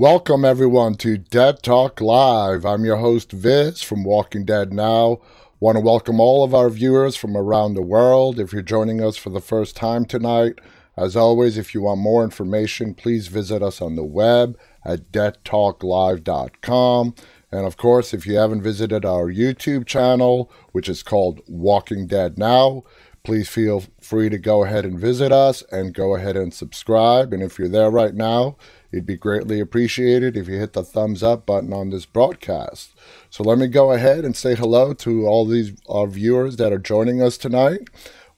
Welcome, 0.00 0.46
everyone, 0.46 0.94
to 0.94 1.18
Dead 1.18 1.62
Talk 1.62 2.00
Live. 2.00 2.64
I'm 2.64 2.86
your 2.86 2.96
host, 2.96 3.32
Viz 3.32 3.82
from 3.82 4.02
Walking 4.02 4.46
Dead 4.46 4.72
Now. 4.72 5.18
Want 5.60 5.76
to 5.76 5.82
welcome 5.82 6.20
all 6.20 6.42
of 6.42 6.54
our 6.54 6.70
viewers 6.70 7.16
from 7.16 7.36
around 7.36 7.74
the 7.74 7.82
world. 7.82 8.40
If 8.40 8.50
you're 8.50 8.62
joining 8.62 9.04
us 9.04 9.18
for 9.18 9.28
the 9.28 9.42
first 9.42 9.76
time 9.76 10.06
tonight, 10.06 10.58
as 10.96 11.16
always, 11.16 11.58
if 11.58 11.74
you 11.74 11.82
want 11.82 12.00
more 12.00 12.24
information, 12.24 12.94
please 12.94 13.26
visit 13.26 13.62
us 13.62 13.82
on 13.82 13.94
the 13.94 14.02
web 14.02 14.58
at 14.86 15.12
deadtalklive.com. 15.12 17.14
And 17.52 17.66
of 17.66 17.76
course, 17.76 18.14
if 18.14 18.26
you 18.26 18.38
haven't 18.38 18.62
visited 18.62 19.04
our 19.04 19.26
YouTube 19.26 19.84
channel, 19.84 20.50
which 20.72 20.88
is 20.88 21.02
called 21.02 21.42
Walking 21.46 22.06
Dead 22.06 22.38
Now, 22.38 22.84
please 23.22 23.50
feel 23.50 23.84
free 24.00 24.30
to 24.30 24.38
go 24.38 24.64
ahead 24.64 24.86
and 24.86 24.98
visit 24.98 25.30
us 25.30 25.62
and 25.70 25.92
go 25.92 26.14
ahead 26.14 26.38
and 26.38 26.54
subscribe. 26.54 27.34
And 27.34 27.42
if 27.42 27.58
you're 27.58 27.68
there 27.68 27.90
right 27.90 28.14
now, 28.14 28.56
It'd 28.92 29.06
be 29.06 29.16
greatly 29.16 29.60
appreciated 29.60 30.36
if 30.36 30.48
you 30.48 30.58
hit 30.58 30.72
the 30.72 30.82
thumbs 30.82 31.22
up 31.22 31.46
button 31.46 31.72
on 31.72 31.90
this 31.90 32.06
broadcast. 32.06 32.92
So 33.30 33.44
let 33.44 33.58
me 33.58 33.68
go 33.68 33.92
ahead 33.92 34.24
and 34.24 34.36
say 34.36 34.54
hello 34.54 34.92
to 34.94 35.26
all 35.26 35.46
these 35.46 35.72
our 35.88 36.08
viewers 36.08 36.56
that 36.56 36.72
are 36.72 36.78
joining 36.78 37.22
us 37.22 37.38
tonight. 37.38 37.88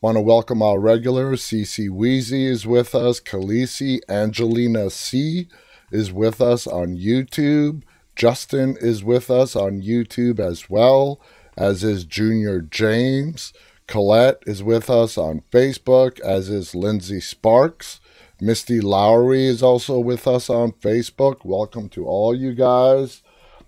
Want 0.03 0.17
to 0.17 0.21
welcome 0.21 0.63
our 0.63 0.79
regulars. 0.79 1.43
CC 1.43 1.89
Weezy 1.89 2.47
is 2.47 2.67
with 2.67 2.95
us. 2.95 3.21
Khaleesi 3.21 4.01
Angelina 4.09 4.91
C 4.91 5.49
is 5.91 6.13
with 6.13 6.41
us 6.41 6.67
on 6.67 6.97
YouTube. 6.97 7.83
Justin 8.15 8.77
is 8.81 9.03
with 9.03 9.31
us 9.31 9.57
on 9.57 9.81
YouTube 9.81 10.39
as 10.39 10.69
well, 10.69 11.21
as 11.57 11.83
is 11.83 12.05
Junior 12.05 12.61
James. 12.61 13.53
Colette 13.87 14.43
is 14.47 14.63
with 14.63 14.91
us 14.91 15.17
on 15.17 15.43
Facebook, 15.53 16.21
as 16.21 16.49
is 16.49 16.75
Lindsay 16.75 17.21
Sparks. 17.21 18.01
Misty 18.43 18.81
Lowry 18.81 19.47
is 19.47 19.63
also 19.63 20.01
with 20.01 20.27
us 20.27 20.51
on 20.51 20.73
Facebook. 20.73 21.45
Welcome 21.45 21.89
to 21.91 22.07
all 22.07 22.35
you 22.35 22.55
guys. 22.55 23.23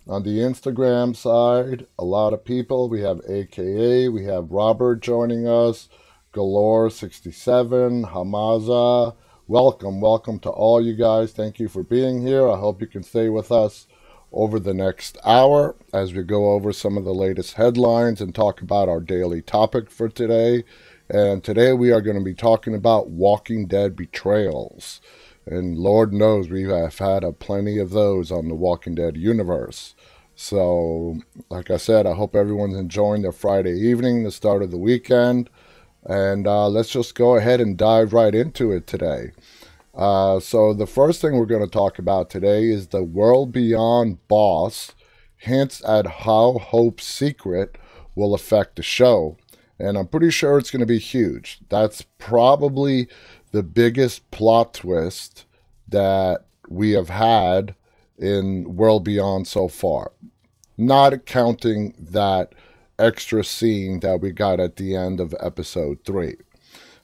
On 0.08 0.24
the 0.24 0.38
Instagram 0.38 1.14
side, 1.14 1.86
a 1.96 2.04
lot 2.04 2.32
of 2.32 2.44
people. 2.44 2.88
We 2.88 3.00
have 3.02 3.20
AKA, 3.28 4.08
we 4.08 4.24
have 4.24 4.50
Robert 4.50 5.00
joining 5.00 5.46
us, 5.46 5.88
Galore67, 6.32 8.10
Hamaza. 8.10 9.14
Welcome, 9.46 10.00
welcome 10.00 10.40
to 10.40 10.50
all 10.50 10.84
you 10.84 10.96
guys. 10.96 11.30
Thank 11.30 11.60
you 11.60 11.68
for 11.68 11.84
being 11.84 12.26
here. 12.26 12.48
I 12.48 12.58
hope 12.58 12.80
you 12.80 12.88
can 12.88 13.04
stay 13.04 13.28
with 13.28 13.52
us 13.52 13.86
over 14.32 14.58
the 14.58 14.74
next 14.74 15.16
hour 15.24 15.76
as 15.92 16.12
we 16.12 16.24
go 16.24 16.50
over 16.50 16.72
some 16.72 16.98
of 16.98 17.04
the 17.04 17.14
latest 17.14 17.54
headlines 17.54 18.20
and 18.20 18.34
talk 18.34 18.60
about 18.60 18.88
our 18.88 19.00
daily 19.00 19.40
topic 19.40 19.88
for 19.88 20.08
today. 20.08 20.64
And 21.10 21.44
today 21.44 21.74
we 21.74 21.92
are 21.92 22.00
going 22.00 22.16
to 22.16 22.24
be 22.24 22.34
talking 22.34 22.74
about 22.74 23.10
Walking 23.10 23.66
Dead 23.66 23.94
betrayals. 23.94 25.02
And 25.44 25.76
Lord 25.76 26.14
knows 26.14 26.48
we 26.48 26.62
have 26.62 26.96
had 26.96 27.22
a 27.22 27.32
plenty 27.32 27.78
of 27.78 27.90
those 27.90 28.32
on 28.32 28.48
the 28.48 28.54
Walking 28.54 28.94
Dead 28.94 29.14
universe. 29.14 29.94
So, 30.34 31.18
like 31.50 31.70
I 31.70 31.76
said, 31.76 32.06
I 32.06 32.14
hope 32.14 32.34
everyone's 32.34 32.76
enjoying 32.76 33.20
their 33.20 33.32
Friday 33.32 33.74
evening, 33.78 34.24
the 34.24 34.30
start 34.30 34.62
of 34.62 34.70
the 34.70 34.78
weekend. 34.78 35.50
And 36.04 36.46
uh, 36.46 36.68
let's 36.68 36.88
just 36.88 37.14
go 37.14 37.36
ahead 37.36 37.60
and 37.60 37.76
dive 37.76 38.14
right 38.14 38.34
into 38.34 38.72
it 38.72 38.86
today. 38.86 39.32
Uh, 39.94 40.40
so, 40.40 40.72
the 40.72 40.86
first 40.86 41.20
thing 41.20 41.36
we're 41.36 41.44
going 41.44 41.60
to 41.64 41.70
talk 41.70 41.98
about 41.98 42.30
today 42.30 42.64
is 42.64 42.88
the 42.88 43.02
World 43.02 43.52
Beyond 43.52 44.26
boss 44.26 44.92
hints 45.36 45.84
at 45.86 46.06
how 46.06 46.52
Hope's 46.54 47.06
secret 47.06 47.76
will 48.16 48.34
affect 48.34 48.76
the 48.76 48.82
show 48.82 49.36
and 49.78 49.96
I'm 49.96 50.06
pretty 50.06 50.30
sure 50.30 50.58
it's 50.58 50.70
going 50.70 50.80
to 50.80 50.86
be 50.86 50.98
huge. 50.98 51.60
That's 51.68 52.02
probably 52.18 53.08
the 53.52 53.62
biggest 53.62 54.30
plot 54.30 54.74
twist 54.74 55.46
that 55.88 56.44
we 56.68 56.92
have 56.92 57.08
had 57.08 57.74
in 58.18 58.76
World 58.76 59.04
Beyond 59.04 59.46
so 59.46 59.68
far. 59.68 60.12
Not 60.76 61.26
counting 61.26 61.94
that 61.98 62.54
extra 62.98 63.44
scene 63.44 64.00
that 64.00 64.20
we 64.20 64.30
got 64.30 64.60
at 64.60 64.76
the 64.76 64.96
end 64.96 65.20
of 65.20 65.34
episode 65.40 65.98
3. 66.04 66.36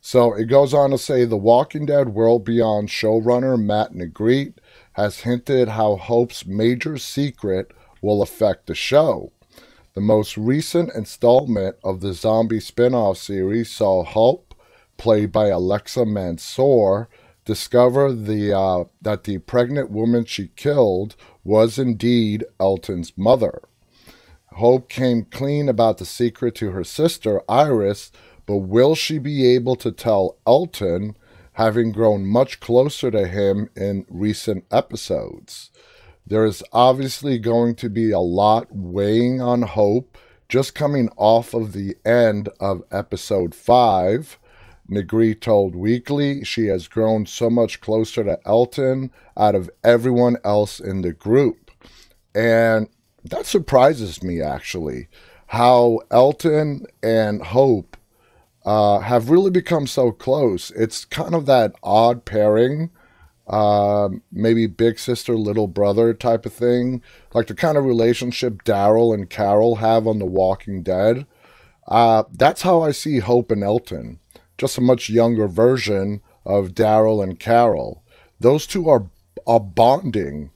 So 0.00 0.32
it 0.32 0.46
goes 0.46 0.72
on 0.72 0.90
to 0.90 0.98
say 0.98 1.24
The 1.24 1.36
Walking 1.36 1.86
Dead 1.86 2.10
World 2.10 2.44
Beyond 2.44 2.88
showrunner 2.88 3.62
Matt 3.62 3.92
Negrete 3.92 4.54
has 4.92 5.20
hinted 5.20 5.68
how 5.68 5.96
Hope's 5.96 6.46
major 6.46 6.96
secret 6.96 7.72
will 8.00 8.22
affect 8.22 8.66
the 8.66 8.74
show. 8.74 9.32
The 9.94 10.00
most 10.00 10.36
recent 10.36 10.94
installment 10.94 11.74
of 11.82 12.00
the 12.00 12.14
zombie 12.14 12.60
spin 12.60 12.94
off 12.94 13.18
series 13.18 13.72
saw 13.72 14.04
Hope, 14.04 14.54
played 14.96 15.32
by 15.32 15.48
Alexa 15.48 16.06
Mansour, 16.06 17.08
discover 17.44 18.12
the, 18.12 18.56
uh, 18.56 18.84
that 19.02 19.24
the 19.24 19.38
pregnant 19.38 19.90
woman 19.90 20.24
she 20.26 20.52
killed 20.54 21.16
was 21.42 21.76
indeed 21.76 22.44
Elton's 22.60 23.18
mother. 23.18 23.62
Hope 24.52 24.88
came 24.88 25.24
clean 25.24 25.68
about 25.68 25.98
the 25.98 26.06
secret 26.06 26.54
to 26.56 26.70
her 26.70 26.84
sister, 26.84 27.42
Iris, 27.48 28.12
but 28.46 28.58
will 28.58 28.94
she 28.94 29.18
be 29.18 29.44
able 29.54 29.74
to 29.76 29.90
tell 29.90 30.36
Elton, 30.46 31.16
having 31.54 31.90
grown 31.90 32.24
much 32.24 32.60
closer 32.60 33.10
to 33.10 33.26
him 33.26 33.68
in 33.74 34.06
recent 34.08 34.64
episodes? 34.70 35.69
There 36.26 36.44
is 36.44 36.62
obviously 36.72 37.38
going 37.38 37.74
to 37.76 37.88
be 37.88 38.10
a 38.10 38.20
lot 38.20 38.68
weighing 38.70 39.40
on 39.40 39.62
Hope 39.62 40.16
just 40.48 40.74
coming 40.74 41.08
off 41.16 41.54
of 41.54 41.72
the 41.72 41.96
end 42.04 42.48
of 42.58 42.82
episode 42.90 43.54
5. 43.54 44.38
Negrete 44.90 45.40
told 45.40 45.76
Weekly 45.76 46.42
she 46.44 46.66
has 46.66 46.88
grown 46.88 47.24
so 47.24 47.48
much 47.48 47.80
closer 47.80 48.24
to 48.24 48.38
Elton 48.44 49.12
out 49.36 49.54
of 49.54 49.70
everyone 49.84 50.36
else 50.44 50.80
in 50.80 51.02
the 51.02 51.12
group. 51.12 51.70
And 52.34 52.88
that 53.24 53.46
surprises 53.46 54.22
me 54.22 54.40
actually, 54.40 55.08
how 55.46 56.00
Elton 56.10 56.86
and 57.02 57.42
Hope 57.42 57.96
uh, 58.64 58.98
have 59.00 59.30
really 59.30 59.50
become 59.50 59.86
so 59.86 60.10
close. 60.10 60.70
It's 60.72 61.04
kind 61.04 61.34
of 61.34 61.46
that 61.46 61.74
odd 61.82 62.24
pairing 62.24 62.90
um, 63.50 64.22
maybe 64.30 64.66
big 64.68 64.98
sister, 64.98 65.36
little 65.36 65.66
brother 65.66 66.14
type 66.14 66.46
of 66.46 66.52
thing, 66.52 67.02
like 67.34 67.48
the 67.48 67.54
kind 67.54 67.76
of 67.76 67.84
relationship 67.84 68.62
Daryl 68.64 69.12
and 69.12 69.28
Carol 69.28 69.76
have 69.76 70.06
on 70.06 70.20
The 70.20 70.26
Walking 70.26 70.82
Dead. 70.82 71.26
Uh, 71.88 72.22
that's 72.32 72.62
how 72.62 72.82
I 72.82 72.92
see 72.92 73.18
Hope 73.18 73.50
and 73.50 73.64
Elton, 73.64 74.20
just 74.56 74.78
a 74.78 74.80
much 74.80 75.10
younger 75.10 75.48
version 75.48 76.22
of 76.46 76.74
Daryl 76.74 77.22
and 77.22 77.38
Carol. 77.38 78.04
Those 78.38 78.66
two 78.66 78.88
are 78.88 79.10
are 79.46 79.60
bonding 79.60 80.50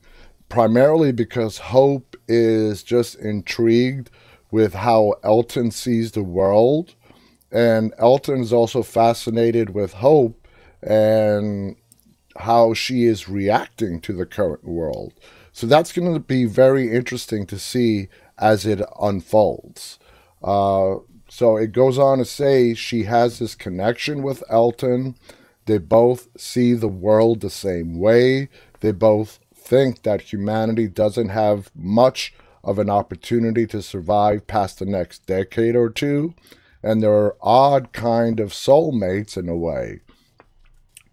primarily 0.47 1.11
because 1.11 1.57
Hope 1.57 2.15
is 2.27 2.83
just 2.83 3.15
intrigued 3.15 4.09
with 4.51 4.73
how 4.73 5.15
Elton 5.23 5.71
sees 5.71 6.13
the 6.13 6.23
world, 6.23 6.95
and 7.51 7.93
Elton 7.97 8.39
is 8.39 8.53
also 8.53 8.83
fascinated 8.83 9.71
with 9.71 9.93
Hope 9.93 10.47
and 10.81 11.75
how 12.37 12.73
she 12.73 13.05
is 13.05 13.29
reacting 13.29 13.99
to 14.01 14.13
the 14.13 14.25
current 14.25 14.63
world. 14.63 15.13
So 15.51 15.67
that's 15.67 15.93
going 15.93 16.13
to 16.13 16.19
be 16.19 16.45
very 16.45 16.91
interesting 16.91 17.45
to 17.47 17.57
see 17.57 18.09
as 18.37 18.65
it 18.65 18.81
unfolds. 18.99 19.99
Uh, 20.43 20.95
so 21.29 21.57
it 21.57 21.71
goes 21.71 21.97
on 21.97 22.17
to 22.17 22.25
say 22.25 22.73
she 22.73 23.03
has 23.03 23.39
this 23.39 23.55
connection 23.55 24.21
with 24.21 24.43
Elton. 24.49 25.15
They 25.65 25.77
both 25.77 26.27
see 26.37 26.73
the 26.73 26.89
world 26.89 27.39
the 27.39 27.49
same 27.49 27.99
way. 27.99 28.49
They 28.81 28.91
both 28.91 29.39
think 29.53 30.03
that 30.03 30.33
humanity 30.33 30.87
doesn't 30.87 31.29
have 31.29 31.71
much 31.73 32.33
of 32.63 32.77
an 32.77 32.89
opportunity 32.89 33.65
to 33.67 33.81
survive 33.81 34.47
past 34.47 34.79
the 34.79 34.85
next 34.85 35.25
decade 35.25 35.75
or 35.75 35.89
two. 35.89 36.35
And 36.83 37.01
they're 37.01 37.33
odd 37.41 37.93
kind 37.93 38.39
of 38.39 38.51
soulmates 38.51 39.37
in 39.37 39.49
a 39.49 39.55
way 39.55 40.01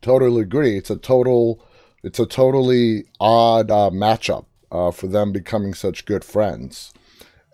totally 0.03 0.43
agree. 0.43 0.77
It's 0.77 0.91
a 0.91 0.97
total, 0.97 1.65
it's 2.03 2.19
a 2.19 2.27
totally 2.27 3.05
odd 3.21 3.71
uh, 3.71 3.91
matchup 3.91 4.45
uh, 4.71 4.91
for 4.91 5.07
them 5.07 5.33
becoming 5.33 5.75
such 5.75 6.05
good 6.05 6.25
friends. 6.25 6.93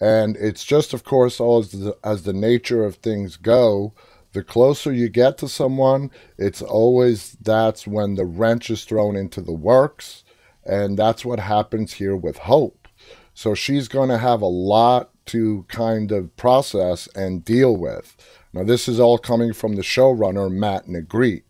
And 0.00 0.36
it's 0.36 0.64
just, 0.64 0.94
of 0.94 1.04
course, 1.04 1.40
as 1.40 1.72
the, 1.72 1.96
as 2.04 2.22
the 2.22 2.32
nature 2.32 2.84
of 2.84 2.96
things 2.96 3.36
go, 3.36 3.92
the 4.32 4.42
closer 4.42 4.92
you 4.92 5.08
get 5.08 5.38
to 5.38 5.48
someone, 5.48 6.10
it's 6.36 6.62
always 6.62 7.36
that's 7.40 7.86
when 7.86 8.14
the 8.14 8.26
wrench 8.26 8.70
is 8.70 8.84
thrown 8.84 9.16
into 9.16 9.40
the 9.40 9.52
works. 9.52 10.24
And 10.64 10.98
that's 10.98 11.24
what 11.24 11.40
happens 11.40 11.94
here 11.94 12.16
with 12.16 12.38
Hope. 12.38 12.88
So 13.34 13.54
she's 13.54 13.88
going 13.88 14.10
to 14.10 14.18
have 14.18 14.42
a 14.42 14.46
lot 14.46 15.10
to 15.26 15.64
kind 15.68 16.12
of 16.12 16.36
process 16.36 17.08
and 17.14 17.44
deal 17.44 17.76
with. 17.76 18.16
Now, 18.52 18.64
this 18.64 18.88
is 18.88 18.98
all 18.98 19.18
coming 19.18 19.52
from 19.52 19.76
the 19.76 19.82
showrunner, 19.82 20.50
Matt 20.50 20.86
Negrete. 20.86 21.44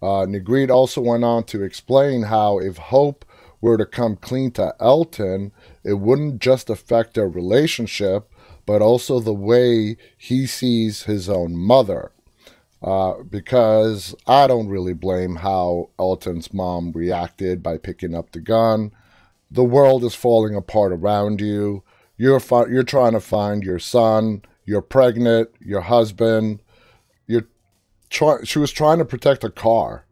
Uh, 0.00 0.26
also 0.70 1.00
went 1.00 1.24
on 1.24 1.44
to 1.44 1.62
explain 1.62 2.22
how 2.24 2.58
if 2.58 2.76
Hope 2.76 3.24
were 3.60 3.76
to 3.76 3.86
come 3.86 4.16
clean 4.16 4.50
to 4.52 4.74
Elton, 4.80 5.52
it 5.84 5.94
wouldn't 5.94 6.40
just 6.40 6.70
affect 6.70 7.14
their 7.14 7.28
relationship, 7.28 8.32
but 8.66 8.80
also 8.82 9.18
the 9.18 9.34
way 9.34 9.96
he 10.16 10.46
sees 10.46 11.04
his 11.04 11.28
own 11.28 11.56
mother. 11.56 12.12
Uh, 12.80 13.24
because 13.28 14.14
I 14.28 14.46
don't 14.46 14.68
really 14.68 14.94
blame 14.94 15.36
how 15.36 15.90
Elton's 15.98 16.54
mom 16.54 16.92
reacted 16.92 17.60
by 17.60 17.76
picking 17.78 18.14
up 18.14 18.30
the 18.30 18.40
gun. 18.40 18.92
the 19.50 19.64
world 19.64 20.04
is 20.04 20.14
falling 20.14 20.54
apart 20.54 20.92
around 20.92 21.40
you. 21.40 21.82
You're 22.16 22.40
fi- 22.40 22.66
you're 22.66 22.82
trying 22.82 23.12
to 23.12 23.20
find 23.20 23.62
your 23.62 23.78
son. 23.78 24.42
You're 24.64 24.82
pregnant. 24.82 25.50
Your 25.60 25.80
husband. 25.82 26.60
Try- 28.10 28.44
She 28.44 28.58
was 28.58 28.72
trying 28.72 28.98
to 28.98 29.04
protect 29.04 29.44
a 29.44 29.50
car. 29.50 30.04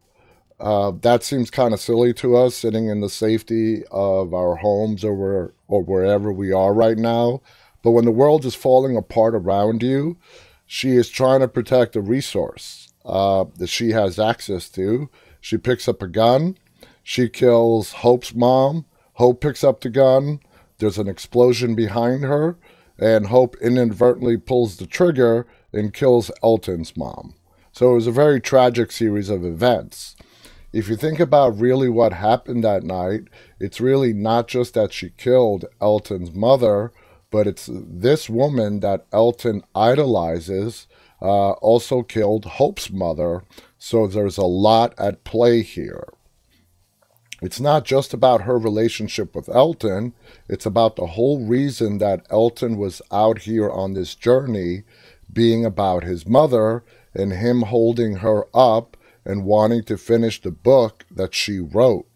Uh, 0.59 0.91
that 1.01 1.23
seems 1.23 1.51
kind 1.51 1.73
of 1.73 1.79
silly 1.79 2.13
to 2.15 2.35
us, 2.35 2.55
sitting 2.55 2.87
in 2.87 3.01
the 3.01 3.09
safety 3.09 3.83
of 3.91 4.33
our 4.33 4.55
homes 4.55 5.03
or 5.03 5.13
where, 5.13 5.53
or 5.67 5.83
wherever 5.83 6.31
we 6.31 6.51
are 6.51 6.73
right 6.73 6.97
now. 6.97 7.41
But 7.83 7.91
when 7.91 8.05
the 8.05 8.11
world 8.11 8.43
is 8.43 8.55
falling 8.55 8.97
apart 8.97 9.35
around 9.35 9.83
you, 9.83 10.17
she 10.65 10.95
is 10.95 11.09
trying 11.09 11.41
to 11.41 11.47
protect 11.47 11.95
a 11.95 12.01
resource 12.01 12.91
uh, 13.05 13.45
that 13.57 13.67
she 13.69 13.91
has 13.91 14.19
access 14.19 14.67
to. 14.69 15.09
She 15.39 15.57
picks 15.57 15.87
up 15.87 16.01
a 16.01 16.07
gun. 16.07 16.57
She 17.03 17.29
kills 17.29 17.93
Hope's 17.93 18.33
mom. 18.33 18.85
Hope 19.13 19.41
picks 19.41 19.63
up 19.63 19.81
the 19.81 19.89
gun. 19.89 20.39
There's 20.79 20.97
an 20.97 21.07
explosion 21.07 21.73
behind 21.73 22.23
her, 22.23 22.57
and 22.99 23.27
Hope 23.27 23.55
inadvertently 23.61 24.37
pulls 24.37 24.77
the 24.77 24.85
trigger 24.85 25.47
and 25.71 25.93
kills 25.93 26.29
Elton's 26.43 26.97
mom. 26.97 27.35
So 27.77 27.91
it 27.91 27.95
was 27.95 28.07
a 28.07 28.11
very 28.11 28.41
tragic 28.41 28.91
series 28.91 29.29
of 29.29 29.45
events 29.45 30.15
if 30.73 30.89
you 30.89 30.95
think 30.95 31.19
about 31.19 31.59
really 31.59 31.89
what 31.89 32.13
happened 32.13 32.63
that 32.63 32.83
night, 32.83 33.23
it's 33.59 33.79
really 33.79 34.13
not 34.13 34.47
just 34.47 34.73
that 34.73 34.91
she 34.93 35.09
killed 35.11 35.65
Elton's 35.81 36.33
mother, 36.33 36.91
but 37.31 37.47
it's 37.47 37.69
this 37.71 38.29
woman 38.29 38.81
that 38.81 39.05
Elton 39.11 39.63
idolizes 39.73 40.87
uh, 41.21 41.51
also 41.53 42.03
killed 42.03 42.45
Hope's 42.45 42.91
mother. 42.91 43.43
So 43.79 44.07
there's 44.07 44.37
a 44.37 44.43
lot 44.43 44.93
at 44.99 45.23
play 45.23 45.61
here. 45.61 46.03
It's 47.41 47.59
not 47.59 47.85
just 47.85 48.13
about 48.13 48.41
her 48.41 48.57
relationship 48.57 49.35
with 49.35 49.47
Elton, 49.49 50.13
it's 50.49 50.65
about 50.65 50.95
the 50.95 51.07
whole 51.07 51.45
reason 51.45 51.99
that 51.99 52.25
Elton 52.29 52.77
was 52.77 53.01
out 53.11 53.39
here 53.39 53.69
on 53.69 53.93
this 53.93 54.15
journey 54.15 54.83
being 55.31 55.63
about 55.63 56.03
his 56.03 56.27
mother 56.27 56.83
and 57.17 57.33
him 57.33 57.63
holding 57.63 58.17
her 58.17 58.45
up 58.55 58.95
and 59.25 59.43
wanting 59.43 59.83
to 59.83 59.97
finish 59.97 60.41
the 60.41 60.51
book 60.51 61.05
that 61.11 61.35
she 61.35 61.59
wrote. 61.59 62.07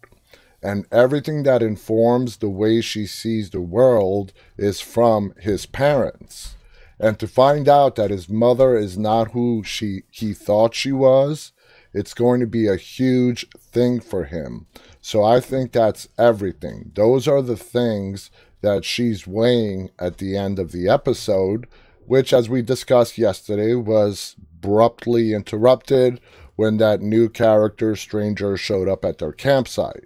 And 0.62 0.86
everything 0.92 1.42
that 1.42 1.62
informs 1.62 2.36
the 2.36 2.48
way 2.48 2.80
she 2.80 3.04
sees 3.06 3.50
the 3.50 3.60
world 3.60 4.32
is 4.56 4.80
from 4.80 5.34
his 5.40 5.66
parents. 5.66 6.54
And 7.00 7.18
to 7.18 7.26
find 7.26 7.68
out 7.68 7.96
that 7.96 8.10
his 8.10 8.28
mother 8.28 8.76
is 8.76 8.96
not 8.96 9.32
who 9.32 9.64
she 9.64 10.04
he 10.10 10.32
thought 10.32 10.74
she 10.74 10.92
was, 10.92 11.52
it's 11.92 12.14
going 12.14 12.40
to 12.40 12.46
be 12.46 12.68
a 12.68 12.76
huge 12.76 13.44
thing 13.58 14.00
for 14.00 14.24
him. 14.24 14.66
So 15.00 15.24
I 15.24 15.40
think 15.40 15.72
that's 15.72 16.08
everything. 16.16 16.92
Those 16.94 17.26
are 17.26 17.42
the 17.42 17.56
things 17.56 18.30
that 18.60 18.84
she's 18.84 19.26
weighing 19.26 19.90
at 19.98 20.18
the 20.18 20.36
end 20.36 20.60
of 20.60 20.70
the 20.70 20.88
episode, 20.88 21.66
which, 22.12 22.34
as 22.34 22.46
we 22.46 22.60
discussed 22.60 23.16
yesterday, 23.16 23.74
was 23.74 24.36
abruptly 24.38 25.32
interrupted 25.32 26.20
when 26.56 26.76
that 26.76 27.00
new 27.00 27.26
character 27.26 27.96
stranger 27.96 28.54
showed 28.54 28.86
up 28.86 29.02
at 29.02 29.16
their 29.16 29.32
campsite. 29.32 30.04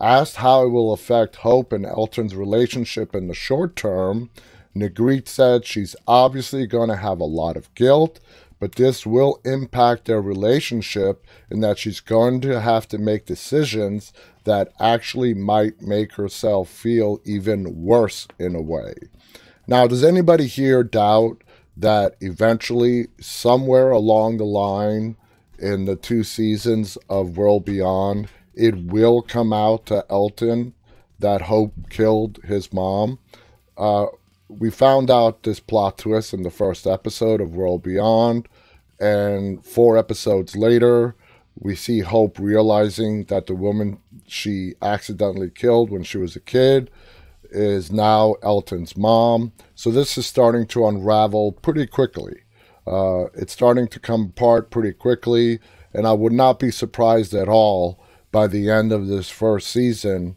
Asked 0.00 0.36
how 0.36 0.64
it 0.64 0.70
will 0.70 0.94
affect 0.94 1.36
Hope 1.36 1.70
and 1.70 1.84
Elton's 1.84 2.34
relationship 2.34 3.14
in 3.14 3.28
the 3.28 3.34
short 3.34 3.76
term, 3.76 4.30
Negrete 4.74 5.28
said 5.28 5.66
she's 5.66 5.94
obviously 6.08 6.66
going 6.66 6.88
to 6.88 6.96
have 6.96 7.20
a 7.20 7.24
lot 7.24 7.58
of 7.58 7.74
guilt, 7.74 8.20
but 8.58 8.76
this 8.76 9.04
will 9.04 9.42
impact 9.44 10.06
their 10.06 10.22
relationship 10.22 11.26
in 11.50 11.60
that 11.60 11.76
she's 11.76 12.00
going 12.00 12.40
to 12.40 12.62
have 12.62 12.88
to 12.88 12.96
make 12.96 13.26
decisions 13.26 14.14
that 14.44 14.72
actually 14.80 15.34
might 15.34 15.82
make 15.82 16.14
herself 16.14 16.70
feel 16.70 17.20
even 17.26 17.84
worse 17.84 18.26
in 18.38 18.54
a 18.54 18.62
way. 18.62 18.94
Now, 19.66 19.86
does 19.86 20.04
anybody 20.04 20.46
here 20.46 20.82
doubt 20.82 21.42
that 21.76 22.16
eventually, 22.20 23.08
somewhere 23.20 23.90
along 23.90 24.36
the 24.36 24.44
line, 24.44 25.16
in 25.58 25.84
the 25.84 25.96
two 25.96 26.24
seasons 26.24 26.98
of 27.08 27.36
World 27.36 27.64
Beyond, 27.64 28.28
it 28.54 28.76
will 28.76 29.22
come 29.22 29.52
out 29.52 29.86
to 29.86 30.04
Elton 30.10 30.74
that 31.18 31.42
Hope 31.42 31.72
killed 31.90 32.38
his 32.44 32.72
mom. 32.72 33.18
Uh, 33.76 34.06
we 34.48 34.70
found 34.70 35.10
out 35.10 35.42
this 35.42 35.60
plot 35.60 35.98
twist 35.98 36.34
in 36.34 36.42
the 36.42 36.50
first 36.50 36.86
episode 36.86 37.40
of 37.40 37.56
World 37.56 37.82
Beyond, 37.82 38.48
and 39.00 39.64
four 39.64 39.96
episodes 39.96 40.54
later, 40.54 41.16
we 41.58 41.74
see 41.74 42.00
Hope 42.00 42.38
realizing 42.38 43.24
that 43.24 43.46
the 43.46 43.54
woman 43.54 43.98
she 44.26 44.74
accidentally 44.82 45.50
killed 45.50 45.90
when 45.90 46.02
she 46.02 46.18
was 46.18 46.36
a 46.36 46.40
kid 46.40 46.90
is 47.54 47.92
now 47.92 48.34
Elton's 48.42 48.96
mom. 48.96 49.52
So 49.74 49.90
this 49.90 50.18
is 50.18 50.26
starting 50.26 50.66
to 50.68 50.86
unravel 50.86 51.52
pretty 51.52 51.86
quickly. 51.86 52.42
Uh, 52.86 53.26
it's 53.34 53.52
starting 53.52 53.88
to 53.88 54.00
come 54.00 54.26
apart 54.36 54.70
pretty 54.70 54.92
quickly, 54.92 55.58
and 55.92 56.06
I 56.06 56.12
would 56.12 56.32
not 56.32 56.58
be 56.58 56.70
surprised 56.70 57.32
at 57.32 57.48
all 57.48 58.02
by 58.30 58.46
the 58.46 58.68
end 58.70 58.92
of 58.92 59.06
this 59.06 59.30
first 59.30 59.68
season. 59.68 60.36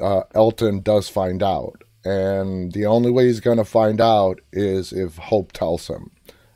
Uh, 0.00 0.22
Elton 0.34 0.80
does 0.80 1.08
find 1.08 1.42
out, 1.42 1.82
and 2.04 2.72
the 2.72 2.86
only 2.86 3.10
way 3.10 3.26
he's 3.26 3.40
going 3.40 3.58
to 3.58 3.64
find 3.64 4.00
out 4.00 4.40
is 4.52 4.92
if 4.92 5.16
Hope 5.16 5.52
tells 5.52 5.88
him. 5.88 6.10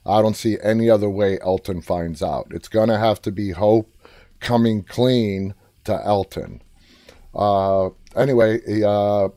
I 0.07 0.23
don't 0.23 0.37
see 0.37 0.57
any 0.63 0.89
other 0.89 1.11
way 1.11 1.39
Elton 1.41 1.83
finds 1.83 2.23
out. 2.23 2.49
It's 2.53 2.69
going 2.69 2.89
to 2.89 2.99
have 2.99 3.21
to 3.23 3.31
be 3.31 3.51
Hope 3.51 3.95
coming 4.41 4.83
clean 4.83 5.55
to 5.85 6.05
Elton. 6.05 6.63
Uh, 7.35 7.91
anyway, 8.17 8.61
uh, 8.83 9.29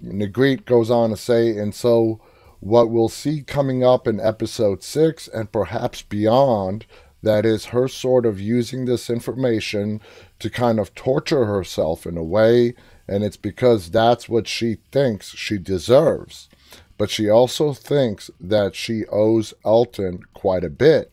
goes 0.65 0.89
on 0.89 1.09
to 1.09 1.17
say, 1.17 1.57
and 1.57 1.73
so 1.73 2.19
what 2.59 2.89
we'll 2.89 3.09
see 3.09 3.41
coming 3.41 3.83
up 3.83 4.07
in 4.07 4.19
episode 4.19 4.81
six 4.81 5.27
and 5.27 5.51
perhaps 5.51 6.01
beyond. 6.01 6.85
That 7.21 7.45
is 7.45 7.67
her 7.67 7.87
sort 7.87 8.25
of 8.25 8.39
using 8.39 8.83
this 8.83 9.09
information 9.09 10.01
to 10.39 10.49
kind 10.49 10.77
of 10.77 10.93
torture 10.93 11.45
herself 11.45 12.05
in 12.05 12.17
a 12.17 12.23
way, 12.23 12.73
and 13.07 13.23
it's 13.23 13.37
because 13.37 13.91
that's 13.91 14.27
what 14.27 14.47
she 14.47 14.77
thinks 14.91 15.29
she 15.29 15.57
deserves. 15.57 16.49
But 16.97 17.09
she 17.09 17.29
also 17.29 17.73
thinks 17.73 18.29
that 18.41 18.75
she 18.75 19.05
owes 19.07 19.53
Elton 19.65 20.23
quite 20.33 20.63
a 20.63 20.69
bit. 20.69 21.11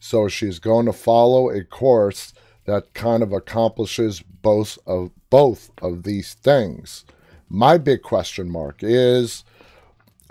So 0.00 0.28
she's 0.28 0.58
going 0.60 0.86
to 0.86 0.92
follow 0.92 1.50
a 1.50 1.64
course 1.64 2.32
that 2.64 2.94
kind 2.94 3.22
of 3.22 3.32
accomplishes 3.32 4.22
both 4.42 4.78
of 4.86 5.10
both 5.30 5.70
of 5.82 6.02
these 6.02 6.34
things. 6.34 7.04
My 7.48 7.78
big 7.78 8.02
question 8.02 8.50
mark 8.50 8.78
is 8.82 9.44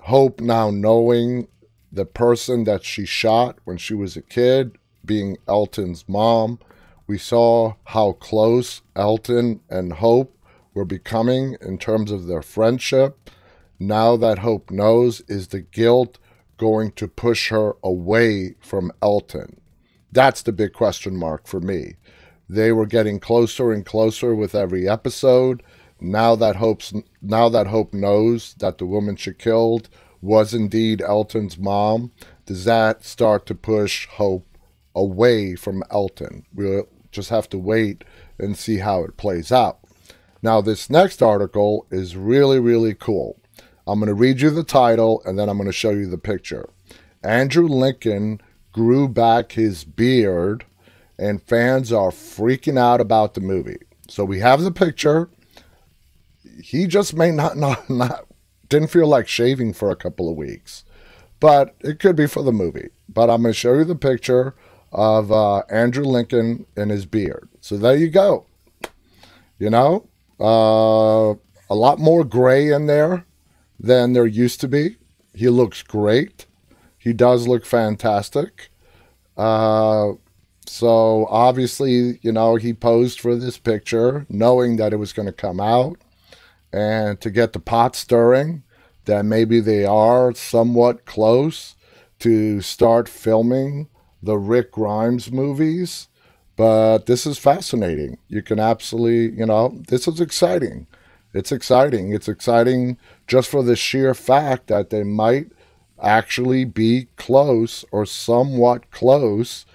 Hope 0.04 0.40
now 0.40 0.70
knowing 0.70 1.48
the 1.92 2.06
person 2.06 2.64
that 2.66 2.84
she 2.84 3.06
shot 3.06 3.58
when 3.64 3.78
she 3.78 3.94
was 3.94 4.16
a 4.16 4.22
kid, 4.22 4.78
being 5.04 5.38
Elton's 5.48 6.06
mom. 6.08 6.60
We 7.08 7.18
saw 7.18 7.76
how 7.86 8.14
close 8.14 8.82
Elton 8.96 9.62
and 9.70 9.94
Hope 9.94 10.38
were 10.74 10.86
becoming 10.86 11.58
in 11.62 11.78
terms 11.78 12.12
of 12.12 12.28
their 12.28 12.42
friendship. 12.42 13.30
Now 13.80 14.18
that 14.18 14.40
Hope 14.40 14.70
knows, 14.72 15.22
is 15.28 15.48
the 15.48 15.62
guilt 15.62 16.20
going 16.58 16.92
to 16.94 17.08
push 17.08 17.50
her 17.50 17.74
away 17.84 18.56
from 18.60 18.92
Elton? 19.02 19.60
That's 20.12 20.42
the 20.42 20.52
big 20.52 20.74
question 20.74 21.16
mark 21.16 21.48
for 21.48 21.60
me. 21.60 21.96
They 22.50 22.72
were 22.72 22.86
getting 22.86 23.20
closer 23.20 23.72
and 23.72 23.86
closer 23.86 24.34
with 24.34 24.56
every 24.56 24.88
episode 24.88 25.64
now 26.00 26.36
that 26.36 26.58
Hope's 26.58 26.94
now 27.22 27.50
that 27.50 27.68
Hope 27.68 27.94
knows 27.94 28.54
that 28.56 28.78
the 28.78 28.86
woman 28.86 29.16
she 29.16 29.34
killed 29.34 29.90
was 30.22 30.54
indeed 30.54 31.02
Elton's 31.02 31.58
mom, 31.58 32.12
does 32.46 32.66
that 32.66 33.04
start 33.04 33.46
to 33.48 33.56
push 33.56 34.08
Hope 34.08 34.46
away 34.96 35.56
from 35.56 35.84
Elton? 35.92 36.46
We'll 36.54 36.88
just 37.12 37.30
have 37.30 37.50
to 37.50 37.58
wait 37.58 38.04
and 38.40 38.58
see 38.58 38.78
how 38.78 39.04
it 39.04 39.18
plays 39.18 39.52
out. 39.52 39.80
Now, 40.42 40.62
this 40.62 40.90
next 40.90 41.22
article 41.22 41.88
is 41.90 42.16
really, 42.16 42.60
really 42.60 42.94
cool. 42.94 43.40
I'm 43.88 44.00
going 44.00 44.08
to 44.08 44.14
read 44.14 44.42
you 44.42 44.50
the 44.50 44.64
title 44.64 45.22
and 45.26 45.38
then 45.38 45.50
I'm 45.50 45.58
going 45.58 45.68
to 45.68 45.74
show 45.74 45.92
you 45.92 46.08
the 46.08 46.18
picture. 46.18 46.70
Andrew 47.24 47.68
Lincoln 47.68 48.42
grew 48.72 49.08
back 49.08 49.54
his 49.54 49.84
beard, 49.84 50.66
and 51.18 51.42
fans 51.42 51.92
are 51.92 52.12
freaking 52.12 52.78
out 52.78 53.02
about 53.02 53.34
the 53.34 53.42
movie. 53.42 53.80
So 54.08 54.24
we 54.24 54.40
have 54.40 54.62
the 54.62 54.72
picture 54.72 55.30
he 56.62 56.88
just 56.88 57.16
may 57.16 57.32
not 57.32 57.58
not 57.66 57.90
not 57.90 58.26
didn't 58.70 58.90
feel 58.90 59.08
like 59.08 59.28
shaving 59.28 59.74
for 59.74 59.92
a 59.92 59.96
couple 59.96 60.30
of 60.30 60.36
weeks, 60.36 60.84
but 61.40 61.76
it 61.80 62.00
could 62.00 62.16
be 62.16 62.28
for 62.28 62.44
the 62.44 62.52
movie. 62.52 62.90
But 63.08 63.30
I'm 63.30 63.42
going 63.42 63.54
to 63.54 63.60
show 63.60 63.74
you 63.76 63.86
the 63.86 63.96
picture 63.96 64.56
of 64.92 65.32
uh, 65.32 65.60
Andrew 65.70 66.04
Lincoln 66.04 66.66
and 66.76 66.92
his 66.92 67.06
beard. 67.06 67.48
So 67.62 67.78
there 67.78 67.96
you 67.96 68.10
go. 68.10 68.46
You 69.58 69.70
know, 69.70 70.10
uh, 70.40 71.36
a 71.70 71.76
lot 71.76 72.00
more 72.00 72.26
gray 72.26 72.72
in 72.72 72.88
there 72.88 73.26
than 73.80 74.12
there 74.12 74.26
used 74.26 74.60
to 74.62 74.68
be. 74.68 74.98
He 75.34 75.48
looks 75.48 75.82
great. 75.82 76.46
He 76.98 77.14
does 77.14 77.48
look 77.48 77.66
fantastic. 77.66 78.70
Uh, 79.38 80.14
so 80.68 81.28
obviously, 81.30 82.20
you 82.22 82.32
know, 82.32 82.56
he 82.56 82.74
posed 82.74 83.20
for 83.20 83.36
this 83.36 83.58
picture 83.58 84.26
knowing 84.30 84.78
that 84.78 84.94
it 84.94 84.98
was 84.98 85.14
going 85.14 85.26
to 85.26 85.32
come 85.32 85.60
out 85.60 85.98
and 86.74 87.20
to 87.22 87.30
get 87.30 87.54
the 87.54 87.60
pot 87.60 87.96
stirring 87.96 88.64
that 89.06 89.26
maybe 89.26 89.60
they 89.60 89.86
are 89.86 90.34
somewhat 90.34 91.06
close 91.06 91.76
to 92.20 92.62
start 92.62 93.08
filming 93.08 93.88
the 94.22 94.38
Rick 94.38 94.72
Grimes 94.74 95.32
movies. 95.32 96.08
But 96.56 97.06
this 97.06 97.26
is 97.26 97.38
fascinating. 97.38 98.18
You 98.28 98.42
can 98.42 98.60
absolutely, 98.60 99.38
you 99.38 99.46
know, 99.46 99.80
this 99.88 100.08
is 100.08 100.20
exciting. 100.20 100.88
It's 101.34 101.52
exciting. 101.52 102.14
It's 102.14 102.28
exciting 102.28 102.98
just 103.28 103.50
for 103.50 103.62
the 103.64 103.76
sheer 103.76 104.14
fact 104.14 104.68
that 104.68 104.90
they 104.90 105.04
might 105.04 105.52
actually 106.02 106.66
be 106.66 107.08
close 107.16 107.86
or 107.92 108.06
somewhat 108.06 108.90
close 108.92 109.66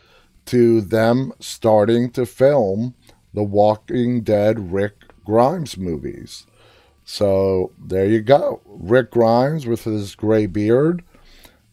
to 0.46 0.80
them 0.80 1.32
starting 1.40 2.10
to 2.12 2.26
film 2.26 2.94
the 3.34 3.42
Walking 3.42 4.22
Dead 4.22 4.72
Rick 4.72 4.94
Grimes 5.24 5.76
movies. 5.76 6.46
So 7.04 7.72
there 7.78 8.06
you 8.06 8.20
go. 8.20 8.60
Rick 8.66 9.10
Grimes 9.12 9.66
with 9.66 9.84
his 9.84 10.14
gray 10.14 10.46
beard. 10.46 11.02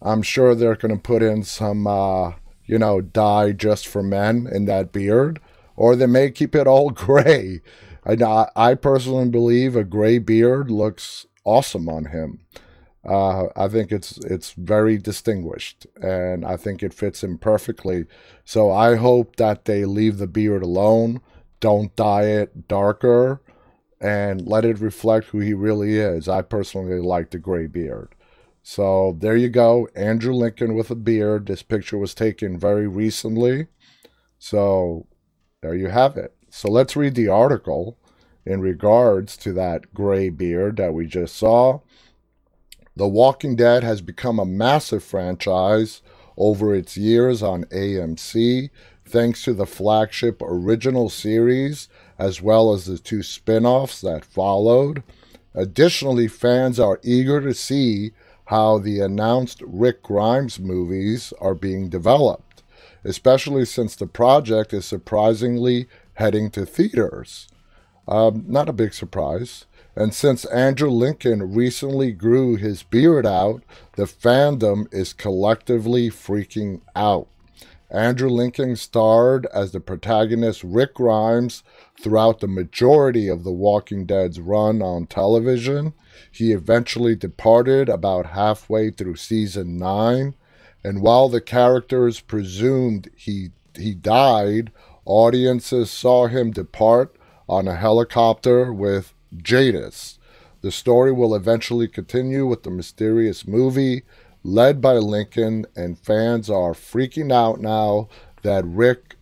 I'm 0.01 0.21
sure 0.21 0.55
they're 0.55 0.75
going 0.75 0.95
to 0.95 1.01
put 1.01 1.21
in 1.21 1.43
some, 1.43 1.85
uh, 1.85 2.33
you 2.65 2.79
know, 2.79 3.01
dye 3.01 3.51
just 3.51 3.87
for 3.87 4.01
men 4.01 4.47
in 4.51 4.65
that 4.65 4.91
beard, 4.91 5.39
or 5.75 5.95
they 5.95 6.05
may 6.05 6.31
keep 6.31 6.55
it 6.55 6.67
all 6.67 6.89
gray. 6.91 7.61
I, 8.05 8.47
I 8.55 8.75
personally 8.75 9.29
believe 9.29 9.75
a 9.75 9.83
gray 9.83 10.19
beard 10.19 10.71
looks 10.71 11.27
awesome 11.43 11.89
on 11.89 12.05
him. 12.05 12.39
Uh, 13.07 13.47
I 13.55 13.67
think 13.69 13.91
it's 13.91 14.17
it's 14.17 14.51
very 14.51 14.97
distinguished, 14.97 15.87
and 16.01 16.45
I 16.45 16.57
think 16.57 16.83
it 16.83 16.93
fits 16.93 17.23
him 17.23 17.37
perfectly. 17.37 18.05
So 18.43 18.71
I 18.71 18.95
hope 18.95 19.37
that 19.37 19.65
they 19.65 19.85
leave 19.85 20.17
the 20.17 20.27
beard 20.27 20.63
alone, 20.63 21.21
don't 21.59 21.95
dye 21.95 22.25
it 22.25 22.67
darker, 22.67 23.41
and 24.01 24.45
let 24.45 24.65
it 24.65 24.79
reflect 24.79 25.27
who 25.27 25.39
he 25.39 25.53
really 25.53 25.97
is. 25.97 26.27
I 26.27 26.41
personally 26.41 26.99
like 26.99 27.31
the 27.31 27.39
gray 27.39 27.67
beard. 27.67 28.15
So 28.61 29.17
there 29.19 29.37
you 29.37 29.49
go, 29.49 29.87
Andrew 29.95 30.33
Lincoln 30.33 30.75
with 30.75 30.91
a 30.91 30.95
beard. 30.95 31.45
This 31.47 31.63
picture 31.63 31.97
was 31.97 32.13
taken 32.13 32.59
very 32.59 32.87
recently. 32.87 33.67
So 34.37 35.07
there 35.61 35.73
you 35.73 35.87
have 35.87 36.17
it. 36.17 36.35
So 36.49 36.69
let's 36.69 36.95
read 36.95 37.15
the 37.15 37.29
article 37.29 37.97
in 38.45 38.61
regards 38.61 39.37
to 39.37 39.53
that 39.53 39.93
gray 39.93 40.29
beard 40.29 40.77
that 40.77 40.93
we 40.93 41.05
just 41.05 41.35
saw. 41.35 41.79
The 42.99 43.07
Walking 43.07 43.55
Dead 43.55 43.81
has 43.81 44.01
become 44.01 44.39
a 44.39 44.45
massive 44.45 45.05
franchise 45.05 46.01
over 46.35 46.75
its 46.75 46.97
years 46.97 47.41
on 47.41 47.63
AMC, 47.71 48.71
thanks 49.05 49.41
to 49.43 49.53
the 49.53 49.65
flagship 49.65 50.41
original 50.41 51.07
series 51.07 51.87
as 52.17 52.41
well 52.41 52.73
as 52.73 52.87
the 52.87 52.97
two 52.97 53.23
spin 53.23 53.65
offs 53.65 54.01
that 54.01 54.25
followed. 54.25 55.01
Additionally, 55.55 56.27
fans 56.27 56.77
are 56.77 56.99
eager 57.01 57.39
to 57.39 57.53
see 57.53 58.11
how 58.47 58.77
the 58.77 58.99
announced 58.99 59.61
Rick 59.61 60.03
Grimes 60.03 60.59
movies 60.59 61.31
are 61.39 61.55
being 61.55 61.87
developed, 61.87 62.63
especially 63.05 63.63
since 63.63 63.95
the 63.95 64.07
project 64.07 64.73
is 64.73 64.83
surprisingly 64.83 65.87
heading 66.15 66.51
to 66.51 66.65
theaters. 66.65 67.47
Um, 68.09 68.43
not 68.45 68.67
a 68.67 68.73
big 68.73 68.93
surprise. 68.93 69.67
And 69.99 70.13
since 70.13 70.45
Andrew 70.45 70.89
Lincoln 70.89 71.53
recently 71.53 72.13
grew 72.13 72.55
his 72.55 72.83
beard 72.83 73.25
out, 73.25 73.63
the 73.97 74.05
fandom 74.05 74.87
is 74.93 75.11
collectively 75.11 76.09
freaking 76.09 76.79
out. 76.95 77.27
Andrew 77.91 78.29
Lincoln 78.29 78.77
starred 78.77 79.45
as 79.53 79.73
the 79.73 79.81
protagonist 79.81 80.63
Rick 80.63 80.93
Grimes 80.93 81.63
throughout 81.99 82.39
the 82.39 82.47
majority 82.47 83.27
of 83.27 83.43
The 83.43 83.51
Walking 83.51 84.05
Dead's 84.05 84.39
run 84.39 84.81
on 84.81 85.05
television. 85.05 85.93
He 86.31 86.53
eventually 86.53 87.17
departed 87.17 87.89
about 87.89 88.27
halfway 88.27 88.91
through 88.91 89.17
season 89.17 89.75
9, 89.77 90.33
and 90.81 91.01
while 91.01 91.27
the 91.27 91.41
characters 91.41 92.21
presumed 92.21 93.09
he 93.17 93.49
he 93.75 93.95
died, 93.95 94.71
audiences 95.03 95.91
saw 95.91 96.27
him 96.27 96.51
depart 96.51 97.17
on 97.49 97.67
a 97.67 97.75
helicopter 97.75 98.71
with 98.71 99.13
Jadis. 99.37 100.17
The 100.61 100.71
story 100.71 101.11
will 101.11 101.33
eventually 101.33 101.87
continue 101.87 102.45
with 102.45 102.63
the 102.63 102.71
mysterious 102.71 103.47
movie 103.47 104.03
led 104.43 104.81
by 104.81 104.93
Lincoln, 104.93 105.65
and 105.75 105.99
fans 105.99 106.49
are 106.49 106.73
freaking 106.73 107.31
out 107.31 107.59
now 107.59 108.07
that 108.41 108.65
Rick, 108.65 109.15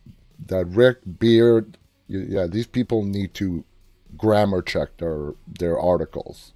that 0.46 0.68
Rick 0.68 1.00
Beard, 1.20 1.78
yeah, 2.08 2.48
these 2.48 2.68
people 2.68 3.04
need 3.04 3.34
to 3.36 3.64
grammar 4.18 4.62
check 4.62 4.98
their 4.98 5.34
their 5.60 5.80
articles. 5.80 6.54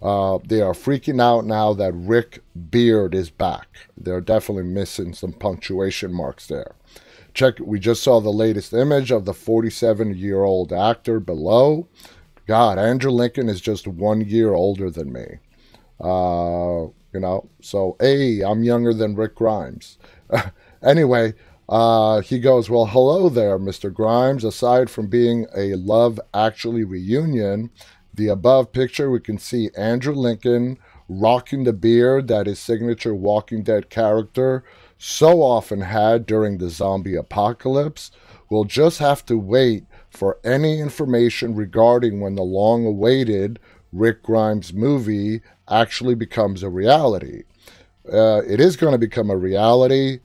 Uh, 0.00 0.38
they 0.44 0.60
are 0.60 0.72
freaking 0.72 1.20
out 1.20 1.44
now 1.44 1.72
that 1.74 1.92
Rick 1.92 2.42
Beard 2.70 3.14
is 3.14 3.30
back. 3.30 3.66
They're 3.96 4.20
definitely 4.20 4.70
missing 4.70 5.12
some 5.12 5.32
punctuation 5.32 6.12
marks 6.12 6.46
there. 6.46 6.76
Check. 7.34 7.58
We 7.60 7.78
just 7.78 8.02
saw 8.02 8.20
the 8.20 8.30
latest 8.30 8.72
image 8.72 9.10
of 9.10 9.24
the 9.24 9.34
47 9.34 10.16
year 10.16 10.42
old 10.42 10.72
actor 10.72 11.20
below. 11.20 11.88
God, 12.48 12.78
Andrew 12.78 13.10
Lincoln 13.10 13.50
is 13.50 13.60
just 13.60 13.86
one 13.86 14.22
year 14.22 14.54
older 14.54 14.90
than 14.90 15.12
me. 15.12 15.26
Uh, 16.00 16.88
you 17.12 17.20
know, 17.20 17.50
so 17.60 17.94
hey, 18.00 18.40
I'm 18.40 18.64
younger 18.64 18.94
than 18.94 19.14
Rick 19.14 19.34
Grimes. 19.34 19.98
anyway, 20.82 21.34
uh, 21.68 22.22
he 22.22 22.38
goes, 22.38 22.70
Well, 22.70 22.86
hello 22.86 23.28
there, 23.28 23.58
Mr. 23.58 23.92
Grimes. 23.92 24.44
Aside 24.44 24.88
from 24.88 25.08
being 25.08 25.46
a 25.54 25.74
Love 25.74 26.18
Actually 26.32 26.84
reunion, 26.84 27.68
the 28.14 28.28
above 28.28 28.72
picture 28.72 29.10
we 29.10 29.20
can 29.20 29.36
see 29.36 29.68
Andrew 29.76 30.14
Lincoln 30.14 30.78
rocking 31.06 31.64
the 31.64 31.74
beard 31.74 32.28
that 32.28 32.46
his 32.46 32.58
signature 32.58 33.14
Walking 33.14 33.62
Dead 33.62 33.90
character 33.90 34.64
so 34.96 35.42
often 35.42 35.82
had 35.82 36.24
during 36.24 36.56
the 36.56 36.70
zombie 36.70 37.14
apocalypse. 37.14 38.10
We'll 38.48 38.64
just 38.64 39.00
have 39.00 39.26
to 39.26 39.36
wait 39.36 39.84
for 40.18 40.38
any 40.42 40.80
information 40.80 41.54
regarding 41.54 42.20
when 42.20 42.34
the 42.34 42.42
long 42.42 42.84
awaited 42.84 43.60
Rick 43.92 44.24
Grimes 44.24 44.72
movie 44.72 45.42
actually 45.70 46.16
becomes 46.16 46.64
a 46.64 46.68
reality. 46.68 47.44
Uh, 48.12 48.42
it 48.44 48.58
is 48.58 48.76
going 48.76 48.90
to 48.92 48.98
become 48.98 49.30
a 49.30 49.36
reality. 49.36 50.18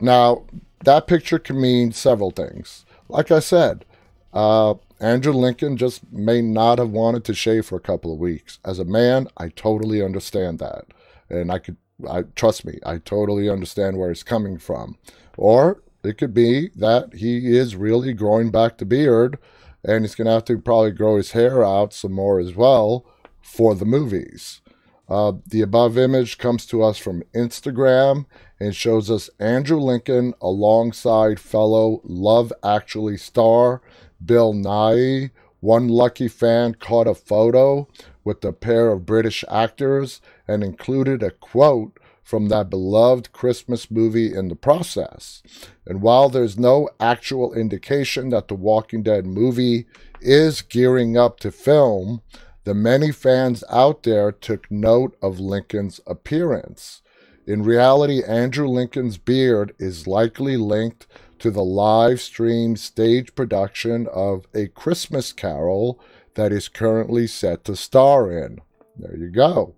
Now, 0.00 0.44
that 0.84 1.06
picture 1.06 1.38
can 1.38 1.58
mean 1.58 1.92
several 1.92 2.30
things. 2.30 2.84
Like 3.08 3.30
I 3.30 3.38
said, 3.38 3.86
uh, 4.34 4.74
Andrew 5.00 5.32
Lincoln 5.32 5.78
just 5.78 6.12
may 6.12 6.42
not 6.42 6.78
have 6.78 6.90
wanted 6.90 7.24
to 7.24 7.34
shave 7.34 7.64
for 7.64 7.76
a 7.76 7.80
couple 7.80 8.12
of 8.12 8.18
weeks. 8.18 8.58
As 8.66 8.78
a 8.78 8.84
man, 8.84 9.28
I 9.38 9.48
totally 9.48 10.02
understand 10.02 10.58
that. 10.58 10.84
And 11.30 11.50
I 11.50 11.58
could, 11.58 11.78
I 12.06 12.22
trust 12.36 12.66
me, 12.66 12.80
I 12.84 12.98
totally 12.98 13.48
understand 13.48 13.96
where 13.96 14.10
he's 14.10 14.22
coming 14.22 14.58
from. 14.58 14.98
Or 15.38 15.80
it 16.08 16.18
could 16.18 16.32
be 16.32 16.70
that 16.74 17.14
he 17.14 17.56
is 17.56 17.76
really 17.76 18.12
growing 18.12 18.50
back 18.50 18.78
the 18.78 18.86
beard 18.86 19.38
and 19.84 20.04
he's 20.04 20.14
going 20.14 20.26
to 20.26 20.32
have 20.32 20.44
to 20.46 20.58
probably 20.58 20.90
grow 20.90 21.16
his 21.16 21.32
hair 21.32 21.64
out 21.64 21.92
some 21.92 22.12
more 22.12 22.40
as 22.40 22.54
well 22.54 23.04
for 23.40 23.74
the 23.74 23.84
movies. 23.84 24.60
Uh, 25.08 25.32
the 25.46 25.62
above 25.62 25.96
image 25.96 26.38
comes 26.38 26.66
to 26.66 26.82
us 26.82 26.98
from 26.98 27.22
Instagram 27.34 28.26
and 28.60 28.74
shows 28.74 29.10
us 29.10 29.30
Andrew 29.38 29.78
Lincoln 29.78 30.34
alongside 30.42 31.40
fellow 31.40 32.00
Love 32.04 32.52
Actually 32.62 33.16
star 33.16 33.80
Bill 34.24 34.52
Nighy. 34.52 35.30
One 35.60 35.88
lucky 35.88 36.28
fan 36.28 36.74
caught 36.74 37.06
a 37.06 37.14
photo 37.14 37.88
with 38.22 38.44
a 38.44 38.52
pair 38.52 38.90
of 38.90 39.06
British 39.06 39.44
actors 39.50 40.20
and 40.46 40.62
included 40.62 41.22
a 41.22 41.30
quote 41.30 41.98
from 42.28 42.48
that 42.48 42.68
beloved 42.68 43.32
Christmas 43.32 43.90
movie 43.90 44.34
in 44.34 44.48
the 44.48 44.54
process. 44.54 45.42
And 45.86 46.02
while 46.02 46.28
there's 46.28 46.58
no 46.58 46.90
actual 47.00 47.54
indication 47.54 48.28
that 48.28 48.48
the 48.48 48.54
Walking 48.54 49.02
Dead 49.02 49.24
movie 49.24 49.86
is 50.20 50.60
gearing 50.60 51.16
up 51.16 51.40
to 51.40 51.50
film, 51.50 52.20
the 52.64 52.74
many 52.74 53.12
fans 53.12 53.64
out 53.70 54.02
there 54.02 54.30
took 54.30 54.70
note 54.70 55.16
of 55.22 55.40
Lincoln's 55.40 56.02
appearance. 56.06 57.00
In 57.46 57.62
reality, 57.62 58.22
Andrew 58.22 58.68
Lincoln's 58.68 59.16
beard 59.16 59.74
is 59.78 60.06
likely 60.06 60.58
linked 60.58 61.06
to 61.38 61.50
the 61.50 61.64
live 61.64 62.20
stream 62.20 62.76
stage 62.76 63.34
production 63.34 64.06
of 64.12 64.44
A 64.54 64.66
Christmas 64.66 65.32
Carol 65.32 65.98
that 66.34 66.52
is 66.52 66.68
currently 66.68 67.26
set 67.26 67.64
to 67.64 67.74
star 67.74 68.30
in. 68.30 68.60
There 68.98 69.16
you 69.16 69.30
go. 69.30 69.76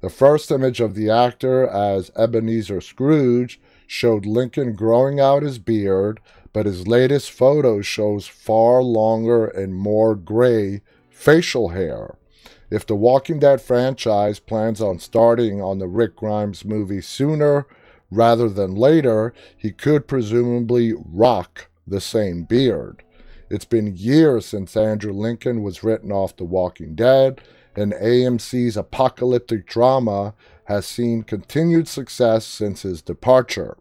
The 0.00 0.10
first 0.10 0.50
image 0.52 0.80
of 0.80 0.94
the 0.94 1.10
actor 1.10 1.66
as 1.66 2.12
Ebenezer 2.16 2.80
Scrooge 2.80 3.60
showed 3.86 4.26
Lincoln 4.26 4.74
growing 4.74 5.18
out 5.18 5.42
his 5.42 5.58
beard, 5.58 6.20
but 6.52 6.66
his 6.66 6.86
latest 6.86 7.32
photo 7.32 7.80
shows 7.82 8.26
far 8.26 8.82
longer 8.82 9.46
and 9.46 9.74
more 9.74 10.14
gray 10.14 10.82
facial 11.10 11.70
hair. 11.70 12.16
If 12.70 12.86
the 12.86 12.94
Walking 12.94 13.40
Dead 13.40 13.60
franchise 13.60 14.38
plans 14.38 14.80
on 14.80 14.98
starting 15.00 15.60
on 15.60 15.78
the 15.78 15.88
Rick 15.88 16.16
Grimes 16.16 16.64
movie 16.64 17.00
sooner 17.00 17.66
rather 18.10 18.48
than 18.48 18.76
later, 18.76 19.34
he 19.56 19.72
could 19.72 20.06
presumably 20.06 20.92
rock 20.96 21.68
the 21.86 22.00
same 22.00 22.44
beard. 22.44 23.02
It's 23.50 23.64
been 23.64 23.96
years 23.96 24.46
since 24.46 24.76
Andrew 24.76 25.12
Lincoln 25.12 25.62
was 25.62 25.82
written 25.82 26.12
off 26.12 26.36
The 26.36 26.44
Walking 26.44 26.94
Dead, 26.94 27.40
and 27.78 27.92
AMC's 27.92 28.76
apocalyptic 28.76 29.66
drama 29.66 30.34
has 30.64 30.86
seen 30.86 31.22
continued 31.22 31.88
success 31.88 32.44
since 32.44 32.82
his 32.82 33.02
departure. 33.02 33.76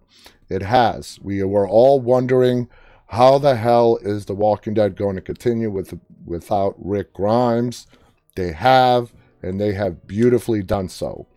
It 0.50 0.62
has. 0.62 1.20
We 1.22 1.44
were 1.44 1.68
all 1.68 2.00
wondering 2.00 2.70
how 3.08 3.38
the 3.38 3.56
hell 3.56 3.98
is 4.01 4.25
The 4.25 4.36
Walking 4.36 4.74
Dead 4.74 4.96
going 4.96 5.16
to 5.16 5.22
continue 5.22 5.72
with 5.72 6.00
without 6.25 6.75
Rick 6.77 7.13
Grimes? 7.13 7.88
They 8.36 8.51
have, 8.51 9.13
and 9.42 9.60
they 9.60 9.74
have 9.74 10.08
beautifully 10.08 10.62
done 10.62 10.89
so. 10.89 11.27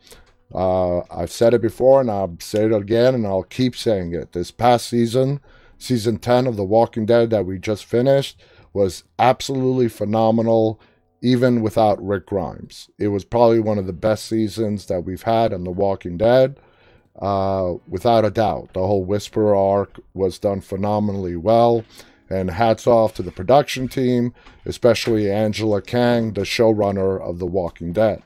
Uh, 0.53 1.01
I've 1.11 1.31
said 1.31 1.55
it 1.55 1.63
before, 1.63 2.01
and 2.01 2.11
I'll 2.11 2.37
say 2.41 2.67
it 2.67 2.73
again, 2.73 3.15
and 3.15 3.27
I'll 3.27 3.45
keep 3.45 3.77
saying 3.77 4.15
it. 4.15 4.33
This 4.33 4.51
past 4.51 4.89
season, 4.89 5.41
season 5.79 6.19
10 6.19 6.47
of 6.47 6.57
The 6.57 6.65
Walking 6.65 7.07
Dead 7.07 7.31
that 7.31 7.47
we 7.47 7.59
just 7.59 7.85
finished, 7.85 8.41
was 8.73 9.05
absolutely 9.19 9.89
phenomenal, 9.89 10.81
even 11.23 11.63
without 11.63 12.05
Rick 12.05 12.27
Grimes. 12.27 12.91
It 12.99 13.09
was 13.09 13.25
probably 13.25 13.61
one 13.61 13.79
of 13.79 13.87
the 13.87 13.93
best 13.93 14.27
seasons 14.27 14.87
that 14.87 15.03
we've 15.03 15.23
had 15.23 15.53
on 15.53 15.65
The 15.65 15.71
Walking 15.71 16.17
Dead, 16.17 16.59
uh, 17.21 17.75
without 17.87 18.25
a 18.25 18.31
doubt. 18.31 18.71
The 18.73 18.81
whole 18.81 19.05
Whisperer 19.05 19.55
arc 19.55 20.01
was 20.15 20.39
done 20.39 20.61
phenomenally 20.61 21.37
well. 21.37 21.85
And 22.33 22.49
hats 22.49 22.87
off 22.87 23.15
to 23.15 23.25
the 23.25 23.33
production 23.33 23.89
team, 23.89 24.35
especially 24.65 25.29
Angela 25.29 25.83
Kang, 25.83 26.33
the 26.33 26.43
showrunner 26.43 27.21
of 27.21 27.41
The 27.41 27.47
Walking 27.47 27.93
Dead. 27.93 28.23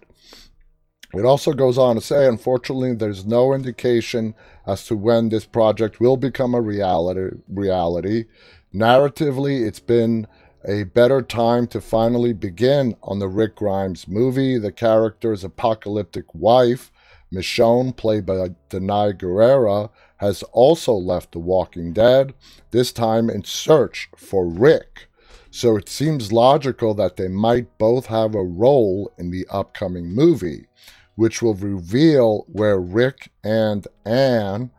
It 1.14 1.24
also 1.24 1.54
goes 1.54 1.78
on 1.78 1.94
to 1.94 2.02
say, 2.02 2.26
unfortunately, 2.26 2.94
there's 2.94 3.24
no 3.24 3.54
indication 3.54 4.34
as 4.66 4.84
to 4.86 4.96
when 4.96 5.30
this 5.30 5.46
project 5.46 6.00
will 6.00 6.18
become 6.18 6.54
a 6.54 6.60
reality. 6.60 7.36
reality. 7.48 8.24
Narratively, 8.74 9.66
it's 9.66 9.80
been 9.80 10.26
a 10.64 10.84
better 10.84 11.22
time 11.22 11.66
to 11.68 11.80
finally 11.80 12.32
begin 12.32 12.96
on 13.02 13.18
the 13.18 13.28
Rick 13.28 13.56
Grimes 13.56 14.08
movie. 14.08 14.58
The 14.58 14.72
character's 14.72 15.44
apocalyptic 15.44 16.34
wife, 16.34 16.90
Michonne, 17.32 17.96
played 17.96 18.24
by 18.26 18.48
Danai 18.70 19.18
Gurira, 19.18 19.90
has 20.18 20.42
also 20.52 20.92
left 20.92 21.32
The 21.32 21.38
Walking 21.38 21.92
Dead, 21.92 22.34
this 22.70 22.92
time 22.92 23.28
in 23.28 23.44
search 23.44 24.08
for 24.16 24.46
Rick. 24.46 25.08
So 25.50 25.76
it 25.76 25.88
seems 25.88 26.32
logical 26.32 26.94
that 26.94 27.16
they 27.16 27.28
might 27.28 27.78
both 27.78 28.06
have 28.06 28.34
a 28.34 28.42
role 28.42 29.12
in 29.18 29.30
the 29.30 29.46
upcoming 29.50 30.06
movie 30.06 30.66
which 31.16 31.40
will 31.40 31.54
reveal 31.54 32.44
where 32.48 32.78
Rick 32.78 33.30
and 33.42 33.86
Anne, 34.04 34.70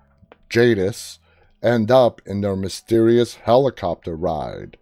Jadis, 0.49 1.19
end 1.63 1.89
up 1.89 2.21
in 2.25 2.41
their 2.41 2.55
mysterious 2.55 3.35
helicopter 3.35 4.15
ride. 4.15 4.77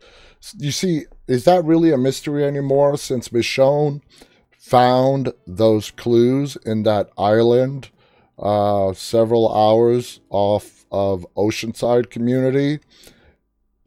You 0.57 0.71
see, 0.71 1.05
is 1.27 1.45
that 1.45 1.63
really 1.63 1.91
a 1.91 1.97
mystery 1.97 2.43
anymore 2.43 2.97
since 2.97 3.29
Michonne 3.29 4.01
found 4.57 5.33
those 5.47 5.91
clues 5.91 6.57
in 6.65 6.83
that 6.83 7.09
island 7.17 7.89
uh, 8.37 8.93
several 8.93 9.53
hours 9.53 10.19
off 10.29 10.85
of 10.91 11.25
Oceanside 11.37 12.09
community? 12.09 12.79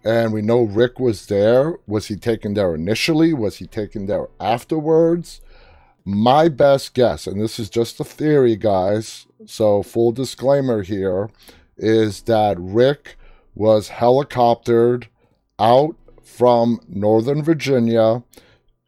And 0.05 0.33
we 0.33 0.41
know 0.41 0.63
Rick 0.63 1.01
was 1.01 1.27
there. 1.27 1.75
Was 1.87 2.07
he 2.07 2.17
taken 2.17 2.55
there 2.55 2.75
initially? 2.75 3.33
Was 3.33 3.57
he 3.57 3.67
taken 3.67 4.07
there 4.07 4.29
afterwards? 4.41 5.41
My 6.05 6.49
best 6.49 6.95
guess, 6.95 7.27
and 7.27 7.41
this 7.41 7.59
is 7.59 7.69
just 7.69 7.99
a 7.99 8.05
theory, 8.05 8.55
guys, 8.55 9.27
so 9.45 9.83
full 9.83 10.13
disclaimer 10.13 10.85
here, 10.85 11.29
is 11.77 12.23
that 12.23 12.57
Rick 12.61 13.17
was 13.57 13.89
helicoptered 13.91 15.09
out 15.59 15.97
from 16.27 16.81
Northern 16.89 17.43
Virginia 17.43 18.23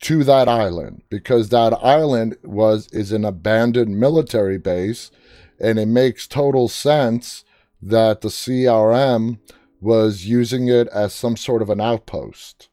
to 0.00 0.22
that 0.24 0.48
island 0.48 1.02
because 1.08 1.48
that 1.48 1.72
island 1.82 2.36
was 2.44 2.88
is 2.88 3.10
an 3.12 3.24
abandoned 3.24 3.98
military 3.98 4.58
base 4.58 5.10
and 5.60 5.78
it 5.78 5.86
makes 5.86 6.26
total 6.26 6.68
sense 6.68 7.44
that 7.80 8.20
the 8.20 8.28
CRM 8.28 9.38
was 9.80 10.26
using 10.26 10.68
it 10.68 10.88
as 10.88 11.14
some 11.14 11.36
sort 11.36 11.62
of 11.62 11.70
an 11.70 11.80
outpost 11.80 12.68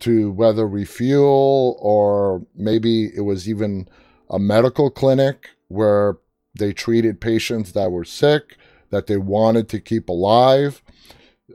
to 0.00 0.30
whether 0.30 0.66
refuel 0.66 1.76
or 1.80 2.46
maybe 2.54 3.06
it 3.16 3.22
was 3.22 3.48
even 3.48 3.88
a 4.30 4.38
medical 4.38 4.90
clinic 4.90 5.50
where 5.68 6.18
they 6.58 6.72
treated 6.72 7.20
patients 7.20 7.72
that 7.72 7.90
were 7.90 8.04
sick, 8.04 8.56
that 8.90 9.06
they 9.06 9.16
wanted 9.16 9.68
to 9.68 9.80
keep 9.80 10.08
alive. 10.08 10.82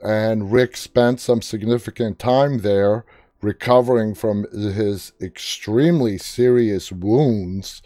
And 0.02 0.52
Rick 0.52 0.78
spent 0.78 1.20
some 1.20 1.42
significant 1.42 2.20
time 2.20 2.60
there 2.60 3.06
recovering 3.42 4.16
from 4.16 4.46
his 4.52 5.12
extremely 5.22 6.18
serious 6.18 6.92
wounds 6.92 7.82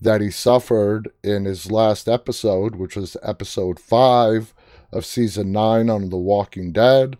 that 0.00 0.20
he 0.20 0.30
suffered 0.30 1.10
in 1.22 1.44
his 1.44 1.70
last 1.70 2.08
episode, 2.08 2.76
which 2.76 2.96
was 2.96 3.16
episode 3.22 3.78
five 3.78 4.54
of 4.92 5.04
season 5.04 5.52
nine 5.52 5.90
on 5.90 6.08
The 6.08 6.16
Walking 6.16 6.72
Dead 6.72 7.18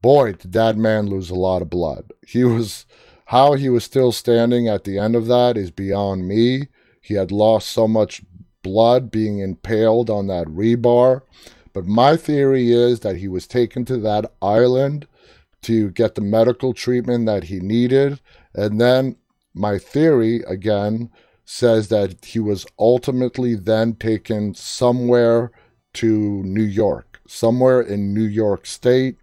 boy, 0.00 0.32
did 0.32 0.52
that 0.52 0.76
man 0.76 1.06
lose 1.06 1.30
a 1.30 1.34
lot 1.34 1.62
of 1.62 1.70
blood. 1.70 2.12
He 2.26 2.44
was 2.44 2.86
how 3.26 3.54
he 3.54 3.68
was 3.68 3.84
still 3.84 4.12
standing 4.12 4.68
at 4.68 4.84
the 4.84 4.98
end 4.98 5.14
of 5.14 5.26
that 5.26 5.56
is 5.56 5.70
beyond 5.70 6.26
me. 6.26 6.68
He 7.00 7.14
had 7.14 7.30
lost 7.30 7.68
so 7.68 7.86
much 7.86 8.22
blood 8.62 9.10
being 9.10 9.40
impaled 9.40 10.08
on 10.08 10.26
that 10.28 10.46
rebar. 10.46 11.22
But 11.72 11.86
my 11.86 12.16
theory 12.16 12.72
is 12.72 13.00
that 13.00 13.16
he 13.16 13.28
was 13.28 13.46
taken 13.46 13.84
to 13.86 13.96
that 13.98 14.32
island 14.40 15.06
to 15.62 15.90
get 15.90 16.14
the 16.14 16.20
medical 16.20 16.72
treatment 16.72 17.26
that 17.26 17.44
he 17.44 17.60
needed. 17.60 18.20
And 18.54 18.80
then 18.80 19.16
my 19.54 19.78
theory, 19.78 20.42
again, 20.46 21.10
says 21.44 21.88
that 21.88 22.24
he 22.24 22.38
was 22.38 22.66
ultimately 22.78 23.54
then 23.54 23.94
taken 23.94 24.54
somewhere 24.54 25.50
to 25.94 26.42
New 26.44 26.62
York, 26.62 27.20
somewhere 27.26 27.80
in 27.80 28.12
New 28.12 28.26
York 28.26 28.66
State 28.66 29.18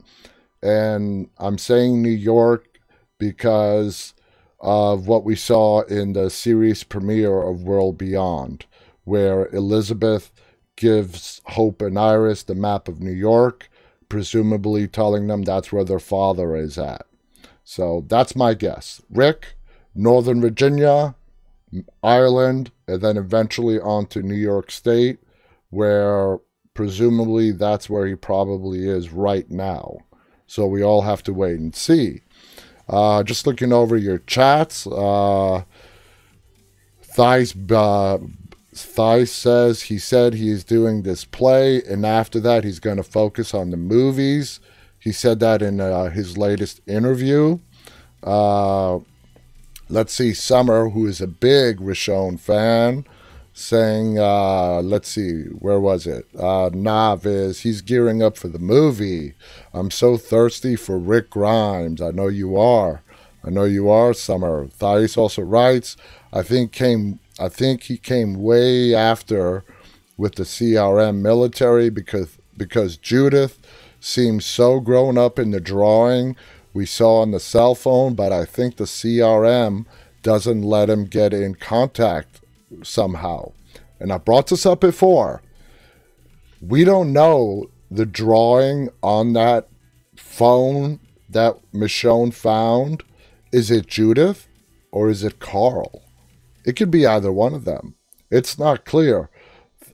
and 0.66 1.30
I'm 1.38 1.60
saying 1.60 2.02
New 2.02 2.10
York 2.10 2.80
because 3.20 4.16
of 4.60 5.08
what 5.08 5.24
we 5.24 5.36
saw 5.36 5.82
in 5.82 6.14
the 6.14 6.32
series 6.32 6.84
premiere 6.84 7.44
of 7.44 7.62
World 7.62 8.00
Beyond, 8.00 8.66
where 9.04 9.48
Elizabeth 9.54 10.32
gives 10.76 11.42
Hope 11.46 11.82
and 11.82 11.98
Iris 11.98 12.44
the 12.44 12.56
map 12.56 12.88
of 12.88 13.00
New 13.00 13.12
York, 13.12 13.70
presumably 14.10 14.88
telling 14.88 15.28
them 15.28 15.44
that's 15.44 15.72
where 15.72 15.84
their 15.84 16.00
father 16.00 16.56
is 16.56 16.78
at. 16.78 17.06
So 17.64 18.06
that's 18.08 18.36
my 18.36 18.54
guess. 18.54 19.02
Rick, 19.10 19.56
Northern 19.96 20.42
Virginia, 20.42 21.16
Ireland, 22.04 22.72
and 22.88 23.02
then 23.02 23.18
eventually 23.18 23.80
on 23.80 24.06
to 24.08 24.22
New 24.22 24.36
York 24.36 24.72
State, 24.72 25.20
where 25.70 26.40
presumably 26.74 27.52
that's 27.52 27.90
where 27.90 28.06
he 28.06 28.16
probably 28.16 28.88
is 28.88 29.12
right 29.12 29.50
now. 29.50 29.98
So 30.48 30.68
we 30.68 30.84
all 30.84 31.02
have 31.02 31.24
to 31.24 31.34
wait 31.34 31.60
and 31.60 31.76
see. 31.76 32.22
Uh, 32.88 33.24
just 33.24 33.48
looking 33.48 33.74
over 33.74 33.98
your 33.98 34.20
chats, 34.20 34.86
uh, 34.86 35.64
Thice, 37.02 37.56
uh, 37.72 38.20
Thice 38.76 39.32
says 39.32 39.84
he 39.84 39.98
said 39.98 40.34
he's 40.34 40.66
doing 40.66 41.02
this 41.04 41.24
play, 41.24 41.82
and 41.84 42.06
after 42.06 42.42
that, 42.42 42.66
he's 42.66 42.80
going 42.80 42.98
to 42.98 43.04
focus 43.04 43.54
on 43.54 43.72
the 43.72 43.78
movies. 43.78 44.60
He 45.00 45.14
said 45.14 45.40
that 45.40 45.62
in 45.62 45.80
uh, 45.80 46.10
his 46.10 46.38
latest 46.38 46.82
interview. 46.86 47.60
Uh, 48.22 49.00
let's 49.88 50.14
see, 50.14 50.34
Summer, 50.34 50.90
who 50.90 51.08
is 51.08 51.22
a 51.22 51.28
big 51.28 51.80
Richonne 51.80 52.38
fan, 52.38 53.06
saying, 53.54 54.20
uh, 54.20 54.82
let's 54.82 55.08
see, 55.08 55.44
where 55.44 55.80
was 55.80 56.06
it? 56.06 56.26
Uh, 56.38 56.70
Navis, 56.74 57.62
he's 57.62 57.82
gearing 57.82 58.22
up 58.22 58.36
for 58.36 58.50
the 58.50 58.60
movie. 58.60 59.36
I'm 59.74 59.90
so 59.90 60.18
thirsty 60.18 60.76
for 60.76 60.98
Rick 60.98 61.30
Grimes. 61.30 62.02
I 62.02 62.12
know 62.12 62.28
you 62.28 62.58
are. 62.58 63.04
I 63.42 63.52
know 63.52 63.64
you 63.64 63.90
are, 63.90 64.14
Summer. 64.14 64.68
Thais 64.80 65.16
also 65.16 65.44
writes, 65.44 65.96
I 66.34 66.42
think 66.42 66.74
came 66.74 67.20
I 67.40 67.50
think 67.50 67.84
he 67.84 67.98
came 67.98 68.36
way 68.36 68.96
after 68.96 69.64
with 70.18 70.36
the 70.36 70.44
CRM 70.44 71.22
military 71.22 71.90
because 71.90 72.38
because 72.58 72.96
Judith 72.96 73.60
seems 74.00 74.46
so 74.46 74.80
grown 74.80 75.18
up 75.18 75.38
in 75.38 75.52
the 75.52 75.60
drawing 75.60 76.36
we 76.76 76.86
saw 76.86 77.22
on 77.22 77.32
the 77.32 77.40
cell 77.40 77.74
phone, 77.74 78.16
but 78.16 78.34
I 78.34 78.44
think 78.44 78.76
the 78.76 78.84
CRM 78.84 79.86
doesn't 80.22 80.62
let 80.62 80.90
him 80.90 81.06
get 81.06 81.34
in 81.34 81.56
contact 81.56 82.42
somehow. 82.84 83.54
And 83.98 84.12
I 84.12 84.18
brought 84.18 84.48
this 84.48 84.66
up 84.66 84.82
before. 84.82 85.42
We 86.62 86.84
don't 86.84 87.14
know 87.14 87.68
the 87.90 88.06
drawing 88.06 88.90
on 89.02 89.32
that 89.34 89.70
phone 90.18 91.00
that 91.30 91.56
Michonne 91.74 92.34
found. 92.34 93.04
Is 93.54 93.72
it 93.72 93.88
Judith 93.88 94.48
or 94.92 95.10
is 95.10 95.24
it 95.24 95.40
Carl? 95.40 96.05
It 96.66 96.76
could 96.76 96.92
be 96.92 97.06
either 97.06 97.32
one 97.32 97.54
of 97.54 97.64
them. 97.66 97.96
It's 98.30 98.58
not 98.58 98.86
clear. 98.86 99.30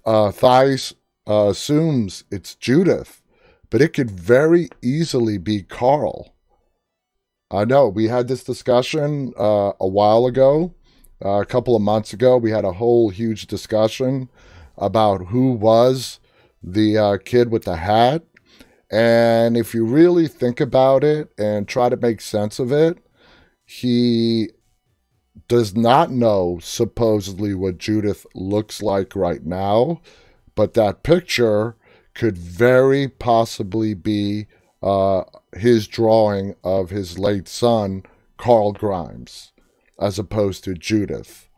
Uh, 0.06 0.32
Thies 0.32 0.94
uh, 1.28 1.50
assumes 1.50 2.24
it's 2.32 2.56
Judith, 2.56 3.22
but 3.70 3.82
it 3.82 3.94
could 3.94 4.10
very 4.10 4.70
easily 4.82 5.38
be 5.38 5.62
Carl. 5.64 6.34
I 7.52 7.66
know 7.66 7.88
we 7.90 8.08
had 8.08 8.28
this 8.28 8.44
discussion 8.44 9.34
uh, 9.38 9.74
a 9.80 9.88
while 9.88 10.26
ago 10.26 10.74
Uh, 11.24 11.40
a 11.42 11.46
couple 11.46 11.76
of 11.76 11.82
months 11.84 12.14
ago, 12.14 12.36
we 12.36 12.50
had 12.52 12.66
a 12.66 12.74
whole 12.74 13.12
huge 13.12 13.46
discussion 13.46 14.28
about 14.76 15.28
who 15.28 15.52
was 15.52 16.20
the 16.64 16.98
uh, 16.98 17.18
kid 17.24 17.52
with 17.52 17.64
the 17.64 17.76
hat. 17.76 18.24
And 18.90 19.56
if 19.56 19.76
you 19.76 19.86
really 19.86 20.28
think 20.28 20.60
about 20.60 21.04
it 21.04 21.32
and 21.38 21.68
try 21.68 21.90
to 21.90 21.98
make 22.08 22.22
sense 22.22 22.58
of 22.60 22.72
it, 22.72 22.98
he 23.64 24.50
does 25.52 25.76
not 25.76 26.10
know 26.10 26.60
supposedly 26.64 27.54
what 27.54 27.78
Judith 27.78 28.26
looks 28.34 28.82
like 28.82 29.18
right 29.18 29.46
now, 29.46 30.00
but 30.56 30.76
that 30.76 31.04
picture 31.04 31.76
could 32.14 32.38
very 32.38 33.10
possibly 33.10 33.94
be 33.94 34.48
uh, 34.82 35.24
his 35.54 35.90
drawing 35.90 36.56
of 36.64 36.90
his 36.90 37.20
late 37.20 37.50
son, 37.50 38.04
Carl 38.38 38.72
Grimes, 38.72 39.52
as 40.00 40.18
opposed 40.18 40.64
to 40.64 40.74
Judith. 40.74 41.50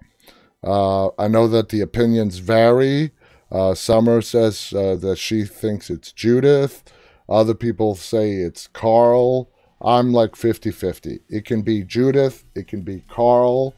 Uh, 0.64 1.10
I 1.20 1.28
know 1.28 1.48
that 1.48 1.70
the 1.70 1.82
opinions 1.82 2.40
vary. 2.40 3.12
Uh, 3.52 3.76
Summer 3.76 4.24
says 4.24 4.74
uh, 4.76 4.96
that 4.96 5.20
she 5.20 5.46
thinks 5.46 5.92
it's 5.92 6.12
Judith. 6.12 6.84
Other 7.30 7.54
people 7.54 7.94
say 7.94 8.32
it's 8.38 8.66
Carl. 8.66 9.52
I'm 9.80 10.12
like 10.12 10.36
50 10.36 10.72
50. 10.72 11.20
It 11.30 11.46
can 11.46 11.62
be 11.62 11.84
Judith, 11.84 12.46
it 12.56 12.68
can 12.68 12.82
be 12.82 13.04
Carl, 13.08 13.76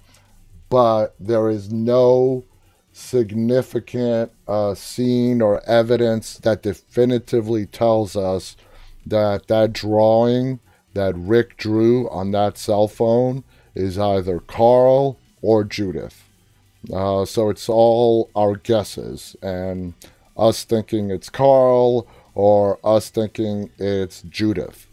but 0.76 1.16
there 1.22 1.50
is 1.50 1.72
no 1.72 2.44
significant 2.92 4.30
uh, 4.46 4.76
scene 4.76 5.42
or 5.42 5.64
evidence 5.66 6.38
that 6.40 6.64
definitively 6.64 7.66
tells 7.66 8.18
us 8.18 8.58
that 9.06 9.48
that 9.48 9.72
drawing 9.72 10.60
that 10.94 11.16
Rick 11.16 11.56
drew 11.56 12.10
on 12.10 12.32
that 12.32 12.58
cell 12.58 12.90
phone 12.90 13.46
is 13.74 13.98
either 13.98 14.42
Carl 14.42 15.18
or 15.42 15.64
Judith. 15.64 16.28
Uh, 16.92 17.24
so 17.24 17.50
it's 17.50 17.70
all 17.70 18.30
our 18.36 18.58
guesses 18.58 19.38
and 19.42 19.94
us 20.36 20.66
thinking 20.66 21.10
it's 21.10 21.30
Carl 21.30 22.06
or 22.34 22.80
us 22.84 23.10
thinking 23.10 23.70
it's 23.78 24.24
Judith. 24.24 24.85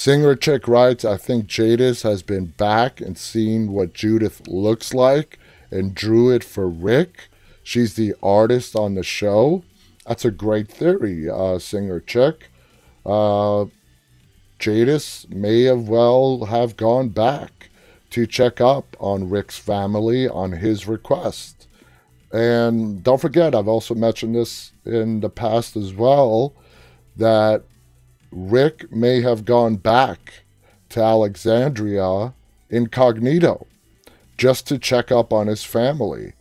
Singer 0.00 0.34
Chick 0.34 0.66
writes, 0.66 1.04
I 1.04 1.18
think 1.18 1.46
Jadis 1.46 2.04
has 2.04 2.22
been 2.22 2.46
back 2.46 3.02
and 3.02 3.18
seen 3.18 3.70
what 3.70 3.92
Judith 3.92 4.48
looks 4.48 4.94
like 4.94 5.38
and 5.70 5.94
drew 5.94 6.30
it 6.30 6.42
for 6.42 6.70
Rick. 6.70 7.28
She's 7.62 7.96
the 7.96 8.14
artist 8.22 8.74
on 8.74 8.94
the 8.94 9.02
show. 9.02 9.62
That's 10.06 10.24
a 10.24 10.30
great 10.30 10.68
theory, 10.68 11.28
uh, 11.28 11.58
Singer 11.58 12.00
Chick. 12.00 12.48
Uh, 13.04 13.66
Jadis 14.58 15.28
may 15.28 15.64
have 15.64 15.86
well 15.86 16.46
have 16.46 16.78
gone 16.78 17.10
back 17.10 17.68
to 18.08 18.26
check 18.26 18.58
up 18.58 18.96
on 19.00 19.28
Rick's 19.28 19.58
family 19.58 20.26
on 20.26 20.52
his 20.52 20.88
request. 20.88 21.68
And 22.32 23.04
don't 23.04 23.20
forget, 23.20 23.54
I've 23.54 23.68
also 23.68 23.94
mentioned 23.94 24.34
this 24.34 24.72
in 24.86 25.20
the 25.20 25.28
past 25.28 25.76
as 25.76 25.92
well, 25.92 26.54
that 27.18 27.64
Rick 28.30 28.92
may 28.92 29.20
have 29.22 29.44
gone 29.44 29.76
back 29.76 30.44
to 30.90 31.02
Alexandria 31.02 32.34
incognito 32.68 33.66
just 34.36 34.66
to 34.68 34.78
check 34.78 35.12
up 35.12 35.32
on 35.32 35.46
his 35.46 35.64
family, 35.64 36.32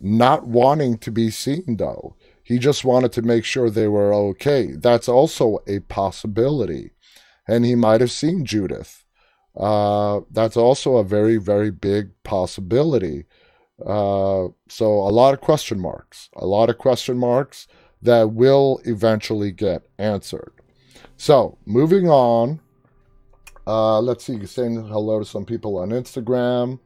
not 0.00 0.46
wanting 0.46 0.98
to 0.98 1.10
be 1.10 1.30
seen 1.30 1.76
though. 1.78 2.14
He 2.42 2.58
just 2.58 2.84
wanted 2.84 3.12
to 3.12 3.22
make 3.22 3.44
sure 3.44 3.68
they 3.68 3.88
were 3.88 4.14
okay. 4.14 4.72
That's 4.72 5.08
also 5.08 5.58
a 5.66 5.80
possibility. 5.80 6.92
And 7.46 7.64
he 7.64 7.74
might 7.74 8.00
have 8.00 8.10
seen 8.10 8.44
Judith 8.44 9.04
uh, 9.58 10.20
that's 10.30 10.56
also 10.56 10.96
a 10.96 11.04
very, 11.04 11.36
very 11.36 11.70
big 11.70 12.10
possibility. 12.22 13.26
Uh, 13.84 14.48
so, 14.68 14.86
a 14.86 15.10
lot 15.10 15.34
of 15.34 15.40
question 15.40 15.80
marks, 15.80 16.30
a 16.36 16.46
lot 16.46 16.70
of 16.70 16.78
question 16.78 17.18
marks 17.18 17.66
that 18.00 18.32
will 18.32 18.80
eventually 18.84 19.50
get 19.50 19.82
answered. 19.98 20.52
So, 21.20 21.58
moving 21.66 22.08
on, 22.08 22.60
uh, 23.66 24.00
let's 24.00 24.24
see, 24.24 24.46
saying 24.46 24.86
hello 24.86 25.18
to 25.18 25.24
some 25.24 25.44
people 25.44 25.76
on 25.76 25.88
Instagram. 25.88 26.78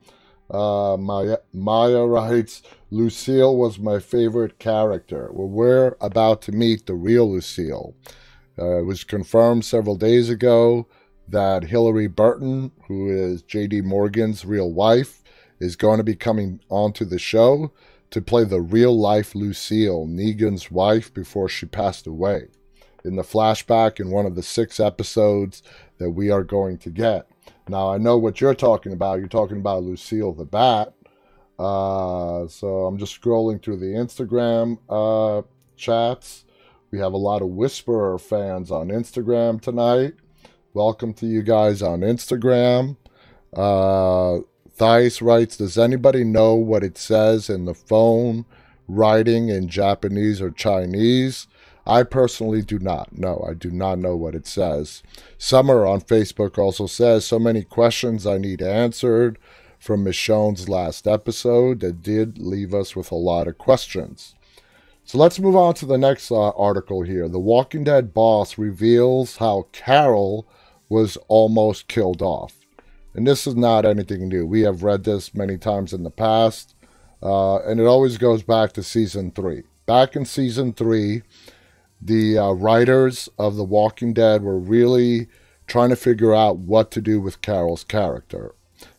Uh, 0.51 0.97
Maya, 0.99 1.37
Maya 1.53 2.07
writes, 2.07 2.63
Lucille 2.91 3.55
was 3.55 3.79
my 3.79 3.99
favorite 3.99 4.59
character. 4.59 5.29
Well, 5.35 5.49
we're 5.49 5.97
about 6.01 6.41
to 6.43 6.53
meet 6.53 6.87
the 6.87 6.95
real 6.95 7.31
Lucille. 7.31 7.95
Uh, 8.59 8.79
it 8.79 8.87
was 8.87 9.05
confirmed 9.05 9.67
several 9.67 9.97
days 9.97 10.31
ago 10.31 10.89
that 11.29 11.65
Hilarie 11.65 12.13
Burton, 12.13 12.73
who 12.89 13.11
is 13.11 13.43
J.D. 13.43 13.83
Morgan's 13.83 14.47
real 14.47 14.73
wife, 14.73 15.23
is 15.61 15.77
going 15.77 15.99
to 15.99 16.05
be 16.05 16.17
coming 16.17 16.59
onto 16.71 17.05
the 17.05 17.19
show 17.19 17.71
to 18.09 18.23
play 18.23 18.45
the 18.45 18.63
real 18.63 18.99
life 18.99 19.35
Lucille, 19.35 20.07
Negan's 20.07 20.71
wife, 20.71 21.13
before 21.13 21.51
she 21.51 21.67
passed 21.67 22.07
away 22.07 22.49
in 23.05 23.17
the 23.17 23.23
flashback 23.23 24.01
in 24.01 24.11
one 24.11 24.27
of 24.27 24.35
the 24.35 24.43
six 24.43 24.79
episodes 24.81 25.63
that 25.99 26.11
we 26.11 26.31
are 26.31 26.45
going 26.45 26.79
to 26.79 26.91
get. 26.91 27.27
Now, 27.69 27.93
I 27.93 27.99
know 27.99 28.19
what 28.19 28.41
you're 28.41 28.55
talking 28.55 28.93
about. 28.93 29.19
You're 29.19 29.29
talking 29.29 29.59
about 29.59 29.85
Lucille 29.85 30.33
the 30.33 30.45
Bat. 30.45 30.95
Uh, 31.59 32.49
so 32.49 32.87
I'm 32.87 32.99
just 32.99 33.21
scrolling 33.21 33.63
through 33.63 33.77
the 33.77 33.95
Instagram 33.95 34.79
uh, 34.89 35.43
chats. 35.77 36.45
We 36.91 36.99
have 36.99 37.13
a 37.13 37.19
lot 37.19 37.43
of 37.43 37.49
Whisperer 37.49 38.19
fans 38.19 38.71
on 38.71 38.89
Instagram 38.89 39.61
tonight. 39.61 40.15
Welcome 40.75 41.15
to 41.15 41.27
you 41.27 41.43
guys 41.43 41.83
on 41.83 42.01
Instagram. 42.01 42.97
Uh, 43.55 44.41
Thais 44.77 45.23
writes, 45.23 45.57
Does 45.57 45.79
anybody 45.79 46.25
know 46.25 46.55
what 46.55 46.83
it 46.83 46.99
says 46.99 47.49
in 47.49 47.67
the 47.67 47.75
phone 47.75 48.45
writing 48.89 49.49
in 49.49 49.69
Japanese 49.69 50.41
or 50.41 50.51
Chinese? 50.51 51.47
I 51.87 52.05
personally 52.05 52.63
do 52.63 52.79
not. 52.79 53.19
know. 53.19 53.45
I 53.49 53.55
do 53.55 53.71
not 53.71 53.99
know 53.99 54.17
what 54.17 54.35
it 54.35 54.47
says. 54.47 55.03
Summer 55.37 55.85
on 55.87 56.01
Facebook 56.01 56.59
also 56.59 56.87
says, 56.87 57.25
So 57.25 57.39
many 57.39 57.65
questions 57.65 58.27
I 58.27 58.39
need 58.39 58.63
answered 58.63 59.39
from 59.79 60.05
Michonne's 60.05 60.69
last 60.69 61.09
episode 61.09 61.81
that 61.81 62.03
did 62.03 62.39
leave 62.39 62.73
us 62.73 62.95
with 62.95 63.11
a 63.11 63.17
lot 63.17 63.49
of 63.49 63.59
questions. 63.59 64.37
So 65.05 65.19
let's 65.19 65.41
move 65.41 65.57
on 65.57 65.75
to 65.75 65.87
the 65.87 65.99
next 65.99 66.31
uh, 66.31 66.51
article 66.51 67.03
here. 67.03 67.29
The 67.29 67.41
Walking 67.41 67.83
Dead 67.83 68.15
boss 68.15 68.57
reveals 68.57 69.39
how 69.39 69.67
Carol 69.73 70.47
was 70.89 71.17
almost 71.27 71.89
killed 71.89 72.23
off. 72.23 72.55
And 73.15 73.27
this 73.27 73.47
is 73.47 73.57
not 73.57 73.85
anything 73.85 74.29
new. 74.29 74.47
We 74.47 74.61
have 74.61 74.85
read 74.85 75.05
this 75.05 75.35
many 75.35 75.59
times 75.59 75.93
in 75.93 76.03
the 76.03 76.11
past, 76.11 76.75
uh, 77.23 77.57
and 77.59 77.81
it 77.81 77.85
always 77.85 78.17
goes 78.19 78.43
back 78.43 78.73
to 78.75 78.83
season 78.83 79.33
three. 79.33 79.65
Back 79.85 80.15
in 80.15 80.25
season 80.25 80.73
three, 80.73 81.23
the 82.05 82.39
uh, 82.39 82.51
writers 82.53 83.29
of 83.39 83.57
The 83.57 83.65
Walking 83.65 84.13
Dead 84.13 84.43
were 84.43 84.59
really 84.59 85.29
trying 85.67 85.91
to 85.91 85.97
figure 85.97 86.35
out 86.35 86.59
what 86.59 86.91
to 86.93 87.01
do 87.01 87.21
with 87.21 87.43
Carol's 87.43 87.85
character, 87.85 88.55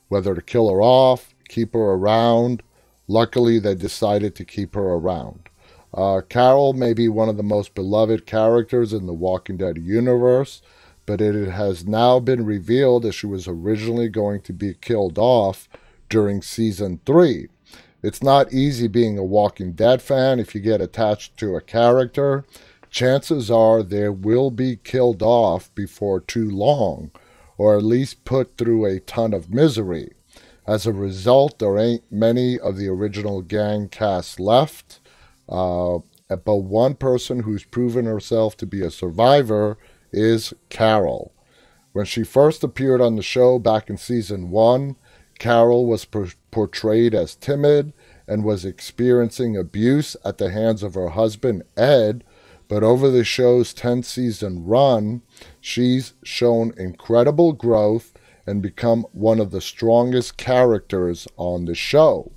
whether 0.08 0.34
to 0.34 0.42
kill 0.42 0.70
her 0.70 0.82
off, 0.82 1.34
keep 1.50 1.74
her 1.74 1.80
around. 1.80 2.64
Luckily, 3.08 3.60
they 3.60 3.76
decided 3.76 4.36
to 4.36 4.46
keep 4.46 4.76
her 4.76 4.94
around. 4.94 5.50
Uh, 5.94 6.22
Carol 6.28 6.74
may 6.74 6.94
be 6.94 7.08
one 7.08 7.30
of 7.30 7.38
the 7.38 7.44
most 7.44 7.76
beloved 7.76 8.26
characters 8.26 8.94
in 8.94 9.06
the 9.06 9.14
Walking 9.14 9.58
Dead 9.58 9.78
universe 9.78 10.62
but 11.06 11.22
it 11.22 11.50
has 11.50 11.86
now 11.86 12.20
been 12.20 12.46
revealed 12.46 13.04
that 13.04 13.14
she 13.14 13.28
was 13.28 13.48
originally 13.48 14.10
going 14.10 14.42
to 14.42 14.54
be 14.54 14.74
killed 14.74 15.18
off 15.18 15.68
during 16.10 16.42
season 16.42 17.00
three. 17.06 17.48
It's 18.02 18.24
not 18.24 18.54
easy 18.54 18.88
being 18.88 19.18
a 19.18 19.24
Walking 19.24 19.74
Dead 19.74 20.02
fan 20.02 20.40
if 20.40 20.54
you 20.54 20.62
get 20.62 20.82
attached 20.82 21.38
to 21.38 21.56
a 21.56 21.62
character. 21.62 22.46
Chances 22.94 23.50
are 23.50 23.82
they 23.82 24.08
will 24.08 24.52
be 24.52 24.76
killed 24.76 25.24
off 25.24 25.74
before 25.74 26.20
too 26.20 26.48
long, 26.48 27.10
or 27.58 27.76
at 27.76 27.82
least 27.82 28.24
put 28.24 28.56
through 28.56 28.86
a 28.86 29.00
ton 29.00 29.34
of 29.34 29.50
misery. 29.50 30.14
As 30.68 30.86
a 30.86 30.94
result, 30.94 31.58
there 31.58 31.80
ain't 31.80 32.04
many 32.12 32.60
of 32.60 32.78
the 32.78 32.88
original 32.90 33.42
gang 33.42 33.90
cast 33.90 34.40
left, 34.40 35.00
uh, 35.50 35.98
but 36.30 36.58
one 36.58 36.94
person 36.94 37.40
who's 37.40 37.64
proven 37.64 38.06
herself 38.06 38.56
to 38.58 38.68
be 38.68 38.84
a 38.84 38.92
survivor 38.92 39.80
is 40.12 40.54
Carol. 40.70 41.34
When 41.94 42.06
she 42.06 42.24
first 42.24 42.64
appeared 42.64 43.02
on 43.02 43.16
the 43.16 43.24
show 43.24 43.58
back 43.58 43.90
in 43.90 43.98
season 43.98 44.52
one, 44.52 44.98
Carol 45.40 45.88
was 45.88 46.06
per- 46.06 46.30
portrayed 46.52 47.16
as 47.16 47.34
timid 47.34 47.92
and 48.28 48.44
was 48.44 48.66
experiencing 48.66 49.58
abuse 49.58 50.16
at 50.24 50.38
the 50.38 50.52
hands 50.52 50.84
of 50.84 50.94
her 50.94 51.10
husband, 51.10 51.64
Ed. 51.76 52.24
But 52.74 52.82
over 52.82 53.12
the 53.12 53.24
show's 53.24 53.72
10 53.72 54.02
season 54.02 54.66
run, 54.66 55.22
she's 55.62 56.16
shown 56.24 56.74
incredible 56.76 57.54
growth 57.54 58.14
and 58.48 58.64
become 58.64 59.06
one 59.12 59.40
of 59.40 59.52
the 59.52 59.62
strongest 59.62 60.38
characters 60.38 61.28
on 61.38 61.66
the 61.66 61.76
show. 61.76 62.32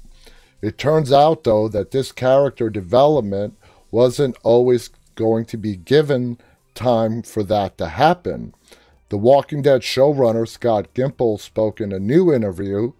It 0.60 0.76
turns 0.76 1.10
out, 1.10 1.44
though, 1.44 1.68
that 1.68 1.90
this 1.90 2.12
character 2.12 2.68
development 2.68 3.56
wasn't 3.90 4.36
always 4.42 4.90
going 5.14 5.46
to 5.46 5.56
be 5.56 5.74
given 5.74 6.36
time 6.74 7.22
for 7.22 7.42
that 7.44 7.78
to 7.78 7.88
happen. 7.88 8.52
The 9.08 9.16
Walking 9.16 9.62
Dead 9.62 9.80
showrunner 9.80 10.46
Scott 10.46 10.92
Gimple 10.92 11.40
spoke 11.40 11.80
in 11.80 11.92
a 11.92 11.98
new 11.98 12.30
interview 12.30 12.92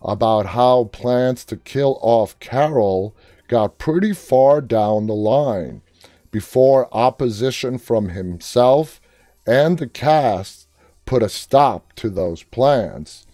about 0.00 0.46
how 0.46 0.84
plans 0.84 1.44
to 1.44 1.58
kill 1.58 1.98
off 2.00 2.38
Carol 2.40 3.14
got 3.46 3.76
pretty 3.76 4.14
far 4.14 4.62
down 4.62 5.06
the 5.06 5.14
line 5.14 5.82
before 6.30 6.94
opposition 6.94 7.78
from 7.78 8.10
himself 8.10 9.00
and 9.46 9.78
the 9.78 9.86
cast 9.86 10.68
put 11.06 11.22
a 11.22 11.28
stop 11.28 11.92
to 11.94 12.10
those 12.10 12.42
plans. 12.42 13.26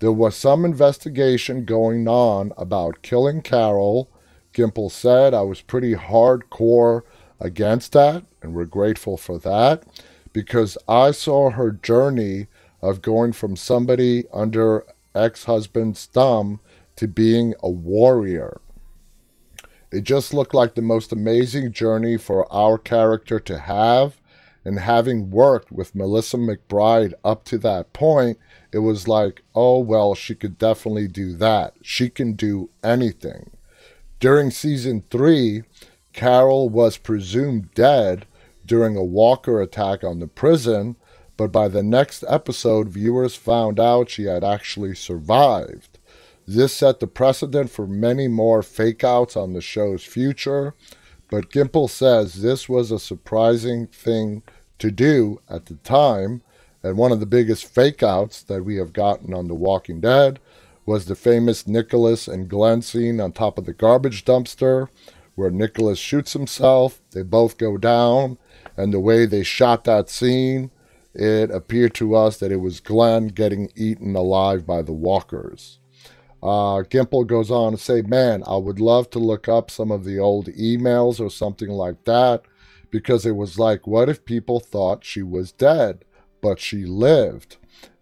There 0.00 0.10
was 0.10 0.34
some 0.34 0.64
investigation 0.64 1.64
going 1.64 2.08
on 2.08 2.52
about 2.56 3.02
killing 3.02 3.42
Carol. 3.42 4.10
Gimple 4.52 4.90
said 4.90 5.32
I 5.32 5.42
was 5.42 5.60
pretty 5.60 5.94
hardcore 5.94 7.02
against 7.38 7.92
that, 7.92 8.24
and 8.42 8.54
we're 8.54 8.64
grateful 8.64 9.16
for 9.16 9.38
that 9.38 9.84
because 10.32 10.76
I 10.88 11.10
saw 11.10 11.50
her 11.50 11.70
journey 11.70 12.48
of 12.82 13.02
going 13.02 13.32
from 13.32 13.56
somebody 13.56 14.24
under 14.32 14.84
ex 15.14 15.44
husband's 15.44 16.06
thumb 16.06 16.60
to 16.96 17.06
being 17.06 17.54
a 17.62 17.70
warrior. 17.70 18.60
It 19.92 20.04
just 20.04 20.32
looked 20.32 20.54
like 20.54 20.74
the 20.74 20.82
most 20.82 21.12
amazing 21.12 21.72
journey 21.72 22.16
for 22.16 22.50
our 22.52 22.78
character 22.78 23.40
to 23.40 23.58
have. 23.58 24.16
And 24.64 24.78
having 24.78 25.30
worked 25.30 25.72
with 25.72 25.94
Melissa 25.94 26.36
McBride 26.36 27.14
up 27.24 27.44
to 27.44 27.58
that 27.58 27.92
point, 27.92 28.38
it 28.72 28.78
was 28.78 29.08
like, 29.08 29.42
oh, 29.54 29.78
well, 29.78 30.14
she 30.14 30.34
could 30.34 30.58
definitely 30.58 31.08
do 31.08 31.34
that. 31.36 31.74
She 31.82 32.10
can 32.10 32.34
do 32.34 32.68
anything. 32.84 33.50
During 34.20 34.50
season 34.50 35.02
three, 35.10 35.62
Carol 36.12 36.68
was 36.68 36.98
presumed 36.98 37.72
dead 37.74 38.26
during 38.66 38.96
a 38.96 39.02
walker 39.02 39.60
attack 39.62 40.04
on 40.04 40.20
the 40.20 40.26
prison, 40.26 40.96
but 41.36 41.50
by 41.50 41.68
the 41.68 41.82
next 41.82 42.22
episode, 42.28 42.88
viewers 42.90 43.34
found 43.34 43.80
out 43.80 44.10
she 44.10 44.24
had 44.24 44.44
actually 44.44 44.94
survived. 44.94 45.89
This 46.52 46.72
set 46.72 46.98
the 46.98 47.06
precedent 47.06 47.70
for 47.70 47.86
many 47.86 48.26
more 48.26 48.60
fake 48.64 49.04
outs 49.04 49.36
on 49.36 49.52
the 49.52 49.60
show's 49.60 50.02
future, 50.02 50.74
but 51.30 51.48
Gimple 51.48 51.88
says 51.88 52.42
this 52.42 52.68
was 52.68 52.90
a 52.90 52.98
surprising 52.98 53.86
thing 53.86 54.42
to 54.80 54.90
do 54.90 55.40
at 55.48 55.66
the 55.66 55.76
time, 55.76 56.42
and 56.82 56.98
one 56.98 57.12
of 57.12 57.20
the 57.20 57.24
biggest 57.24 57.66
fake 57.66 58.02
outs 58.02 58.42
that 58.42 58.64
we 58.64 58.78
have 58.78 58.92
gotten 58.92 59.32
on 59.32 59.46
The 59.46 59.54
Walking 59.54 60.00
Dead 60.00 60.40
was 60.84 61.04
the 61.04 61.14
famous 61.14 61.68
Nicholas 61.68 62.26
and 62.26 62.48
Glenn 62.48 62.82
scene 62.82 63.20
on 63.20 63.30
top 63.30 63.56
of 63.56 63.64
the 63.64 63.72
garbage 63.72 64.24
dumpster, 64.24 64.88
where 65.36 65.52
Nicholas 65.52 66.00
shoots 66.00 66.32
himself, 66.32 67.00
they 67.12 67.22
both 67.22 67.58
go 67.58 67.78
down, 67.78 68.38
and 68.76 68.92
the 68.92 68.98
way 68.98 69.24
they 69.24 69.44
shot 69.44 69.84
that 69.84 70.10
scene, 70.10 70.72
it 71.14 71.52
appeared 71.52 71.94
to 71.94 72.16
us 72.16 72.38
that 72.38 72.50
it 72.50 72.56
was 72.56 72.80
Glenn 72.80 73.28
getting 73.28 73.70
eaten 73.76 74.16
alive 74.16 74.66
by 74.66 74.82
the 74.82 74.92
walkers. 74.92 75.79
Uh, 76.42 76.82
Gimple 76.88 77.26
goes 77.26 77.50
on 77.50 77.72
to 77.72 77.78
say, 77.78 78.02
Man, 78.02 78.42
I 78.46 78.56
would 78.56 78.80
love 78.80 79.10
to 79.10 79.18
look 79.18 79.48
up 79.48 79.70
some 79.70 79.90
of 79.90 80.04
the 80.04 80.18
old 80.18 80.46
emails 80.46 81.20
or 81.20 81.30
something 81.30 81.68
like 81.68 82.04
that 82.04 82.42
because 82.90 83.24
it 83.24 83.36
was 83.36 83.58
like, 83.58 83.86
what 83.86 84.08
if 84.08 84.24
people 84.24 84.60
thought 84.60 85.04
she 85.04 85.22
was 85.22 85.52
dead, 85.52 86.04
but 86.40 86.58
she 86.58 86.84
lived? 86.84 87.56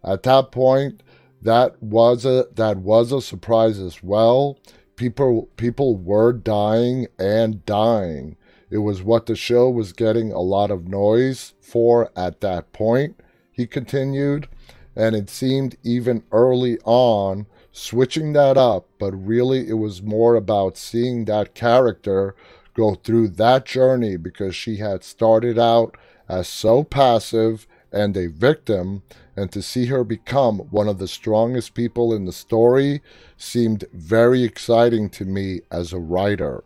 At 0.05 0.23
that 0.25 0.53
point, 0.53 1.03
that 1.43 1.81
was 1.83 2.25
a 2.25 2.47
that 2.55 2.79
was 2.79 3.13
a 3.13 3.21
surprise 3.21 3.79
as 3.79 4.03
well. 4.03 4.59
People 4.97 5.49
people 5.57 5.97
were 5.97 6.33
dying 6.33 7.07
and 7.19 7.65
dying. 7.65 8.37
It 8.71 8.79
was 8.79 9.03
what 9.03 9.27
the 9.27 9.37
show 9.37 9.71
was 9.71 9.93
getting 9.93 10.33
a 10.33 10.41
lot 10.41 10.71
of 10.71 10.89
noise 10.89 11.55
for 11.61 12.11
at 12.17 12.41
that 12.41 12.73
point, 12.73 13.21
he 13.51 13.67
continued, 13.67 14.49
and 14.95 15.17
it 15.17 15.31
seemed 15.31 15.77
even 15.83 16.23
early 16.33 16.79
on 16.85 17.47
switching 17.79 18.33
that 18.35 18.57
up, 18.57 18.89
but 18.99 19.13
really 19.13 19.69
it 19.69 19.75
was 19.75 20.03
more 20.03 20.35
about 20.35 20.77
seeing 20.77 21.25
that 21.25 21.55
character 21.55 22.35
go 22.75 22.95
through 22.95 23.29
that 23.29 23.65
journey 23.65 24.17
because 24.17 24.55
she 24.55 24.77
had 24.77 25.03
started 25.03 25.59
out 25.59 25.97
as 26.29 26.47
so 26.47 26.85
passive 26.85 27.67
and 27.91 28.17
a 28.17 28.29
victim, 28.29 29.03
and 29.35 29.51
to 29.51 29.63
see 29.63 29.87
her 29.87 30.05
become 30.05 30.59
one 30.71 30.89
of 30.89 30.99
the 30.99 31.09
strongest 31.09 31.73
people 31.75 32.13
in 32.13 32.25
the 32.25 32.33
story 32.33 33.01
seemed 33.37 33.85
very 33.93 34.45
exciting 34.45 35.09
to 35.09 35.25
me 35.25 35.61
as 35.71 35.93
a 35.93 35.99
writer. 35.99 36.65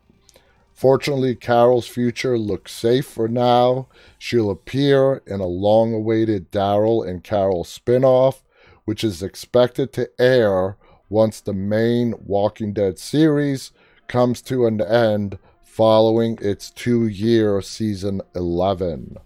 Fortunately, 0.74 1.36
Carol's 1.36 1.86
future 1.86 2.36
looks 2.36 2.72
safe 2.72 3.06
for 3.06 3.28
now. 3.28 3.86
She'll 4.18 4.50
appear 4.50 5.22
in 5.26 5.38
a 5.38 5.46
long 5.46 5.94
awaited 5.94 6.50
Daryl 6.50 7.08
and 7.08 7.22
Carol 7.22 7.62
spinoff, 7.62 8.42
which 8.84 9.04
is 9.04 9.22
expected 9.22 9.92
to 9.92 10.10
air 10.18 10.76
once 11.12 11.42
the 11.42 11.52
main 11.52 12.14
Walking 12.24 12.72
Dead 12.72 12.98
series 12.98 13.70
comes 14.08 14.40
to 14.40 14.66
an 14.66 14.80
end 14.80 15.38
following 15.62 16.38
its 16.40 16.70
two 16.70 17.06
year 17.06 17.60
season 17.60 18.22
11. 18.34 19.18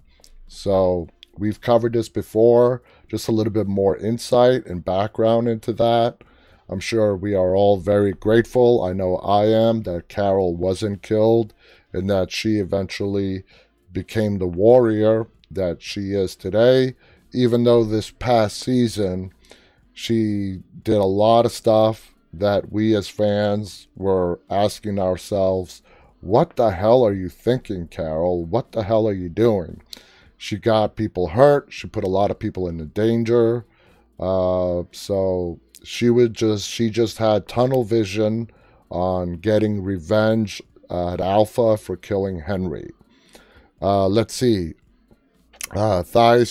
So, 0.49 1.09
we've 1.39 1.61
covered 1.61 1.93
this 1.93 2.09
before, 2.09 2.83
just 3.09 3.29
a 3.29 3.33
little 3.33 3.53
bit 3.53 3.69
more 3.69 3.97
insight 3.97 4.67
and 4.67 4.85
background 4.85 5.49
into 5.49 5.73
that. 5.75 6.23
I'm 6.69 6.81
sure 6.81 7.17
we 7.17 7.37
are 7.37 7.55
all 7.55 7.77
very 7.77 8.13
grateful. 8.13 8.83
I 8.83 8.93
know 8.93 9.19
I 9.19 9.45
am 9.45 9.85
that 9.85 10.09
Carol 10.09 10.57
wasn't 10.57 11.03
killed 11.03 11.55
and 11.93 12.11
that 12.11 12.33
she 12.33 12.57
eventually 12.57 13.45
became 13.93 14.39
the 14.39 14.49
warrior 14.49 15.29
that 15.53 15.83
she 15.83 16.15
is 16.15 16.35
today. 16.35 16.97
Even 17.33 17.63
though 17.63 17.85
this 17.85 18.11
past 18.11 18.59
season 18.59 19.33
she 19.97 20.61
did 20.85 20.99
a 20.99 21.05
lot 21.05 21.47
of 21.47 21.53
stuff 21.53 22.15
that 22.31 22.71
we 22.71 22.95
as 22.95 23.09
fans 23.09 23.89
were 23.97 24.39
asking 24.51 24.99
ourselves, 24.99 25.81
what 26.21 26.57
the 26.57 26.73
hell 26.73 27.03
are 27.03 27.15
you 27.15 27.31
thinking, 27.31 27.89
Carol? 27.89 28.45
What 28.45 28.73
the 28.73 28.83
hell 28.83 29.09
are 29.09 29.15
you 29.15 29.31
doing? 29.31 29.81
She 30.37 30.59
got 30.59 30.97
people 30.97 31.29
hurt. 31.29 31.73
She 31.73 31.89
put 31.89 32.05
a 32.05 32.09
lot 32.09 32.31
of 32.31 32.39
people 32.39 32.69
into 32.69 32.85
danger. 32.85 33.65
Uh, 34.21 34.83
so 34.93 35.61
she 35.83 36.11
would 36.11 36.35
just 36.35 36.69
she 36.69 36.91
just 36.91 37.17
had 37.17 37.49
tunnel 37.49 37.83
vision 37.83 38.51
on 38.91 39.39
getting 39.39 39.83
revenge 39.83 40.61
at 40.91 41.23
Alpha 41.23 41.79
for 41.79 41.97
killing 41.97 42.41
Henry. 42.41 42.91
Uh, 43.81 44.09
let's 44.09 44.35
see. 44.35 44.75
Uh, 45.75 46.05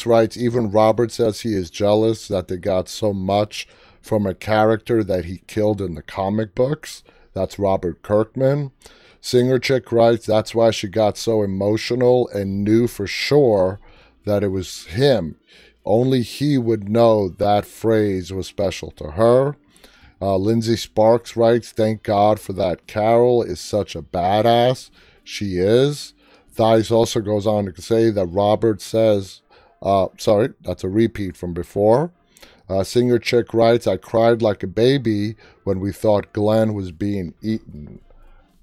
writes, 0.05 0.37
even 0.37 0.71
Robert 0.71 1.11
says 1.11 1.41
he 1.41 1.53
is 1.53 1.69
jealous 1.69 2.27
that 2.27 2.47
they 2.47 2.57
got 2.57 2.89
so 2.89 3.13
much 3.13 3.67
from 4.01 4.25
a 4.25 4.35
character 4.35 5.03
that 5.03 5.25
he 5.25 5.41
killed 5.47 5.81
in 5.81 5.95
the 5.95 6.01
comic 6.01 6.53
books. 6.53 7.03
That's 7.33 7.59
Robert 7.59 8.01
Kirkman. 8.01 8.71
Singer 9.21 9.57
Chick 9.57 9.91
writes, 9.91 10.25
that's 10.25 10.53
why 10.53 10.71
she 10.71 10.87
got 10.87 11.17
so 11.17 11.41
emotional 11.41 12.27
and 12.29 12.63
knew 12.63 12.87
for 12.87 13.07
sure 13.07 13.79
that 14.25 14.43
it 14.43 14.49
was 14.49 14.85
him. 14.85 15.37
Only 15.85 16.21
he 16.21 16.57
would 16.57 16.89
know 16.89 17.29
that 17.29 17.65
phrase 17.65 18.33
was 18.33 18.47
special 18.47 18.91
to 18.91 19.11
her. 19.11 19.55
Uh, 20.21 20.37
Lindsay 20.37 20.77
Sparks 20.77 21.35
writes, 21.35 21.71
Thank 21.71 22.03
God 22.03 22.39
for 22.39 22.53
that. 22.53 22.87
Carol 22.87 23.43
is 23.43 23.59
such 23.59 23.95
a 23.95 24.01
badass. 24.01 24.89
She 25.23 25.57
is. 25.57 26.14
Thias 26.55 26.91
also 26.91 27.19
goes 27.19 27.45
on 27.45 27.71
to 27.71 27.81
say 27.81 28.09
that 28.11 28.25
Robert 28.27 28.81
says, 28.81 29.41
uh, 29.81 30.07
sorry, 30.17 30.53
that's 30.61 30.83
a 30.83 30.89
repeat 30.89 31.35
from 31.35 31.53
before. 31.53 32.11
Uh, 32.67 32.83
Singer 32.83 33.19
Chick 33.19 33.53
writes, 33.53 33.85
I 33.85 33.97
cried 33.97 34.41
like 34.41 34.63
a 34.63 34.67
baby 34.67 35.35
when 35.63 35.79
we 35.79 35.91
thought 35.91 36.33
Glenn 36.33 36.73
was 36.73 36.91
being 36.91 37.33
eaten. 37.41 37.99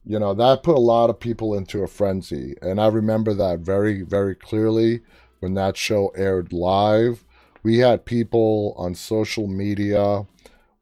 You 0.04 0.18
know, 0.18 0.34
that 0.34 0.64
put 0.64 0.76
a 0.76 0.80
lot 0.80 1.10
of 1.10 1.20
people 1.20 1.54
into 1.54 1.82
a 1.82 1.86
frenzy. 1.86 2.56
And 2.60 2.80
I 2.80 2.88
remember 2.88 3.34
that 3.34 3.60
very, 3.60 4.02
very 4.02 4.34
clearly 4.34 5.00
when 5.38 5.54
that 5.54 5.76
show 5.76 6.08
aired 6.16 6.52
live. 6.52 7.24
We 7.62 7.78
had 7.78 8.04
people 8.04 8.74
on 8.76 8.96
social 8.96 9.46
media 9.46 10.26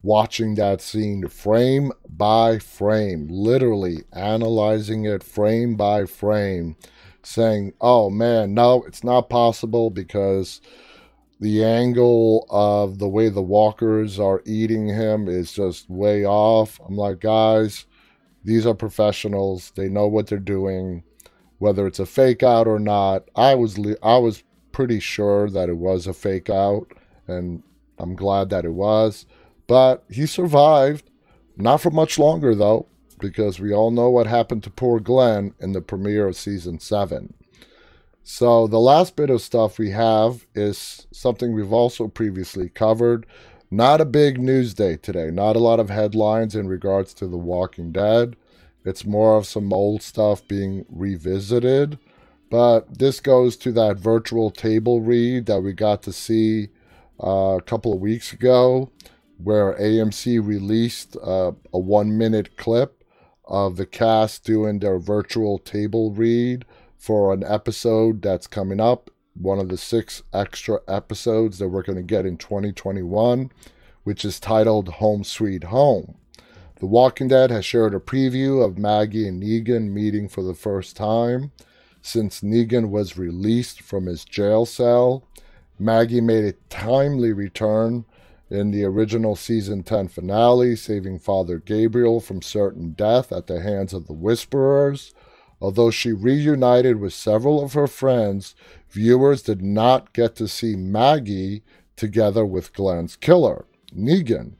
watching 0.01 0.55
that 0.55 0.81
scene 0.81 1.27
frame 1.27 1.91
by 2.09 2.57
frame, 2.57 3.27
literally 3.29 3.99
analyzing 4.11 5.05
it 5.05 5.23
frame 5.23 5.75
by 5.75 6.05
frame, 6.05 6.75
saying, 7.23 7.73
oh 7.81 8.09
man, 8.09 8.53
no, 8.53 8.83
it's 8.83 9.03
not 9.03 9.29
possible 9.29 9.89
because 9.89 10.61
the 11.39 11.63
angle 11.63 12.45
of 12.49 12.99
the 12.99 13.07
way 13.07 13.29
the 13.29 13.41
walkers 13.41 14.19
are 14.19 14.43
eating 14.45 14.87
him 14.87 15.27
is 15.27 15.51
just 15.51 15.89
way 15.89 16.23
off. 16.23 16.79
I'm 16.87 16.95
like, 16.95 17.19
guys, 17.19 17.85
these 18.43 18.65
are 18.65 18.75
professionals. 18.75 19.71
They 19.75 19.89
know 19.89 20.07
what 20.07 20.27
they're 20.27 20.37
doing. 20.37 21.03
Whether 21.57 21.87
it's 21.87 21.99
a 21.99 22.05
fake 22.05 22.43
out 22.43 22.67
or 22.67 22.79
not, 22.79 23.29
I 23.35 23.55
was 23.55 23.79
I 24.01 24.17
was 24.17 24.43
pretty 24.71 24.99
sure 24.99 25.49
that 25.49 25.69
it 25.69 25.77
was 25.77 26.07
a 26.07 26.13
fake 26.13 26.49
out, 26.49 26.91
and 27.27 27.61
I'm 27.99 28.15
glad 28.15 28.49
that 28.49 28.65
it 28.65 28.73
was. 28.73 29.25
But 29.67 30.03
he 30.09 30.25
survived. 30.25 31.09
Not 31.57 31.81
for 31.81 31.91
much 31.91 32.17
longer, 32.17 32.55
though, 32.55 32.87
because 33.21 33.59
we 33.59 33.73
all 33.73 33.91
know 33.91 34.09
what 34.09 34.27
happened 34.27 34.63
to 34.63 34.69
poor 34.69 34.99
Glenn 34.99 35.53
in 35.59 35.71
the 35.71 35.81
premiere 35.81 36.27
of 36.27 36.35
season 36.35 36.79
7. 36.79 37.33
So, 38.23 38.67
the 38.67 38.79
last 38.79 39.15
bit 39.15 39.29
of 39.29 39.41
stuff 39.41 39.79
we 39.79 39.91
have 39.91 40.45
is 40.53 41.07
something 41.11 41.53
we've 41.53 41.73
also 41.73 42.07
previously 42.07 42.69
covered, 42.69 43.25
Not 43.69 44.01
a 44.01 44.05
big 44.05 44.39
news 44.39 44.73
day 44.73 44.97
today. 44.97 45.31
Not 45.31 45.55
a 45.55 45.59
lot 45.59 45.79
of 45.79 45.89
headlines 45.89 46.55
in 46.55 46.67
regards 46.67 47.13
to 47.15 47.27
The 47.27 47.37
Walking 47.37 47.91
Dead. 47.93 48.35
It's 48.83 49.05
more 49.05 49.37
of 49.37 49.45
some 49.45 49.71
old 49.71 50.01
stuff 50.01 50.45
being 50.47 50.85
revisited. 50.89 51.97
But 52.49 52.99
this 52.99 53.21
goes 53.21 53.55
to 53.57 53.71
that 53.71 53.97
virtual 53.97 54.51
table 54.51 54.99
read 54.99 55.45
that 55.45 55.61
we 55.61 55.71
got 55.71 56.03
to 56.03 56.11
see 56.11 56.67
uh, 57.23 57.57
a 57.57 57.61
couple 57.61 57.93
of 57.93 58.01
weeks 58.01 58.33
ago, 58.33 58.91
where 59.37 59.73
AMC 59.75 60.45
released 60.45 61.15
uh, 61.23 61.53
a 61.73 61.79
one 61.79 62.17
minute 62.17 62.57
clip 62.57 63.00
of 63.45 63.77
the 63.77 63.85
cast 63.85 64.43
doing 64.43 64.79
their 64.79 64.99
virtual 64.99 65.57
table 65.57 66.11
read 66.11 66.65
for 66.97 67.33
an 67.33 67.43
episode 67.43 68.21
that's 68.21 68.47
coming 68.47 68.79
up 68.79 69.09
one 69.33 69.59
of 69.59 69.69
the 69.69 69.77
six 69.77 70.21
extra 70.33 70.79
episodes 70.87 71.57
that 71.59 71.69
we're 71.69 71.83
going 71.83 71.97
to 71.97 72.03
get 72.03 72.25
in 72.25 72.37
2021, 72.37 73.49
which 74.03 74.25
is 74.25 74.39
titled 74.39 74.89
Home 74.89 75.23
Sweet 75.23 75.65
Home. 75.65 76.15
The 76.79 76.85
Walking 76.87 77.27
Dead 77.27 77.51
has 77.51 77.65
shared 77.65 77.93
a 77.93 77.99
preview 77.99 78.63
of 78.65 78.77
Maggie 78.77 79.27
and 79.27 79.41
Negan 79.41 79.91
meeting 79.91 80.27
for 80.27 80.43
the 80.43 80.55
first 80.55 80.95
time 80.95 81.51
since 82.01 82.41
Negan 82.41 82.89
was 82.89 83.17
released 83.17 83.81
from 83.81 84.07
his 84.07 84.25
jail 84.25 84.65
cell. 84.65 85.27
Maggie 85.77 86.21
made 86.21 86.43
a 86.43 86.53
timely 86.69 87.33
return 87.33 88.05
in 88.51 88.71
the 88.71 88.83
original 88.83 89.37
season 89.37 89.81
10 89.81 90.09
finale, 90.09 90.75
saving 90.75 91.17
Father 91.17 91.57
Gabriel 91.57 92.19
from 92.19 92.41
certain 92.41 92.91
death 92.91 93.31
at 93.31 93.47
the 93.47 93.61
hands 93.61 93.93
of 93.93 94.07
the 94.07 94.13
Whisperers. 94.13 95.13
Although 95.61 95.89
she 95.89 96.11
reunited 96.11 96.99
with 96.99 97.13
several 97.13 97.63
of 97.63 97.73
her 97.73 97.87
friends, 97.87 98.53
viewers 98.89 99.41
did 99.41 99.61
not 99.61 100.11
get 100.11 100.35
to 100.35 100.49
see 100.49 100.75
Maggie 100.75 101.63
together 101.95 102.45
with 102.45 102.73
Glenn's 102.73 103.15
killer, 103.15 103.65
Negan. 103.95 104.55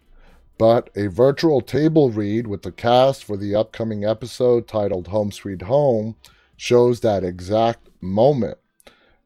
But 0.58 0.90
a 0.96 1.08
virtual 1.08 1.60
table 1.60 2.12
read 2.12 2.48
with 2.48 2.62
the 2.62 2.72
cast 2.72 3.26
for 3.26 3.36
the 3.36 3.56
upcoming 3.56 4.06
episode 4.06 4.70
titled 4.70 5.08
Home 5.08 5.34
Sweet 5.34 5.64
Home 5.64 6.16
shows 6.56 7.02
that 7.02 7.26
exact 7.26 7.90
moment. 8.00 8.60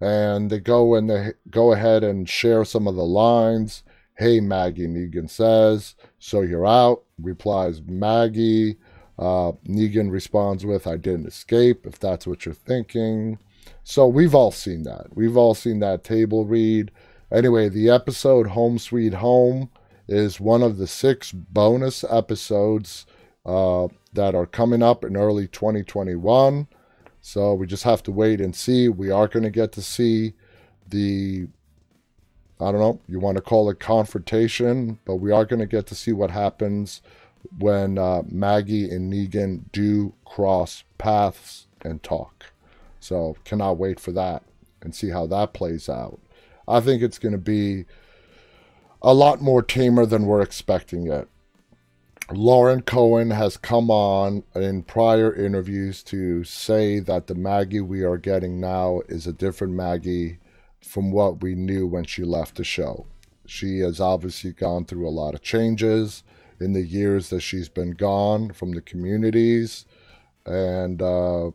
And 0.01 0.49
they 0.49 0.60
go 0.60 0.95
and 0.95 1.10
they 1.10 1.34
go 1.51 1.73
ahead 1.73 2.04
and 2.04 2.28
share 2.28 2.65
some 2.65 2.88
of 2.88 2.95
the 2.95 3.06
lines. 3.06 3.84
Hey, 4.17 4.39
Maggie, 4.39 4.88
Negan 4.88 5.30
says. 5.30 5.95
So 6.19 6.41
you're 6.41 6.65
out, 6.65 7.04
replies 7.21 7.82
Maggie. 7.82 8.78
Uh, 9.19 9.51
Negan 9.67 10.10
responds 10.10 10.65
with, 10.65 10.88
I 10.88 10.95
didn't 10.95 11.28
escape, 11.28 11.86
if 11.86 11.99
that's 11.99 12.25
what 12.25 12.45
you're 12.45 12.54
thinking. 12.54 13.39
So 13.84 14.08
we've 14.08 14.34
all 14.34 14.51
seen 14.51 14.84
that. 14.84 15.15
We've 15.15 15.36
all 15.36 15.54
seen 15.54 15.80
that 15.80 16.04
table 16.06 16.45
read. 16.45 16.91
Anyway, 17.32 17.67
the 17.67 17.89
episode 17.89 18.47
Home 18.47 18.80
Sweet 18.80 19.15
Home 19.15 19.69
is 20.08 20.39
one 20.39 20.63
of 20.63 20.78
the 20.78 20.88
six 20.88 21.32
bonus 21.32 22.06
episodes 22.10 23.06
uh, 23.45 23.88
that 24.13 24.34
are 24.34 24.45
coming 24.45 24.82
up 24.82 25.04
in 25.04 25.17
early 25.17 25.47
2021. 25.47 26.67
So 27.21 27.54
we 27.54 27.67
just 27.67 27.84
have 27.84 28.04
to 28.04 28.12
wait 28.12 28.39
and 28.39 28.56
see. 28.56 28.88
We 28.88 29.12
are 29.12 29.28
going 29.28 29.43
to 29.43 29.49
get 29.49 29.71
to 29.73 29.82
see 29.82 30.36
the, 30.88 31.47
I 32.60 32.72
don't 32.72 32.80
know, 32.80 33.02
you 33.08 33.20
want 33.20 33.38
to 33.38 33.44
call 33.44 33.70
it 33.70 33.80
confrontation, 33.80 35.00
but 35.06 35.15
we 35.15 35.32
are 35.32 35.46
going 35.46 35.60
to 35.60 35.65
get 35.65 35.88
to 35.88 35.96
see 35.96 36.13
what 36.13 36.32
happens 36.32 37.02
when 37.60 37.98
uh, 37.98 38.24
Maggie 38.30 38.89
and 38.89 39.12
Negan 39.12 39.63
do 39.72 40.13
cross 40.26 40.84
paths 40.98 41.68
and 41.82 42.02
talk. 42.02 42.46
So 43.00 43.36
cannot 43.44 43.78
wait 43.78 44.00
for 44.00 44.12
that 44.13 44.44
and 44.82 44.96
see 44.96 45.10
how 45.10 45.28
that 45.28 45.54
plays 45.54 45.89
out. 45.89 46.20
I 46.68 46.80
think 46.80 47.02
it's 47.02 47.20
going 47.20 47.34
to 47.34 47.38
be 47.38 47.86
a 49.02 49.13
lot 49.13 49.41
more 49.41 49.62
tamer 49.62 50.06
than 50.06 50.26
we're 50.26 50.41
expecting 50.41 51.08
it. 51.12 51.28
Lauren 52.32 52.82
Cohan 52.82 53.30
has 53.30 53.56
come 53.56 53.91
on 53.91 54.44
in 54.56 54.82
prior 54.82 55.32
interviews 55.34 56.02
to 56.04 56.44
say 56.44 57.00
that 57.00 57.28
the 57.28 57.36
Maggie 57.36 57.82
we 57.82 58.04
are 58.04 58.18
getting 58.18 58.60
now 58.60 59.02
is 59.08 59.28
a 59.28 59.34
different 59.34 59.74
Maggie 59.74 60.39
from 60.86 61.12
what 61.12 61.41
we 61.41 61.56
knew 61.56 61.88
when 61.88 62.06
she 62.06 62.24
left 62.24 62.56
the 62.56 62.63
show. 62.63 63.06
She 63.45 63.80
has 63.80 64.00
obviously 64.00 64.54
gone 64.54 64.86
through 64.86 65.08
a 65.08 65.10
lot 65.10 65.34
of 65.34 65.41
changes 65.41 66.24
in 66.60 66.74
the 66.74 66.82
years 66.82 67.30
that 67.30 67.41
she's 67.41 67.69
been 67.69 67.91
gone 67.91 68.52
from 68.52 68.71
the 68.71 68.82
communities. 68.82 69.86
And 70.45 71.02
uh, 71.02 71.48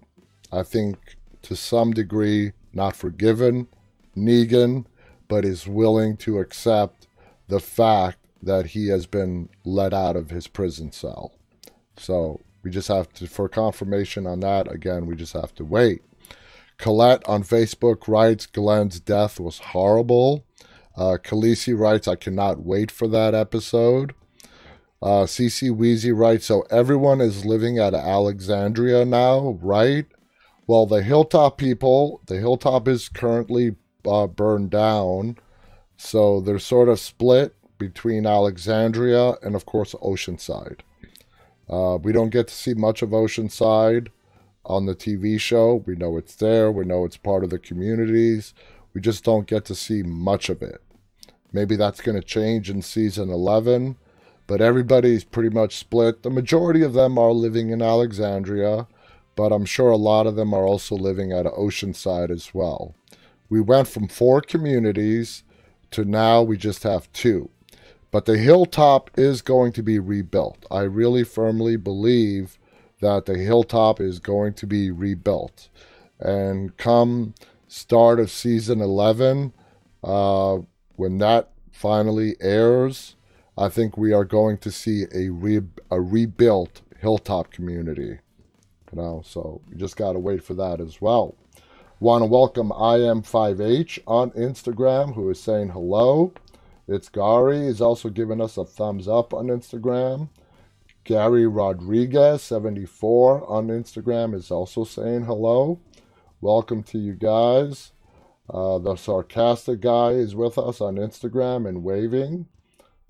I 0.53 0.63
think 0.63 1.17
to 1.43 1.57
some 1.57 1.93
degree, 1.93 2.53
not 2.73 2.97
forgiven 2.97 3.69
Negan, 4.17 4.85
but 5.29 5.45
is 5.45 5.67
willing 5.67 6.17
to 6.19 6.39
accept 6.39 7.07
the 7.49 7.61
fact 7.61 8.19
that 8.43 8.67
he 8.67 8.89
has 8.89 9.07
been 9.07 9.49
let 9.65 9.93
out 9.93 10.17
of 10.17 10.31
his 10.31 10.47
prison 10.47 10.93
cell. 10.93 11.33
So 11.97 12.41
we 12.63 12.71
just 12.71 12.89
have 12.89 13.13
to, 13.15 13.27
for 13.27 13.49
confirmation 13.49 14.27
on 14.27 14.41
that, 14.41 14.71
again, 14.71 15.07
we 15.07 15.15
just 15.15 15.33
have 15.33 15.55
to 15.57 15.65
wait. 15.65 16.03
Colette 16.81 17.23
on 17.29 17.45
Facebook 17.45 18.09
writes 18.09 18.47
Glenn's 18.47 19.01
death 19.01 19.39
was 19.39 19.59
horrible. 19.59 20.47
Uh, 20.97 21.19
Khaleesi 21.23 21.79
writes, 21.79 22.09
I 22.09 22.17
cannot 22.17 22.65
wait 22.65 22.91
for 22.91 23.07
that 23.09 23.35
episode. 23.35 24.15
Uh, 25.03 25.25
CC 25.25 25.71
Wheezy 25.71 26.11
writes, 26.11 26.47
so 26.47 26.63
everyone 26.71 27.21
is 27.21 27.45
living 27.45 27.79
at 27.79 27.93
Alexandria 27.93 29.05
now, 29.05 29.59
right? 29.61 30.07
Well, 30.67 30.87
the 30.87 31.03
Hilltop 31.03 31.59
people, 31.59 32.23
the 32.27 32.39
Hilltop 32.39 32.89
is 32.89 33.11
currently 33.11 33.77
uh, 34.07 34.27
burned 34.27 34.71
down. 34.71 35.37
So 35.99 36.41
they're 36.41 36.59
sort 36.59 36.89
of 36.89 36.99
split 36.99 37.55
between 37.77 38.27
Alexandria 38.27 39.35
and, 39.43 39.55
of 39.55 39.67
course, 39.67 39.95
Oceanside. 39.97 40.81
Uh, 41.69 41.99
we 42.03 42.13
don't 42.13 42.31
get 42.31 42.49
to 42.49 42.55
see 42.55 42.73
much 42.73 43.03
of 43.03 43.11
Oceanside 43.11 44.09
on 44.65 44.87
the 44.87 44.95
TV 44.95 45.41
show. 45.41 45.83
We 45.87 45.97
know 45.97 46.17
it's 46.17 46.35
there, 46.35 46.71
we 46.71 46.85
know 46.85 47.05
it's 47.05 47.17
part 47.17 47.45
of 47.45 47.51
the 47.51 47.59
communities. 47.59 48.55
We 48.95 49.01
just 49.01 49.25
don't 49.25 49.47
get 49.47 49.65
to 49.67 49.75
see 49.75 50.03
much 50.03 50.49
of 50.49 50.63
it. 50.63 50.83
Maybe 51.53 51.77
that's 51.77 52.01
going 52.01 52.21
to 52.21 52.27
change 52.27 52.71
in 52.71 52.83
season 52.83 53.31
11 53.31 53.97
but 54.51 54.61
everybody's 54.61 55.23
pretty 55.23 55.49
much 55.49 55.77
split. 55.77 56.25
The 56.25 56.29
majority 56.29 56.83
of 56.83 56.93
them 56.93 57.17
are 57.19 57.31
living 57.31 57.71
in 57.71 57.81
Alexandria, 57.81 58.89
but 59.37 59.53
I'm 59.53 59.65
sure 59.65 59.91
a 59.91 59.97
lot 59.97 60.27
of 60.27 60.35
them 60.35 60.53
are 60.53 60.67
also 60.67 60.97
living 60.97 61.31
at 61.31 61.47
Oceanside 61.47 62.31
as 62.31 62.53
well. 62.53 62.97
We 63.49 63.61
went 63.61 63.87
from 63.87 64.09
four 64.09 64.41
communities 64.41 65.45
to 65.93 66.05
now 66.05 66.43
we 66.43 66.57
just 66.57 66.83
have 66.83 67.13
two. 67.13 67.49
But 68.11 68.25
the 68.25 68.39
hilltop 68.39 69.13
is 69.17 69.41
going 69.41 69.71
to 69.75 69.85
be 69.85 70.01
rebuilt. 70.01 70.67
I 70.69 70.81
really 70.81 71.23
firmly 71.23 71.77
believe 71.77 72.59
that 73.01 73.27
the 73.27 73.39
hilltop 73.39 74.01
is 74.01 74.19
going 74.19 74.55
to 74.55 74.67
be 74.67 74.91
rebuilt. 74.91 75.69
And 76.19 76.77
come 76.77 77.35
start 77.69 78.21
of 78.21 78.31
season 78.31 78.81
11, 78.81 79.53
uh, 80.03 80.59
when 80.97 81.19
that 81.19 81.51
finally 81.73 82.37
airs, 82.41 83.17
I 83.57 83.69
think 83.69 83.97
we 83.97 84.13
are 84.13 84.25
going 84.25 84.59
to 84.59 84.71
see 84.71 85.05
a 85.15 85.31
re- 85.31 85.61
a 85.91 86.01
rebuilt 86.01 86.83
hilltop 86.99 87.51
community. 87.51 88.19
You 88.93 89.01
know, 89.01 89.23
so 89.25 89.61
we 89.69 89.77
just 89.77 89.97
got 89.97 90.13
to 90.13 90.19
wait 90.19 90.43
for 90.43 90.55
that 90.55 90.81
as 90.81 91.01
well. 91.01 91.37
Want 92.01 92.23
to 92.23 92.27
welcome 92.27 92.71
IM5H 92.71 94.01
on 94.07 94.31
Instagram, 94.33 95.15
who 95.15 95.29
is 95.31 95.41
saying 95.41 95.69
hello. 95.71 96.33
It's 96.89 97.09
Gary. 97.09 97.67
He's 97.67 97.81
also 97.81 98.09
giving 98.09 98.41
us 98.41 98.57
a 98.57 98.65
thumbs 98.65 99.07
up 99.07 99.33
on 99.33 99.47
Instagram. 99.47 100.29
Gary 101.11 101.45
Rodriguez, 101.45 102.41
74 102.41 103.51
on 103.51 103.67
Instagram, 103.67 104.33
is 104.33 104.53
also 104.53 104.85
saying 104.85 105.25
hello. 105.25 105.81
Welcome 106.41 106.85
to 106.85 107.01
you 107.01 107.15
guys. 107.15 107.91
Uh, 108.49 108.79
the 108.79 108.95
sarcastic 108.95 109.81
guy 109.81 110.11
is 110.11 110.37
with 110.37 110.57
us 110.57 110.81
on 110.81 110.95
Instagram 110.95 111.69
and 111.69 111.83
waving. 111.83 112.47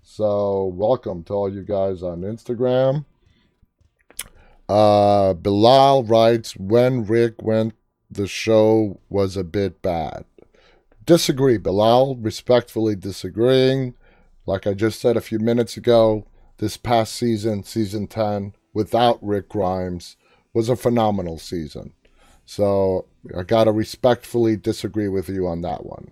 So, 0.02 0.72
welcome 0.74 1.24
to 1.24 1.34
all 1.34 1.52
you 1.52 1.62
guys 1.62 2.02
on 2.02 2.22
Instagram. 2.22 3.04
Uh, 4.66 5.34
Bilal 5.34 6.04
writes, 6.04 6.56
when 6.56 7.04
Rick 7.04 7.42
went, 7.42 7.74
the 8.10 8.26
show 8.26 8.98
was 9.10 9.36
a 9.36 9.44
bit 9.44 9.82
bad. 9.82 10.24
Disagree, 11.04 11.58
Bilal. 11.58 12.16
Respectfully 12.16 12.96
disagreeing. 12.96 13.92
Like 14.46 14.66
I 14.66 14.72
just 14.72 15.02
said 15.02 15.18
a 15.18 15.20
few 15.20 15.38
minutes 15.38 15.76
ago, 15.76 16.24
this 16.60 16.76
past 16.76 17.14
season, 17.14 17.64
season 17.64 18.06
10, 18.06 18.54
without 18.74 19.18
Rick 19.22 19.48
Grimes, 19.48 20.16
was 20.52 20.68
a 20.68 20.76
phenomenal 20.76 21.38
season. 21.38 21.94
So 22.44 23.06
I 23.36 23.44
got 23.44 23.64
to 23.64 23.72
respectfully 23.72 24.56
disagree 24.56 25.08
with 25.08 25.28
you 25.28 25.46
on 25.46 25.62
that 25.62 25.86
one. 25.86 26.10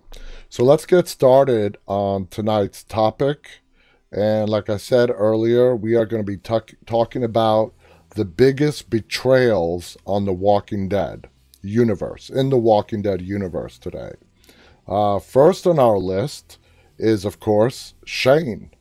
So 0.49 0.63
let's 0.63 0.85
get 0.85 1.07
started 1.07 1.77
on 1.85 2.27
tonight's 2.27 2.83
topic. 2.83 3.61
And 4.11 4.49
like 4.49 4.69
I 4.69 4.77
said 4.77 5.11
earlier, 5.11 5.75
we 5.75 5.95
are 5.95 6.05
going 6.05 6.23
to 6.23 6.27
be 6.27 6.37
t- 6.37 6.77
talking 6.85 7.23
about 7.23 7.73
the 8.15 8.25
biggest 8.25 8.89
betrayals 8.89 9.97
on 10.07 10.25
the 10.25 10.33
Walking 10.33 10.89
Dead 10.89 11.29
universe, 11.61 12.29
in 12.29 12.49
the 12.49 12.57
Walking 12.57 13.03
Dead 13.03 13.21
universe 13.21 13.77
today. 13.77 14.13
Uh, 14.87 15.19
first 15.19 15.67
on 15.67 15.77
our 15.77 15.99
list 15.99 16.57
is, 16.97 17.23
of 17.23 17.39
course, 17.39 17.93
Shane. 18.03 18.71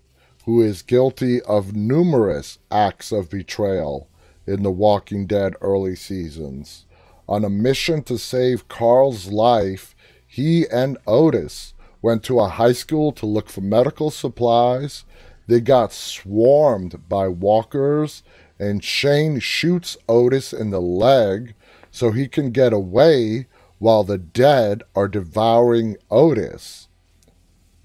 Who 0.48 0.62
is 0.62 0.80
guilty 0.80 1.42
of 1.42 1.76
numerous 1.76 2.58
acts 2.70 3.12
of 3.12 3.28
betrayal 3.28 4.08
in 4.46 4.62
the 4.62 4.70
Walking 4.70 5.26
Dead 5.26 5.54
early 5.60 5.94
seasons. 5.94 6.86
On 7.28 7.44
a 7.44 7.50
mission 7.50 8.02
to 8.04 8.16
save 8.16 8.66
Carl's 8.66 9.26
life, 9.26 9.94
he 10.26 10.66
and 10.66 10.96
Otis 11.06 11.74
went 12.00 12.22
to 12.22 12.40
a 12.40 12.48
high 12.48 12.72
school 12.72 13.12
to 13.12 13.26
look 13.26 13.50
for 13.50 13.60
medical 13.60 14.10
supplies. 14.10 15.04
They 15.46 15.60
got 15.60 15.92
swarmed 15.92 17.10
by 17.10 17.28
walkers, 17.28 18.22
and 18.58 18.82
Shane 18.82 19.40
shoots 19.40 19.98
Otis 20.08 20.54
in 20.54 20.70
the 20.70 20.80
leg 20.80 21.52
so 21.90 22.10
he 22.10 22.26
can 22.26 22.52
get 22.52 22.72
away 22.72 23.48
while 23.78 24.02
the 24.02 24.16
dead 24.16 24.82
are 24.96 25.08
devouring 25.08 25.98
Otis. 26.10 26.88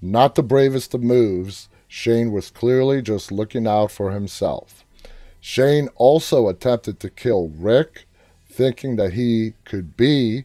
Not 0.00 0.34
the 0.34 0.42
bravest 0.42 0.94
of 0.94 1.02
moves, 1.02 1.68
Shane 1.96 2.32
was 2.32 2.50
clearly 2.50 3.00
just 3.02 3.30
looking 3.30 3.68
out 3.68 3.92
for 3.92 4.10
himself. 4.10 4.84
Shane 5.40 5.88
also 5.94 6.48
attempted 6.48 6.98
to 6.98 7.08
kill 7.08 7.52
Rick, 7.56 8.08
thinking 8.50 8.96
that 8.96 9.12
he 9.12 9.54
could 9.64 9.96
be 9.96 10.42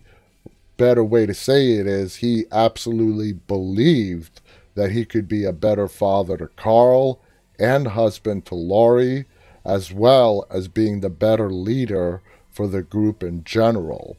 better 0.77 1.03
way 1.03 1.25
to 1.25 1.33
say 1.33 1.71
it 1.71 1.87
is 1.87 2.17
he 2.17 2.45
absolutely 2.51 3.33
believed 3.33 4.41
that 4.75 4.91
he 4.91 5.05
could 5.05 5.27
be 5.27 5.43
a 5.43 5.51
better 5.51 5.87
father 5.87 6.37
to 6.37 6.49
Carl 6.49 7.19
and 7.57 7.87
husband 7.87 8.45
to 8.45 8.55
Lori, 8.55 9.25
as 9.65 9.91
well 9.91 10.45
as 10.51 10.67
being 10.67 10.99
the 10.99 11.09
better 11.09 11.49
leader 11.49 12.21
for 12.51 12.67
the 12.67 12.83
group 12.83 13.23
in 13.23 13.43
general. 13.43 14.17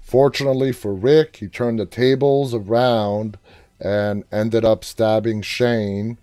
Fortunately 0.00 0.72
for 0.72 0.94
Rick, 0.94 1.36
he 1.36 1.48
turned 1.48 1.80
the 1.80 1.84
tables 1.84 2.54
around 2.54 3.36
and 3.78 4.24
ended 4.32 4.64
up 4.64 4.84
stabbing 4.84 5.42
Shane. 5.42 6.16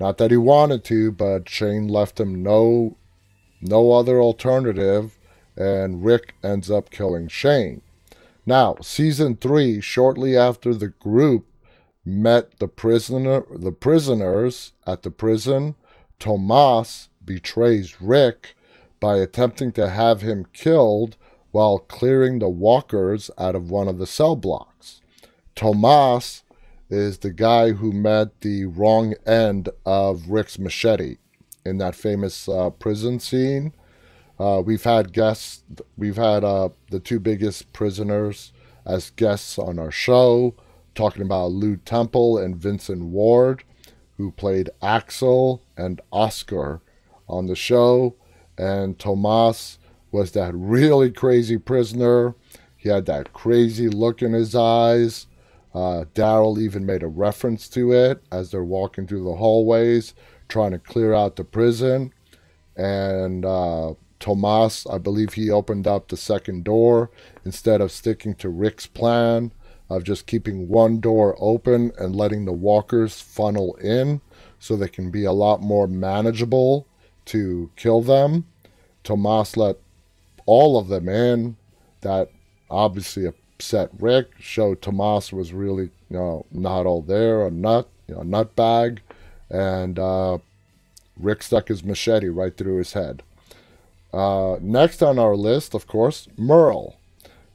Not 0.00 0.16
that 0.16 0.30
he 0.30 0.36
wanted 0.38 0.82
to, 0.84 1.12
but 1.12 1.48
Shane 1.48 1.86
left 1.86 2.18
him 2.18 2.42
no 2.42 2.96
no 3.60 3.92
other 3.92 4.20
alternative 4.20 5.18
and 5.54 6.02
Rick 6.02 6.34
ends 6.42 6.70
up 6.70 6.88
killing 6.88 7.28
Shane. 7.28 7.82
Now, 8.46 8.76
season 8.80 9.36
three, 9.36 9.82
shortly 9.82 10.34
after 10.36 10.72
the 10.72 10.88
group 10.88 11.46
met 12.04 12.58
the 12.58 12.68
prisoner, 12.68 13.44
the 13.54 13.72
prisoners 13.72 14.72
at 14.86 15.02
the 15.02 15.10
prison, 15.10 15.74
Tomas 16.18 17.10
betrays 17.22 18.00
Rick 18.00 18.56
by 18.98 19.18
attempting 19.18 19.72
to 19.72 19.90
have 19.90 20.22
him 20.22 20.46
killed 20.54 21.18
while 21.50 21.78
clearing 21.78 22.38
the 22.38 22.48
walkers 22.48 23.30
out 23.36 23.54
of 23.54 23.70
one 23.70 23.88
of 23.88 23.98
the 23.98 24.06
cell 24.06 24.36
blocks. 24.36 25.02
Tomas 25.54 26.42
is 26.90 27.18
the 27.18 27.32
guy 27.32 27.72
who 27.72 27.92
met 27.92 28.40
the 28.40 28.66
wrong 28.66 29.14
end 29.26 29.68
of 29.86 30.28
Rick's 30.28 30.58
machete 30.58 31.16
in 31.64 31.78
that 31.78 31.94
famous 31.94 32.48
uh, 32.48 32.70
prison 32.70 33.20
scene 33.20 33.72
uh, 34.40 34.62
we've 34.64 34.84
had 34.84 35.12
guests, 35.12 35.62
we've 35.98 36.16
had 36.16 36.42
uh, 36.42 36.70
the 36.90 36.98
two 36.98 37.20
biggest 37.20 37.74
prisoners 37.74 38.54
as 38.86 39.10
guests 39.10 39.58
on 39.58 39.78
our 39.78 39.90
show, 39.90 40.54
talking 40.94 41.20
about 41.20 41.52
Lew 41.52 41.76
Temple 41.76 42.38
and 42.38 42.56
Vincent 42.56 43.04
Ward, 43.04 43.64
who 44.16 44.30
played 44.30 44.70
Axel 44.80 45.62
and 45.76 46.00
Oscar 46.10 46.80
on 47.28 47.48
the 47.48 47.54
show. 47.54 48.16
And 48.56 48.98
Tomas 48.98 49.78
was 50.10 50.32
that 50.32 50.54
really 50.54 51.10
crazy 51.10 51.58
prisoner. 51.58 52.34
He 52.78 52.88
had 52.88 53.04
that 53.06 53.34
crazy 53.34 53.90
look 53.90 54.22
in 54.22 54.32
his 54.32 54.54
eyes. 54.54 55.26
Uh, 55.74 56.04
Daryl 56.14 56.58
even 56.58 56.84
made 56.84 57.02
a 57.02 57.08
reference 57.08 57.68
to 57.70 57.92
it 57.92 58.22
as 58.32 58.50
they're 58.50 58.64
walking 58.64 59.06
through 59.06 59.24
the 59.24 59.36
hallways, 59.36 60.14
trying 60.48 60.72
to 60.72 60.78
clear 60.78 61.14
out 61.14 61.36
the 61.36 61.44
prison. 61.44 62.12
And 62.76 63.44
uh, 63.44 63.94
Tomas, 64.18 64.86
I 64.86 64.98
believe 64.98 65.34
he 65.34 65.50
opened 65.50 65.86
up 65.86 66.08
the 66.08 66.16
second 66.16 66.64
door 66.64 67.10
instead 67.44 67.80
of 67.80 67.92
sticking 67.92 68.34
to 68.36 68.48
Rick's 68.48 68.86
plan 68.86 69.52
of 69.88 70.04
just 70.04 70.26
keeping 70.26 70.68
one 70.68 71.00
door 71.00 71.36
open 71.40 71.90
and 71.98 72.14
letting 72.14 72.44
the 72.44 72.52
walkers 72.52 73.20
funnel 73.20 73.74
in 73.76 74.20
so 74.58 74.76
they 74.76 74.88
can 74.88 75.10
be 75.10 75.24
a 75.24 75.32
lot 75.32 75.60
more 75.60 75.88
manageable 75.88 76.86
to 77.24 77.70
kill 77.76 78.00
them. 78.00 78.46
Tomas 79.02 79.56
let 79.56 79.76
all 80.46 80.78
of 80.78 80.88
them 80.88 81.08
in. 81.08 81.56
That 82.02 82.30
obviously 82.70 83.26
upset 83.60 83.90
Rick. 83.98 84.30
Showed 84.38 84.80
Tomas 84.80 85.34
was 85.34 85.52
really, 85.52 85.90
you 86.08 86.16
know, 86.16 86.46
not 86.50 86.86
all 86.86 87.02
there, 87.02 87.46
a 87.46 87.50
nut, 87.50 87.88
you 88.08 88.14
know, 88.14 88.22
a 88.22 88.24
nut 88.24 88.56
bag. 88.56 89.02
And 89.50 89.98
uh, 89.98 90.38
Rick 91.18 91.42
stuck 91.42 91.68
his 91.68 91.84
machete 91.84 92.28
right 92.28 92.56
through 92.56 92.78
his 92.78 92.94
head. 92.94 93.22
Uh, 94.14 94.56
next 94.62 95.02
on 95.02 95.18
our 95.18 95.36
list, 95.36 95.74
of 95.74 95.86
course, 95.86 96.26
Merle, 96.38 96.96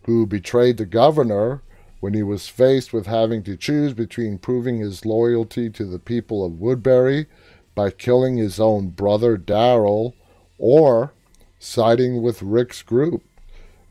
who 0.03 0.27
betrayed 0.27 0.77
the 0.77 0.85
governor 0.85 1.61
when 2.01 2.13
he 2.13 2.21
was 2.21 2.47
faced 2.47 2.93
with 2.93 3.07
having 3.07 3.41
to 3.43 3.57
choose 3.57 3.95
between 3.95 4.37
proving 4.37 4.79
his 4.79 5.07
loyalty 5.07 5.71
to 5.71 5.85
the 5.85 5.97
people 5.97 6.45
of 6.45 6.61
Woodbury 6.61 7.25
by 7.73 7.89
killing 7.89 8.37
his 8.37 8.59
own 8.59 8.89
brother 8.89 9.37
Daryl 9.39 10.13
or 10.59 11.13
siding 11.57 12.21
with 12.21 12.43
Rick's 12.43 12.83
group. 12.83 13.23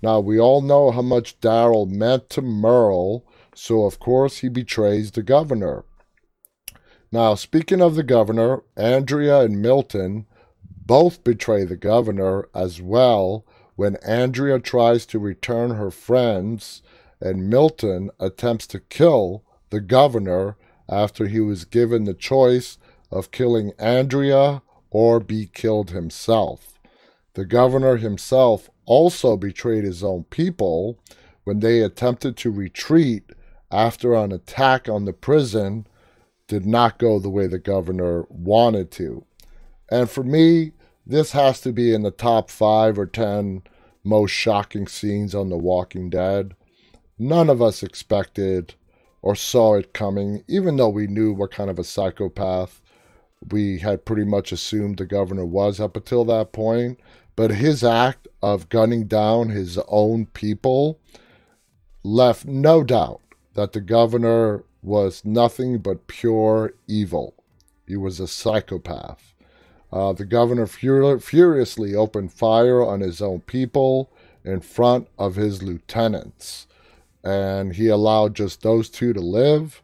Now, 0.04 0.20
we 0.20 0.38
all 0.38 0.60
know 0.60 0.90
how 0.90 1.00
much 1.00 1.40
Daryl 1.40 1.88
meant 1.88 2.28
to 2.28 2.42
Merle, 2.42 3.24
so 3.54 3.86
of 3.86 3.98
course 3.98 4.40
he 4.40 4.50
betrays 4.50 5.12
the 5.12 5.22
governor. 5.22 5.86
Now, 7.10 7.36
speaking 7.36 7.80
of 7.80 7.94
the 7.94 8.02
governor, 8.02 8.64
Andrea 8.76 9.40
and 9.40 9.62
Milton 9.62 10.26
both 10.62 11.24
betray 11.24 11.64
the 11.64 11.78
governor 11.78 12.50
as 12.54 12.82
well 12.82 13.46
when 13.76 13.96
Andrea 14.06 14.58
tries 14.58 15.06
to 15.06 15.18
return 15.18 15.70
her 15.70 15.90
friends 15.90 16.82
and 17.18 17.48
Milton 17.48 18.10
attempts 18.20 18.66
to 18.66 18.80
kill 18.80 19.42
the 19.70 19.80
governor 19.80 20.58
after 20.86 21.28
he 21.28 21.40
was 21.40 21.64
given 21.64 22.04
the 22.04 22.12
choice 22.12 22.76
of 23.10 23.30
killing 23.30 23.72
Andrea 23.78 24.60
or 24.90 25.18
be 25.18 25.46
killed 25.46 25.92
himself. 25.92 26.78
The 27.32 27.46
governor 27.46 27.96
himself 27.96 28.68
also 28.86 29.36
betrayed 29.36 29.84
his 29.84 30.02
own 30.02 30.24
people 30.24 30.98
when 31.44 31.60
they 31.60 31.80
attempted 31.80 32.36
to 32.36 32.50
retreat 32.50 33.30
after 33.70 34.14
an 34.14 34.32
attack 34.32 34.88
on 34.88 35.04
the 35.04 35.12
prison 35.12 35.86
did 36.46 36.66
not 36.66 36.98
go 36.98 37.18
the 37.18 37.30
way 37.30 37.46
the 37.46 37.58
governor 37.58 38.24
wanted 38.28 38.90
to. 38.92 39.24
And 39.90 40.08
for 40.08 40.22
me, 40.22 40.72
this 41.06 41.32
has 41.32 41.60
to 41.62 41.72
be 41.72 41.92
in 41.94 42.02
the 42.02 42.10
top 42.10 42.50
five 42.50 42.98
or 42.98 43.06
ten 43.06 43.62
most 44.04 44.30
shocking 44.30 44.86
scenes 44.86 45.34
on 45.34 45.48
The 45.48 45.56
Walking 45.56 46.10
Dead. 46.10 46.54
None 47.18 47.48
of 47.48 47.62
us 47.62 47.82
expected 47.82 48.74
or 49.22 49.34
saw 49.34 49.74
it 49.74 49.94
coming, 49.94 50.44
even 50.46 50.76
though 50.76 50.88
we 50.90 51.06
knew 51.06 51.32
what 51.32 51.50
kind 51.50 51.70
of 51.70 51.78
a 51.78 51.84
psychopath 51.84 52.82
we 53.50 53.78
had 53.78 54.04
pretty 54.04 54.24
much 54.24 54.52
assumed 54.52 54.98
the 54.98 55.06
governor 55.06 55.44
was 55.44 55.80
up 55.80 55.96
until 55.96 56.24
that 56.26 56.52
point. 56.52 56.98
But 57.36 57.52
his 57.52 57.82
act 57.82 58.28
of 58.42 58.68
gunning 58.68 59.06
down 59.06 59.48
his 59.48 59.78
own 59.88 60.26
people 60.26 60.98
left 62.02 62.44
no 62.44 62.84
doubt 62.84 63.20
that 63.54 63.72
the 63.72 63.80
governor 63.80 64.64
was 64.82 65.24
nothing 65.24 65.78
but 65.78 66.06
pure 66.06 66.74
evil. 66.86 67.34
He 67.86 67.96
was 67.96 68.20
a 68.20 68.28
psychopath. 68.28 69.34
Uh, 69.92 70.12
the 70.12 70.24
governor 70.24 70.66
fur- 70.66 71.18
furiously 71.18 71.94
opened 71.94 72.32
fire 72.32 72.84
on 72.84 73.00
his 73.00 73.22
own 73.22 73.40
people 73.40 74.10
in 74.44 74.60
front 74.60 75.08
of 75.18 75.36
his 75.36 75.62
lieutenants. 75.62 76.66
And 77.22 77.74
he 77.74 77.88
allowed 77.88 78.34
just 78.34 78.62
those 78.62 78.90
two 78.90 79.12
to 79.12 79.20
live. 79.20 79.82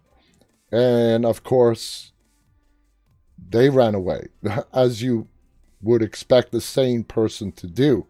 And 0.70 1.24
of 1.24 1.42
course, 1.42 2.12
they 3.48 3.70
ran 3.70 3.94
away, 3.94 4.28
as 4.72 5.03
you 5.03 5.28
would 5.82 6.02
expect 6.02 6.54
a 6.54 6.60
sane 6.60 7.04
person 7.04 7.52
to 7.52 7.66
do. 7.66 8.06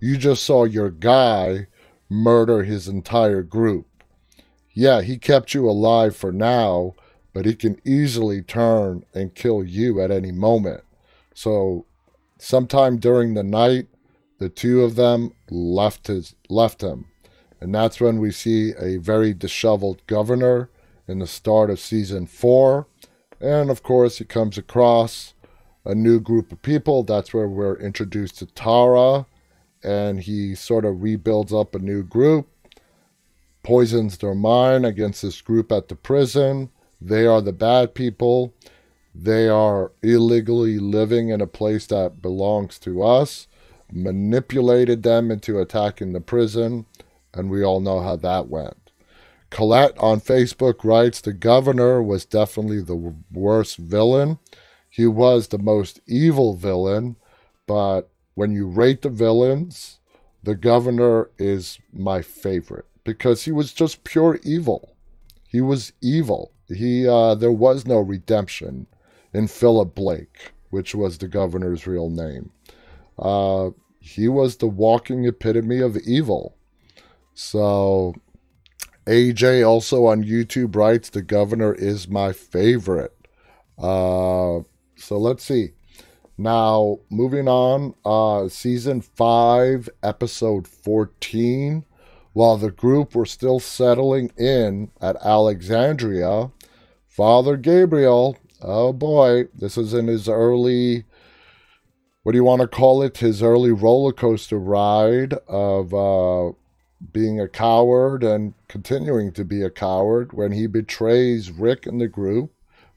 You 0.00 0.16
just 0.16 0.44
saw 0.44 0.64
your 0.64 0.90
guy 0.90 1.66
murder 2.08 2.62
his 2.62 2.88
entire 2.88 3.42
group. 3.42 3.86
Yeah, 4.72 5.02
he 5.02 5.18
kept 5.18 5.54
you 5.54 5.68
alive 5.68 6.16
for 6.16 6.32
now, 6.32 6.94
but 7.32 7.46
he 7.46 7.54
can 7.54 7.80
easily 7.84 8.42
turn 8.42 9.04
and 9.14 9.34
kill 9.34 9.64
you 9.64 10.00
at 10.00 10.10
any 10.10 10.32
moment. 10.32 10.82
So, 11.34 11.86
sometime 12.38 12.98
during 12.98 13.34
the 13.34 13.42
night, 13.42 13.86
the 14.38 14.48
two 14.48 14.82
of 14.82 14.96
them 14.96 15.32
left 15.48 16.08
his 16.08 16.34
left 16.48 16.82
him, 16.82 17.06
and 17.60 17.74
that's 17.74 18.00
when 18.00 18.18
we 18.18 18.30
see 18.30 18.72
a 18.78 18.98
very 18.98 19.32
disheveled 19.32 20.04
governor 20.06 20.70
in 21.06 21.18
the 21.20 21.26
start 21.26 21.70
of 21.70 21.78
season 21.78 22.26
four, 22.26 22.86
and 23.40 23.70
of 23.70 23.82
course 23.82 24.18
he 24.18 24.24
comes 24.24 24.58
across 24.58 25.33
a 25.84 25.94
new 25.94 26.20
group 26.20 26.52
of 26.52 26.62
people. 26.62 27.02
That's 27.02 27.34
where 27.34 27.48
we're 27.48 27.76
introduced 27.76 28.38
to 28.38 28.46
Tara, 28.46 29.26
and 29.82 30.20
he 30.20 30.54
sort 30.54 30.84
of 30.84 31.02
rebuilds 31.02 31.52
up 31.52 31.74
a 31.74 31.78
new 31.78 32.02
group, 32.02 32.48
poisons 33.62 34.18
their 34.18 34.34
mind 34.34 34.86
against 34.86 35.22
this 35.22 35.40
group 35.40 35.70
at 35.70 35.88
the 35.88 35.96
prison. 35.96 36.70
They 37.00 37.26
are 37.26 37.40
the 37.40 37.52
bad 37.52 37.94
people. 37.94 38.54
They 39.14 39.48
are 39.48 39.92
illegally 40.02 40.78
living 40.78 41.28
in 41.28 41.40
a 41.40 41.46
place 41.46 41.86
that 41.86 42.20
belongs 42.20 42.78
to 42.80 43.02
us, 43.02 43.46
manipulated 43.92 45.02
them 45.02 45.30
into 45.30 45.60
attacking 45.60 46.12
the 46.12 46.20
prison, 46.20 46.86
and 47.32 47.50
we 47.50 47.62
all 47.62 47.80
know 47.80 48.00
how 48.00 48.16
that 48.16 48.48
went. 48.48 48.84
Colette 49.50 49.96
on 49.98 50.20
Facebook 50.20 50.82
writes 50.82 51.20
The 51.20 51.32
governor 51.32 52.02
was 52.02 52.24
definitely 52.24 52.82
the 52.82 53.14
worst 53.30 53.76
villain. 53.76 54.40
He 54.94 55.08
was 55.08 55.48
the 55.48 55.58
most 55.58 55.98
evil 56.06 56.54
villain, 56.54 57.16
but 57.66 58.10
when 58.34 58.52
you 58.52 58.68
rate 58.68 59.02
the 59.02 59.08
villains, 59.08 59.98
the 60.44 60.54
governor 60.54 61.30
is 61.36 61.80
my 61.92 62.22
favorite 62.22 62.84
because 63.02 63.42
he 63.42 63.50
was 63.50 63.72
just 63.72 64.04
pure 64.04 64.38
evil. 64.44 64.94
He 65.48 65.60
was 65.60 65.92
evil. 66.00 66.52
He 66.68 67.08
uh, 67.08 67.34
there 67.34 67.50
was 67.50 67.84
no 67.84 67.98
redemption 67.98 68.86
in 69.32 69.48
Philip 69.48 69.96
Blake, 69.96 70.52
which 70.70 70.94
was 70.94 71.18
the 71.18 71.26
governor's 71.26 71.88
real 71.88 72.08
name. 72.08 72.52
Uh, 73.18 73.70
he 73.98 74.28
was 74.28 74.58
the 74.58 74.68
walking 74.68 75.24
epitome 75.24 75.80
of 75.80 75.96
evil. 76.06 76.54
So 77.34 78.14
AJ 79.08 79.68
also 79.68 80.06
on 80.06 80.22
YouTube 80.22 80.76
writes 80.76 81.10
the 81.10 81.20
governor 81.20 81.74
is 81.74 82.06
my 82.06 82.32
favorite. 82.32 83.16
Uh, 83.76 84.60
so 85.04 85.18
let's 85.18 85.44
see. 85.44 85.72
Now 86.36 86.98
moving 87.10 87.46
on, 87.46 87.94
uh, 88.04 88.48
season 88.48 89.00
five, 89.00 89.88
episode 90.02 90.66
fourteen. 90.66 91.84
While 92.32 92.56
the 92.56 92.72
group 92.72 93.14
were 93.14 93.26
still 93.26 93.60
settling 93.60 94.32
in 94.36 94.90
at 95.00 95.14
Alexandria, 95.24 96.50
Father 97.06 97.56
Gabriel, 97.56 98.36
oh 98.60 98.92
boy, 98.92 99.44
this 99.54 99.78
is 99.78 99.94
in 99.94 100.08
his 100.08 100.28
early, 100.28 101.04
what 102.24 102.32
do 102.32 102.38
you 102.38 102.42
want 102.42 102.62
to 102.62 102.66
call 102.66 103.02
it? 103.02 103.18
His 103.18 103.40
early 103.40 103.70
roller 103.70 104.12
coaster 104.12 104.58
ride 104.58 105.34
of 105.46 105.94
uh, 105.94 106.54
being 107.12 107.38
a 107.38 107.46
coward 107.46 108.24
and 108.24 108.54
continuing 108.66 109.30
to 109.34 109.44
be 109.44 109.62
a 109.62 109.70
coward 109.70 110.32
when 110.32 110.50
he 110.50 110.66
betrays 110.66 111.52
Rick 111.52 111.86
and 111.86 112.00
the 112.00 112.08
group, 112.08 112.50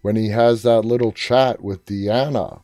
when 0.07 0.15
he 0.15 0.29
has 0.29 0.63
that 0.63 0.85
little 0.85 1.11
chat 1.11 1.61
with 1.61 1.85
Deanna 1.85 2.61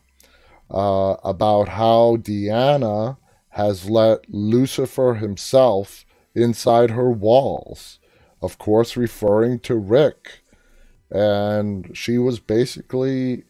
uh, 0.70 1.16
about 1.22 1.68
how 1.68 2.16
Deanna 2.16 3.18
has 3.50 3.90
let 3.90 4.20
Lucifer 4.30 5.16
himself 5.16 6.06
inside 6.34 6.88
her 6.92 7.10
walls, 7.10 7.98
of 8.40 8.56
course, 8.56 8.96
referring 8.96 9.58
to 9.58 9.74
Rick. 9.74 10.40
And 11.10 11.94
she 11.94 12.16
was 12.16 12.40
basically, 12.40 13.44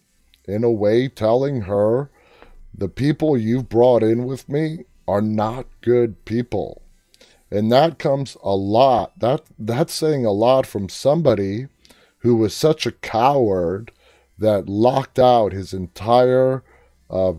in 0.48 0.64
a 0.64 0.72
way, 0.72 1.06
telling 1.06 1.60
her, 1.60 2.10
the 2.76 2.88
people 2.88 3.38
you've 3.38 3.68
brought 3.68 4.02
in 4.02 4.24
with 4.24 4.48
me 4.48 4.86
are 5.06 5.22
not 5.22 5.66
good 5.82 6.24
people. 6.24 6.82
And 7.48 7.70
that 7.70 8.00
comes 8.00 8.36
a 8.42 8.56
lot. 8.56 9.16
That 9.20 9.42
that's 9.56 9.94
saying 9.94 10.26
a 10.26 10.32
lot 10.32 10.66
from 10.66 10.88
somebody 10.88 11.68
who 12.24 12.34
was 12.34 12.54
such 12.54 12.86
a 12.86 12.92
coward 12.92 13.92
that 14.38 14.66
locked 14.66 15.18
out 15.18 15.52
his 15.52 15.74
entire 15.74 16.64
uh, 17.10 17.34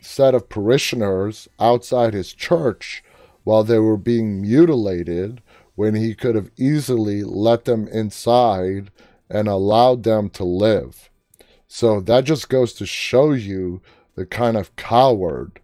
set 0.00 0.32
of 0.32 0.48
parishioners 0.48 1.48
outside 1.58 2.14
his 2.14 2.32
church 2.32 3.02
while 3.42 3.64
they 3.64 3.80
were 3.80 3.96
being 3.96 4.40
mutilated 4.40 5.42
when 5.74 5.96
he 5.96 6.14
could 6.14 6.36
have 6.36 6.52
easily 6.56 7.24
let 7.24 7.64
them 7.64 7.88
inside 7.88 8.92
and 9.28 9.48
allowed 9.48 10.04
them 10.04 10.30
to 10.30 10.44
live. 10.44 11.10
So 11.66 12.00
that 12.00 12.22
just 12.22 12.48
goes 12.48 12.72
to 12.74 12.86
show 12.86 13.32
you 13.32 13.82
the 14.14 14.24
kind 14.24 14.56
of 14.56 14.76
coward 14.76 15.58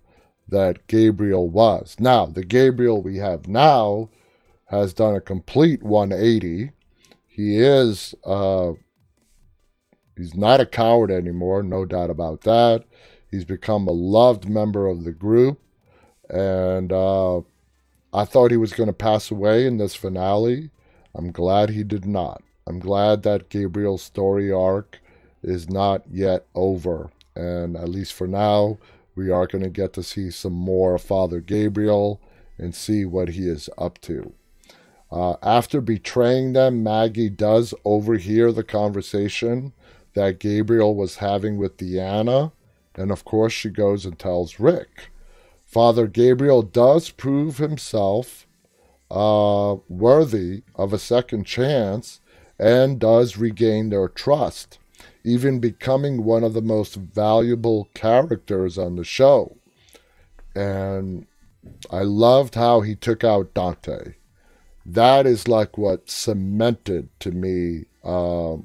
that 0.49 0.85
Gabriel 0.89 1.49
was. 1.49 1.95
Now, 2.01 2.27
the 2.27 2.45
Gabriel 2.45 3.03
we 3.03 3.19
have 3.19 3.47
now 3.47 4.09
has 4.65 4.93
done 4.93 5.15
a 5.15 5.21
complete 5.21 5.85
180. 5.85 6.73
He 7.39 7.57
is, 7.57 8.17
uh, 8.25 8.73
he's 10.17 10.35
not 10.35 10.59
a 10.59 10.67
coward 10.67 11.13
anymore, 11.13 11.63
no 11.63 11.85
doubt 11.85 12.11
about 12.11 12.41
that. 12.41 12.83
He's 13.31 13.45
become 13.45 13.87
a 13.87 13.93
loved 13.93 14.49
member 14.49 14.89
of 14.89 15.05
the 15.05 15.13
group. 15.13 15.61
And 16.29 16.93
uh, 16.93 17.43
I 18.13 18.25
thought 18.25 18.51
he 18.51 18.57
was 18.57 18.73
going 18.73 18.89
to 18.89 18.93
pass 18.93 19.31
away 19.31 19.69
in 19.69 19.77
this 19.77 19.95
finale. 19.95 20.71
I'm 21.15 21.31
glad 21.31 21.71
he 21.71 21.85
did 21.85 22.05
not. 22.05 22.43
I'm 22.67 22.81
glad 22.81 23.23
that 23.23 23.51
Gabriel's 23.51 24.03
story 24.03 24.51
arc 24.51 24.99
is 25.41 25.71
not 25.71 26.03
yet 26.11 26.45
over. 26.57 27.13
And 27.37 27.77
at 27.77 27.89
least 27.89 28.15
for 28.15 28.27
now, 28.27 28.79
we 29.15 29.31
are 29.31 29.47
going 29.47 29.63
to 29.63 29.71
get 29.71 29.93
to 29.93 30.03
see 30.03 30.33
some 30.33 30.55
more 30.55 30.99
Father 30.99 31.39
Gabriel 31.39 32.21
and 32.59 32.75
see 32.75 33.05
what 33.05 33.29
he 33.29 33.49
is 33.49 33.71
up 33.79 34.01
to. 34.01 34.33
Uh, 35.11 35.37
after 35.43 35.81
betraying 35.81 36.53
them, 36.53 36.83
Maggie 36.83 37.31
does 37.31 37.73
overhear 37.85 38.53
the 38.53 38.65
conversation 38.65 39.73
that 40.15 40.39
Gabriel 40.39 40.95
was 40.95 41.17
having 41.17 41.57
with 41.57 41.77
Deanna, 41.77 42.53
and 42.95 43.11
of 43.11 43.25
course, 43.25 43.53
she 43.53 43.71
goes 43.71 44.05
and 44.05 44.19
tells 44.19 44.61
Rick. 44.61 45.11
Father 45.65 46.07
Gabriel 46.07 46.63
does 46.63 47.11
prove 47.11 47.59
himself 47.59 48.47
uh, 49.11 49.77
worthy 49.89 50.63
of 50.75 50.93
a 50.93 50.99
second 50.99 51.45
chance 51.45 52.21
and 52.59 52.99
does 52.99 53.37
regain 53.37 53.91
their 53.91 54.09
trust 54.09 54.79
even 55.25 55.61
becoming 55.61 56.25
one 56.25 56.43
of 56.43 56.55
the 56.55 56.63
most 56.63 56.95
valuable 56.95 57.89
characters 57.95 58.79
on 58.79 58.97
the 58.97 59.05
show. 59.05 59.57
And 60.55 61.27
I 61.91 62.03
loved 62.03 62.55
how 62.55 62.81
he 62.81 62.95
took 62.95 63.23
out 63.25 63.53
Dante. 63.53 64.15
That 64.91 65.27
is 65.27 65.47
like 65.47 65.77
what 65.77 66.09
cemented 66.09 67.11
to 67.21 67.31
me 67.31 67.85
uh, 68.03 68.57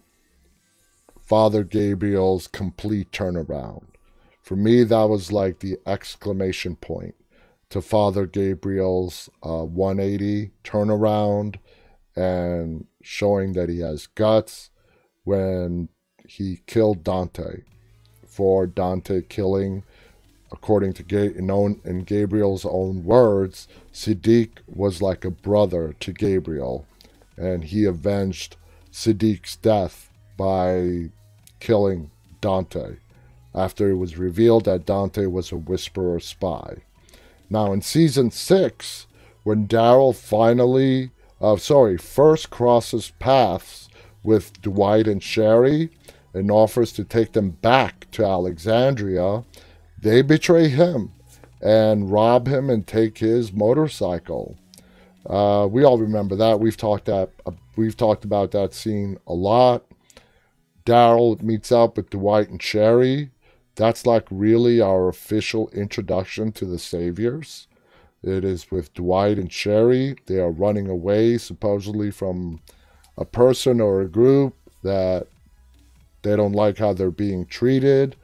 Father 1.21 1.65
Gabriel's 1.65 2.47
complete 2.47 3.11
turnaround. 3.11 3.87
For 4.41 4.55
me, 4.55 4.85
that 4.85 5.09
was 5.09 5.33
like 5.33 5.59
the 5.59 5.77
exclamation 5.85 6.77
point 6.77 7.15
to 7.71 7.81
Father 7.81 8.25
Gabriel's 8.25 9.29
uh, 9.45 9.65
180 9.65 10.51
turnaround 10.63 11.57
and 12.15 12.85
showing 13.01 13.51
that 13.53 13.67
he 13.67 13.79
has 13.79 14.07
guts 14.07 14.69
when 15.25 15.89
he 16.25 16.61
killed 16.67 17.03
Dante 17.03 17.63
for 18.25 18.65
Dante 18.65 19.23
killing, 19.23 19.83
according 20.53 20.93
to 20.93 21.03
Ga- 21.03 21.41
known 21.41 21.81
in 21.83 22.03
Gabriel's 22.03 22.63
own 22.63 23.03
words, 23.03 23.67
Siddiq 23.91 24.59
was 24.67 25.01
like 25.01 25.25
a 25.25 25.31
brother 25.31 25.95
to 25.99 26.13
Gabriel, 26.13 26.85
and 27.35 27.65
he 27.65 27.83
avenged 27.83 28.55
Siddiq's 28.91 29.55
death 29.57 30.11
by 30.37 31.09
killing 31.59 32.11
Dante 32.39 32.97
after 33.55 33.89
it 33.89 33.95
was 33.95 34.17
revealed 34.17 34.65
that 34.65 34.85
Dante 34.85 35.25
was 35.25 35.51
a 35.51 35.57
whisperer 35.57 36.19
spy. 36.19 36.77
Now, 37.49 37.71
in 37.71 37.81
season 37.81 38.31
six, 38.31 39.05
when 39.43 39.67
Daryl 39.67 40.15
finally, 40.15 41.11
uh, 41.41 41.57
sorry, 41.57 41.97
first 41.97 42.49
crosses 42.49 43.11
paths 43.19 43.89
with 44.23 44.59
Dwight 44.61 45.07
and 45.07 45.21
Sherry, 45.21 45.89
and 46.33 46.49
offers 46.49 46.91
to 46.93 47.03
take 47.03 47.33
them 47.33 47.51
back 47.51 48.09
to 48.11 48.25
Alexandria, 48.25 49.43
they 50.03 50.21
betray 50.21 50.67
him 50.67 51.13
and 51.61 52.11
rob 52.11 52.47
him 52.47 52.69
and 52.69 52.85
take 52.85 53.17
his 53.19 53.53
motorcycle. 53.53 54.57
Uh, 55.25 55.65
we 55.71 55.83
all 55.85 55.97
remember 55.97 56.35
that. 56.35 56.59
We've 56.59 56.75
talked 56.75 57.05
that 57.05 57.29
uh, 57.45 57.51
we've 57.77 57.95
talked 57.95 58.25
about 58.25 58.51
that 58.51 58.73
scene 58.73 59.17
a 59.25 59.33
lot. 59.33 59.85
Daryl 60.85 61.41
meets 61.41 61.71
up 61.71 61.95
with 61.95 62.09
Dwight 62.09 62.49
and 62.49 62.61
Sherry. 62.61 63.31
That's 63.75 64.05
like 64.05 64.27
really 64.29 64.81
our 64.81 65.07
official 65.07 65.69
introduction 65.69 66.51
to 66.51 66.65
the 66.65 66.77
Saviors. 66.77 67.67
It 68.21 68.43
is 68.43 68.69
with 68.69 68.93
Dwight 68.93 69.39
and 69.39 69.51
Sherry. 69.51 70.17
They 70.25 70.39
are 70.39 70.51
running 70.51 70.89
away 70.89 71.37
supposedly 71.37 72.11
from 72.11 72.59
a 73.17 73.23
person 73.23 73.79
or 73.79 74.01
a 74.01 74.09
group 74.09 74.55
that 74.83 75.27
they 76.23 76.35
don't 76.35 76.51
like 76.51 76.77
how 76.77 76.91
they're 76.91 77.09
being 77.09 77.45
treated. 77.45 78.17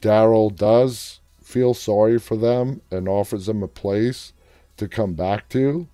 Daryl 0.00 0.54
does 0.54 1.17
feel 1.48 1.72
sorry 1.72 2.18
for 2.18 2.36
them 2.36 2.82
and 2.90 3.08
offers 3.08 3.46
them 3.46 3.62
a 3.62 3.68
place 3.68 4.34
to 4.76 4.86
come 4.86 5.14
back 5.14 5.48
to. 5.48 5.88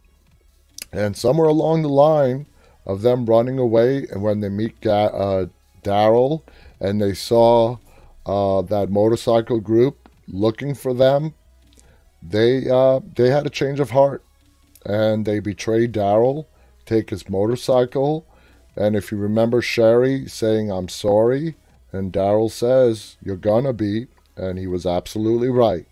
And 0.92 1.16
somewhere 1.16 1.48
along 1.48 1.82
the 1.82 1.88
line 1.88 2.46
of 2.84 3.02
them 3.02 3.24
running 3.24 3.58
away, 3.58 4.06
and 4.10 4.22
when 4.22 4.40
they 4.40 4.48
meet 4.48 4.84
uh, 4.86 5.46
Daryl 5.82 6.42
and 6.80 7.00
they 7.00 7.14
saw 7.14 7.78
uh, 8.26 8.62
that 8.62 8.90
motorcycle 8.90 9.60
group 9.60 10.08
looking 10.26 10.74
for 10.74 10.92
them, 10.92 11.34
they 12.22 12.68
uh, 12.68 13.00
they 13.14 13.30
had 13.30 13.46
a 13.46 13.50
change 13.50 13.80
of 13.80 13.90
heart, 13.90 14.24
and 14.84 15.24
they 15.24 15.38
betrayed 15.38 15.92
Daryl, 15.92 16.46
take 16.86 17.10
his 17.10 17.28
motorcycle, 17.28 18.26
and 18.76 18.96
if 18.96 19.12
you 19.12 19.18
remember 19.18 19.62
Sherry 19.62 20.26
saying, 20.26 20.70
I'm 20.70 20.88
sorry, 20.88 21.54
And 21.92 22.12
Daryl 22.12 22.50
says, 22.50 23.16
You're 23.22 23.36
gonna 23.36 23.72
be. 23.72 24.08
And 24.36 24.58
he 24.58 24.66
was 24.66 24.86
absolutely 24.86 25.48
right. 25.48 25.86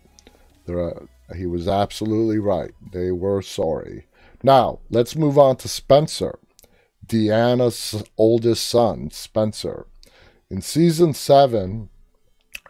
There, 0.65 1.07
he 1.35 1.45
was 1.45 1.67
absolutely 1.67 2.39
right. 2.39 2.71
They 2.91 3.11
were 3.11 3.41
sorry. 3.41 4.05
Now, 4.43 4.79
let's 4.89 5.15
move 5.15 5.37
on 5.37 5.55
to 5.57 5.69
Spencer, 5.69 6.37
Deanna's 7.05 8.03
oldest 8.17 8.67
son, 8.67 9.09
Spencer. 9.11 9.87
In 10.49 10.61
season 10.61 11.13
seven, 11.13 11.89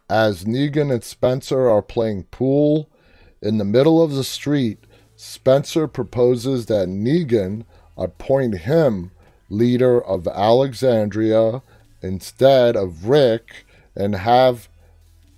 as 0.10 0.46
Negan 0.46 0.94
and 0.94 1.04
Spencer 1.04 1.70
are 1.70 1.82
playing 1.82 2.26
pool 2.26 2.90
in 3.42 3.58
the 3.58 3.66
middle 3.66 4.02
of 4.02 4.12
the 4.12 4.24
street, 4.24 4.80
Spencer 5.16 5.88
proposes 5.88 6.68
that 6.68 6.88
Negan 6.88 7.66
appoint 7.98 8.60
him 8.60 9.12
leader 9.50 10.02
of 10.04 10.28
Alexandria 10.28 11.62
instead 12.02 12.76
of 12.76 13.08
Rick 13.08 13.66
and 13.96 14.16
have 14.16 14.70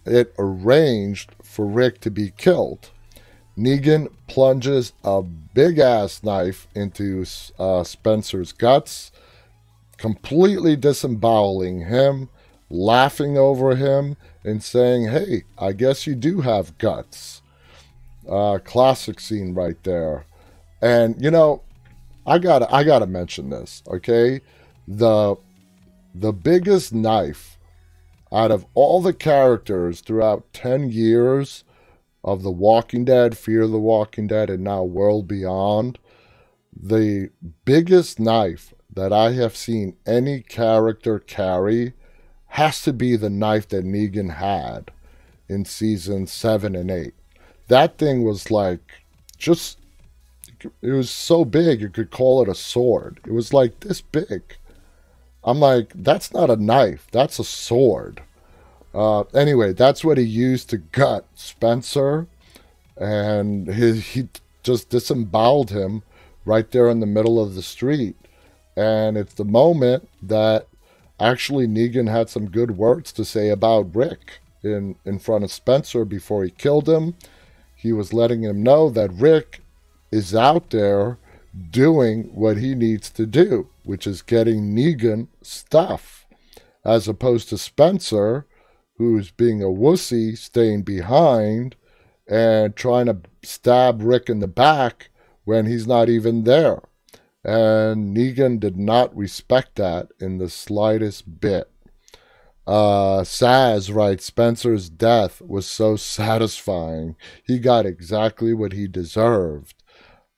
it 0.05 0.33
arranged 0.37 1.35
for 1.43 1.65
Rick 1.65 2.01
to 2.01 2.11
be 2.11 2.31
killed. 2.31 2.91
Negan 3.57 4.09
plunges 4.27 4.93
a 5.03 5.21
big 5.21 5.79
ass 5.79 6.21
knife 6.23 6.67
into 6.75 7.25
uh, 7.57 7.83
Spencer's 7.83 8.51
guts, 8.51 9.11
completely 9.97 10.75
disemboweling 10.75 11.81
him, 11.85 12.29
laughing 12.69 13.37
over 13.37 13.75
him, 13.75 14.17
and 14.43 14.61
saying, 14.61 15.07
Hey, 15.07 15.43
I 15.57 15.71
guess 15.71 16.05
you 16.05 16.15
do 16.15 16.41
have 16.41 16.77
guts. 16.77 17.41
Uh, 18.29 18.59
classic 18.63 19.19
scene 19.19 19.53
right 19.53 19.81
there. 19.83 20.25
And, 20.81 21.21
you 21.23 21.31
know, 21.31 21.61
I 22.27 22.39
gotta 22.39 22.73
I 22.73 22.83
gotta 22.83 23.05
mention 23.05 23.49
this, 23.49 23.83
okay? 23.87 24.41
The 24.87 25.35
the 26.13 26.33
biggest 26.33 26.93
knife 26.93 27.54
out 28.35 28.51
of 28.51 28.65
all 28.73 29.01
the 29.01 29.13
characters 29.13 30.01
throughout 30.01 30.51
10 30.51 30.91
years 30.91 31.63
of 32.21 32.43
The 32.43 32.51
Walking 32.51 33.05
Dead, 33.05 33.37
Fear 33.37 33.67
the 33.67 33.79
Walking 33.79 34.27
Dead, 34.27 34.49
and 34.49 34.63
now 34.63 34.83
World 34.83 35.25
Beyond, 35.25 35.97
the 36.75 37.29
biggest 37.63 38.19
knife 38.19 38.73
that 38.93 39.13
I 39.13 39.31
have 39.33 39.55
seen 39.55 39.95
any 40.05 40.41
character 40.41 41.17
carry 41.17 41.93
has 42.47 42.81
to 42.81 42.91
be 42.91 43.15
the 43.15 43.29
knife 43.29 43.69
that 43.69 43.85
Negan 43.85 44.35
had 44.35 44.91
in 45.47 45.63
season 45.63 46.27
seven 46.27 46.75
and 46.75 46.91
eight. 46.91 47.13
That 47.67 47.97
thing 47.97 48.25
was 48.25 48.51
like 48.51 49.03
just, 49.37 49.77
it 50.81 50.91
was 50.91 51.09
so 51.09 51.45
big 51.45 51.79
you 51.79 51.89
could 51.89 52.11
call 52.11 52.41
it 52.41 52.49
a 52.49 52.55
sword. 52.55 53.21
It 53.25 53.31
was 53.31 53.53
like 53.53 53.79
this 53.79 54.01
big. 54.01 54.57
I'm 55.43 55.59
like, 55.59 55.93
that's 55.95 56.33
not 56.33 56.49
a 56.49 56.55
knife, 56.55 57.07
that's 57.11 57.39
a 57.39 57.43
sword. 57.43 58.23
Uh, 58.95 59.23
anyway, 59.33 59.73
that's 59.73 60.05
what 60.05 60.17
he 60.17 60.23
used 60.23 60.69
to 60.69 60.77
gut 60.77 61.25
Spencer, 61.35 62.27
and 62.95 63.73
he, 63.73 63.99
he 63.99 64.29
just 64.63 64.89
disemboweled 64.89 65.69
him 65.69 66.01
right 66.45 66.71
there 66.71 66.87
in 66.87 67.01
the 67.01 67.05
middle 67.05 67.37
of 67.37 67.55
the 67.55 67.61
street. 67.61 68.15
And 68.77 69.17
it's 69.17 69.33
the 69.33 69.43
moment 69.43 70.07
that 70.21 70.67
actually 71.19 71.67
Negan 71.67 72.09
had 72.09 72.29
some 72.29 72.49
good 72.49 72.77
words 72.77 73.11
to 73.13 73.25
say 73.25 73.49
about 73.49 73.93
Rick 73.93 74.39
in, 74.63 74.95
in 75.03 75.19
front 75.19 75.43
of 75.43 75.51
Spencer 75.51 76.05
before 76.05 76.45
he 76.45 76.49
killed 76.49 76.87
him. 76.87 77.15
He 77.75 77.91
was 77.91 78.13
letting 78.13 78.43
him 78.43 78.63
know 78.63 78.89
that 78.89 79.11
Rick 79.11 79.61
is 80.09 80.33
out 80.33 80.69
there 80.69 81.17
doing 81.69 82.33
what 82.33 82.57
he 82.57 82.75
needs 82.75 83.09
to 83.11 83.25
do, 83.25 83.67
which 83.83 84.07
is 84.07 84.21
getting 84.21 84.73
Negan 84.73 85.27
stuff, 85.41 86.25
as 86.85 87.09
opposed 87.09 87.49
to 87.49 87.57
Spencer, 87.57 88.45
who's 88.97 89.31
being 89.31 89.61
a 89.61 89.67
wussy, 89.67 90.37
staying 90.37 90.83
behind 90.83 91.75
and 92.27 92.75
trying 92.75 93.05
to 93.05 93.17
stab 93.43 94.01
Rick 94.01 94.29
in 94.29 94.39
the 94.39 94.47
back 94.47 95.09
when 95.43 95.65
he's 95.65 95.85
not 95.85 96.09
even 96.09 96.43
there. 96.43 96.81
And 97.43 98.15
Negan 98.15 98.59
did 98.59 98.77
not 98.77 99.15
respect 99.15 99.75
that 99.75 100.07
in 100.19 100.39
the 100.39 100.49
slightest 100.49 101.39
bit. 101.39 101.69
Uh, 102.65 103.21
Saz 103.21 103.93
writes 103.93 104.25
Spencer's 104.25 104.89
death 104.89 105.41
was 105.41 105.67
so 105.67 105.95
satisfying. 105.97 107.15
He 107.43 107.59
got 107.59 107.85
exactly 107.85 108.53
what 108.53 108.73
he 108.73 108.87
deserved. 108.87 109.83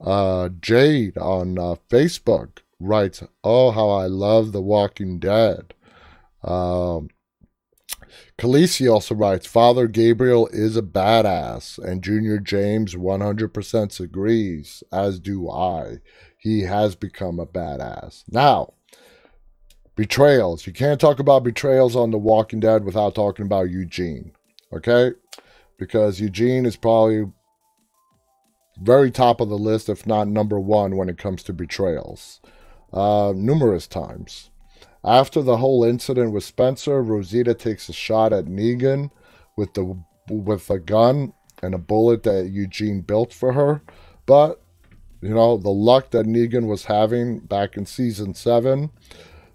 Uh, 0.02 0.50
Jade 0.60 1.18
on 1.18 1.58
uh, 1.58 1.76
Facebook 1.90 2.60
writes, 2.80 3.24
Oh, 3.44 3.72
how 3.72 3.90
I 3.90 4.08
love 4.08 4.52
The 4.52 4.62
Walking 4.62 5.20
Dead. 5.20 5.74
Um, 6.44 7.10
Khaleesi 8.38 8.92
also 8.92 9.16
writes, 9.16 9.48
Father 9.48 9.88
Gabriel 9.88 10.48
is 10.48 10.78
a 10.78 10.84
badass, 10.84 11.80
and 11.80 12.04
Junior 12.04 12.38
James 12.38 12.94
100% 12.94 14.00
agrees, 14.00 14.84
as 14.92 15.20
do 15.20 15.50
I. 15.50 15.98
He 16.38 16.62
has 16.62 16.96
become 16.96 17.40
a 17.40 17.48
badass. 17.48 18.24
Now, 18.30 18.74
betrayals. 19.96 20.68
You 20.68 20.74
can't 20.74 21.02
talk 21.02 21.18
about 21.18 21.44
betrayals 21.44 21.96
on 21.96 22.12
The 22.12 22.20
Walking 22.20 22.60
Dead 22.60 22.86
without 22.86 23.16
talking 23.16 23.46
about 23.46 23.72
Eugene, 23.72 24.32
okay? 24.72 25.14
Because 25.80 26.22
Eugene 26.22 26.68
is 26.68 26.78
probably 26.78 27.32
very 28.80 29.10
top 29.10 29.42
of 29.42 29.50
the 29.50 29.58
list, 29.58 29.90
if 29.90 30.06
not 30.06 30.28
number 30.28 30.60
one, 30.60 30.96
when 30.96 31.10
it 31.10 31.18
comes 31.18 31.42
to 31.44 31.54
betrayals. 31.54 32.40
Uh, 32.94 33.34
numerous 33.36 33.88
times. 33.88 34.52
After 35.04 35.42
the 35.42 35.58
whole 35.58 35.84
incident 35.84 36.32
with 36.32 36.44
Spencer, 36.44 37.02
Rosita 37.02 37.54
takes 37.54 37.90
a 37.90 37.94
shot 37.94 38.34
at 38.34 38.46
Negan 38.46 39.12
with 39.56 39.74
the 39.74 39.98
with 40.30 40.70
a 40.70 40.80
gun 40.80 41.34
and 41.64 41.74
a 41.74 41.80
bullet 41.80 42.24
that 42.24 42.50
Eugene 42.50 43.02
built 43.02 43.34
for 43.34 43.54
her. 43.54 43.82
But 44.26 44.62
you 45.22 45.30
know, 45.30 45.58
the 45.58 45.70
luck 45.70 46.12
that 46.12 46.26
Negan 46.26 46.68
was 46.68 46.86
having 46.86 47.40
back 47.40 47.76
in 47.76 47.86
season 47.86 48.34
seven, 48.34 48.92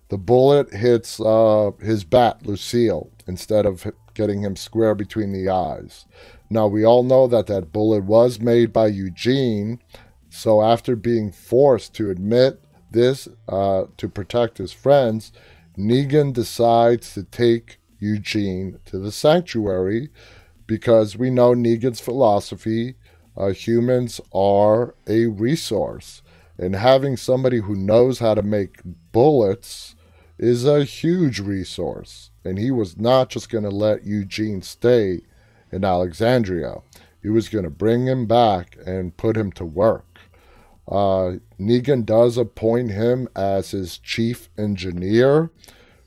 the 0.08 0.18
bullet 0.18 0.72
hits 0.72 1.20
uh, 1.20 1.70
his 1.80 2.04
bat, 2.04 2.44
Lucille, 2.44 3.10
instead 3.26 3.64
of 3.64 3.86
getting 4.14 4.42
him 4.42 4.56
square 4.56 4.94
between 4.94 5.32
the 5.32 5.48
eyes. 5.48 6.04
Now, 6.50 6.66
we 6.66 6.84
all 6.84 7.02
know 7.02 7.26
that 7.28 7.46
that 7.46 7.72
bullet 7.72 8.04
was 8.04 8.40
made 8.40 8.72
by 8.72 8.88
Eugene. 8.88 9.80
So, 10.28 10.62
after 10.62 10.96
being 10.96 11.30
forced 11.32 11.94
to 11.94 12.10
admit 12.10 12.61
this 12.92 13.28
uh, 13.48 13.84
to 13.96 14.08
protect 14.08 14.58
his 14.58 14.72
friends, 14.72 15.32
Negan 15.76 16.32
decides 16.32 17.14
to 17.14 17.24
take 17.24 17.78
Eugene 17.98 18.78
to 18.86 18.98
the 18.98 19.12
sanctuary 19.12 20.10
because 20.66 21.16
we 21.16 21.30
know 21.30 21.54
Negan's 21.54 22.00
philosophy 22.00 22.96
uh, 23.36 23.48
humans 23.48 24.20
are 24.32 24.94
a 25.06 25.26
resource. 25.26 26.22
And 26.58 26.76
having 26.76 27.16
somebody 27.16 27.60
who 27.60 27.74
knows 27.74 28.18
how 28.18 28.34
to 28.34 28.42
make 28.42 28.80
bullets 29.10 29.96
is 30.38 30.64
a 30.64 30.84
huge 30.84 31.40
resource. 31.40 32.30
And 32.44 32.58
he 32.58 32.70
was 32.70 32.98
not 32.98 33.30
just 33.30 33.50
going 33.50 33.64
to 33.64 33.70
let 33.70 34.04
Eugene 34.04 34.62
stay 34.62 35.22
in 35.70 35.84
Alexandria, 35.84 36.82
he 37.22 37.30
was 37.30 37.48
going 37.48 37.64
to 37.64 37.70
bring 37.70 38.06
him 38.06 38.26
back 38.26 38.76
and 38.84 39.16
put 39.16 39.36
him 39.36 39.50
to 39.52 39.64
work. 39.64 40.11
Uh, 40.88 41.38
Negan 41.58 42.04
does 42.04 42.36
appoint 42.36 42.90
him 42.90 43.28
as 43.36 43.70
his 43.70 43.98
chief 43.98 44.48
engineer, 44.58 45.50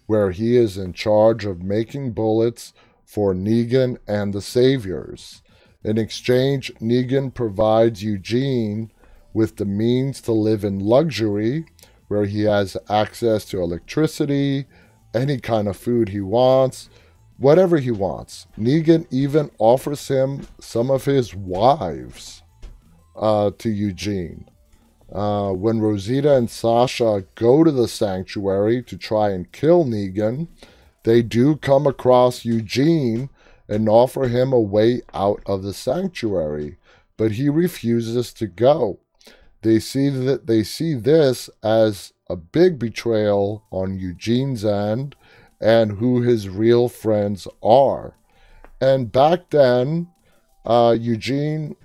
where 0.05 0.31
he 0.31 0.57
is 0.57 0.77
in 0.77 0.93
charge 0.93 1.45
of 1.45 1.63
making 1.63 2.11
bullets 2.11 2.73
for 3.05 3.33
Negan 3.33 3.97
and 4.07 4.33
the 4.33 4.41
Saviors. 4.41 5.41
In 5.83 5.97
exchange, 5.97 6.73
Negan 6.81 7.33
provides 7.33 8.03
Eugene 8.03 8.91
with 9.33 9.57
the 9.57 9.65
means 9.65 10.21
to 10.21 10.31
live 10.31 10.63
in 10.63 10.79
luxury, 10.79 11.65
where 12.07 12.25
he 12.25 12.43
has 12.43 12.77
access 12.89 13.45
to 13.45 13.61
electricity, 13.61 14.65
any 15.13 15.39
kind 15.39 15.67
of 15.67 15.77
food 15.77 16.09
he 16.09 16.21
wants, 16.21 16.89
whatever 17.37 17.77
he 17.77 17.91
wants. 17.91 18.47
Negan 18.57 19.05
even 19.11 19.51
offers 19.57 20.07
him 20.07 20.47
some 20.59 20.89
of 20.89 21.05
his 21.05 21.35
wives 21.35 22.43
uh, 23.15 23.51
to 23.57 23.69
Eugene. 23.69 24.49
Uh, 25.11 25.51
when 25.51 25.79
Rosita 25.79 26.35
and 26.35 26.49
Sasha 26.49 27.25
go 27.35 27.63
to 27.63 27.71
the 27.71 27.87
sanctuary 27.87 28.81
to 28.83 28.97
try 28.97 29.29
and 29.29 29.51
kill 29.51 29.85
Negan, 29.85 30.47
they 31.03 31.21
do 31.21 31.55
come 31.55 31.85
across 31.85 32.45
Eugene 32.45 33.29
and 33.67 33.87
offer 33.87 34.27
him 34.27 34.51
a 34.51 34.59
way 34.59 35.01
out 35.13 35.41
of 35.45 35.63
the 35.63 35.73
sanctuary, 35.73 36.77
but 37.17 37.33
he 37.33 37.49
refuses 37.49 38.33
to 38.33 38.47
go. 38.47 38.99
They 39.61 39.79
see 39.79 40.09
that 40.09 40.47
they 40.47 40.63
see 40.63 40.93
this 40.93 41.49
as 41.63 42.13
a 42.29 42.35
big 42.35 42.77
betrayal 42.77 43.63
on 43.71 43.97
Eugene's 43.97 44.65
end 44.65 45.15
and 45.59 45.93
who 45.93 46.21
his 46.21 46.49
real 46.49 46.89
friends 46.89 47.47
are. 47.63 48.15
And 48.81 49.11
back 49.11 49.49
then, 49.49 50.09
uh, 50.65 50.95
Eugene 50.99 51.75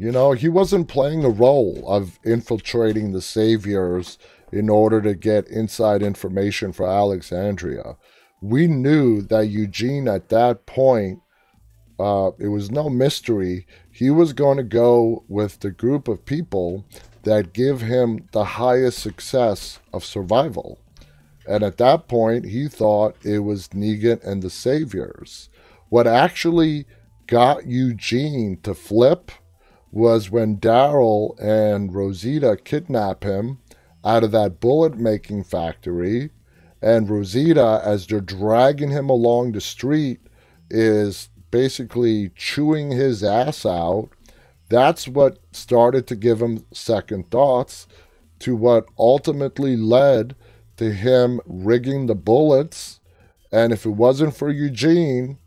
you 0.00 0.10
know, 0.10 0.32
he 0.32 0.48
wasn't 0.48 0.88
playing 0.88 1.20
the 1.20 1.28
role 1.28 1.84
of 1.86 2.18
infiltrating 2.24 3.12
the 3.12 3.20
saviors 3.20 4.16
in 4.50 4.70
order 4.70 5.02
to 5.02 5.14
get 5.14 5.46
inside 5.48 6.02
information 6.02 6.72
for 6.72 6.88
Alexandria. 6.88 7.98
we 8.40 8.66
knew 8.66 9.20
that 9.20 9.48
Eugene 9.48 10.08
at 10.08 10.30
that 10.30 10.64
point, 10.64 11.20
uh, 11.98 12.30
it 12.38 12.48
was 12.48 12.70
no 12.70 12.88
mystery. 12.88 13.66
He 13.90 14.08
was 14.08 14.32
going 14.32 14.56
to 14.56 14.62
go 14.62 15.22
with 15.28 15.60
the 15.60 15.70
group 15.70 16.08
of 16.08 16.24
people 16.24 16.86
that 17.24 17.52
give 17.52 17.82
him 17.82 18.26
the 18.32 18.44
highest 18.44 19.00
success 19.00 19.80
of 19.92 20.02
survival. 20.02 20.78
And 21.46 21.62
at 21.62 21.76
that 21.76 22.08
point, 22.08 22.46
he 22.46 22.68
thought 22.68 23.16
it 23.22 23.40
was 23.40 23.68
Negan 23.68 24.24
and 24.24 24.42
the 24.42 24.48
Saviors. 24.48 25.50
What 25.90 26.06
actually 26.06 26.86
got 27.26 27.66
Eugene 27.66 28.58
to 28.62 28.72
flip 28.72 29.30
was 29.92 30.30
when 30.30 30.58
Daryl 30.58 31.38
and 31.40 31.94
Rosita 31.94 32.56
kidnap 32.62 33.24
him 33.24 33.58
out 34.04 34.24
of 34.24 34.30
that 34.32 34.60
bullet 34.60 34.96
making 34.96 35.44
factory. 35.44 36.30
And 36.82 37.10
Rosita, 37.10 37.82
as 37.84 38.06
they're 38.06 38.20
dragging 38.20 38.90
him 38.90 39.10
along 39.10 39.52
the 39.52 39.60
street, 39.60 40.20
is 40.70 41.28
basically 41.50 42.30
chewing 42.36 42.90
his 42.90 43.22
ass 43.22 43.66
out. 43.66 44.08
That's 44.68 45.08
what 45.08 45.38
started 45.52 46.06
to 46.06 46.16
give 46.16 46.40
him 46.40 46.64
second 46.72 47.30
thoughts 47.30 47.86
to 48.38 48.56
what 48.56 48.86
ultimately 48.98 49.76
led 49.76 50.36
to 50.76 50.92
him 50.92 51.40
rigging 51.44 52.06
the 52.06 52.14
bullets. 52.14 53.00
And 53.52 53.72
if 53.72 53.84
it 53.84 53.90
wasn't 53.90 54.36
for 54.36 54.48
Eugene, 54.48 55.38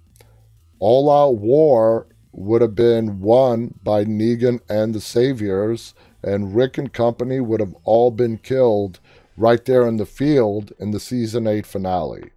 all 0.79 1.09
out 1.09 1.37
war 1.37 2.07
would 2.33 2.61
have 2.61 2.75
been 2.75 3.21
won 3.21 3.75
by 3.83 4.03
Negan 4.03 4.59
and 4.67 4.93
the 4.93 5.01
Saviors, 5.01 5.93
and 6.23 6.55
Rick 6.55 6.77
and 6.77 6.91
company 6.91 7.39
would 7.39 7.59
have 7.59 7.75
all 7.83 8.11
been 8.11 8.37
killed 8.37 8.99
right 9.37 9.63
there 9.65 9.87
in 9.87 9.97
the 9.97 10.05
field 10.05 10.73
in 10.79 10.91
the 10.91 10.99
season 10.99 11.47
8 11.47 11.65
finale. 11.65 12.31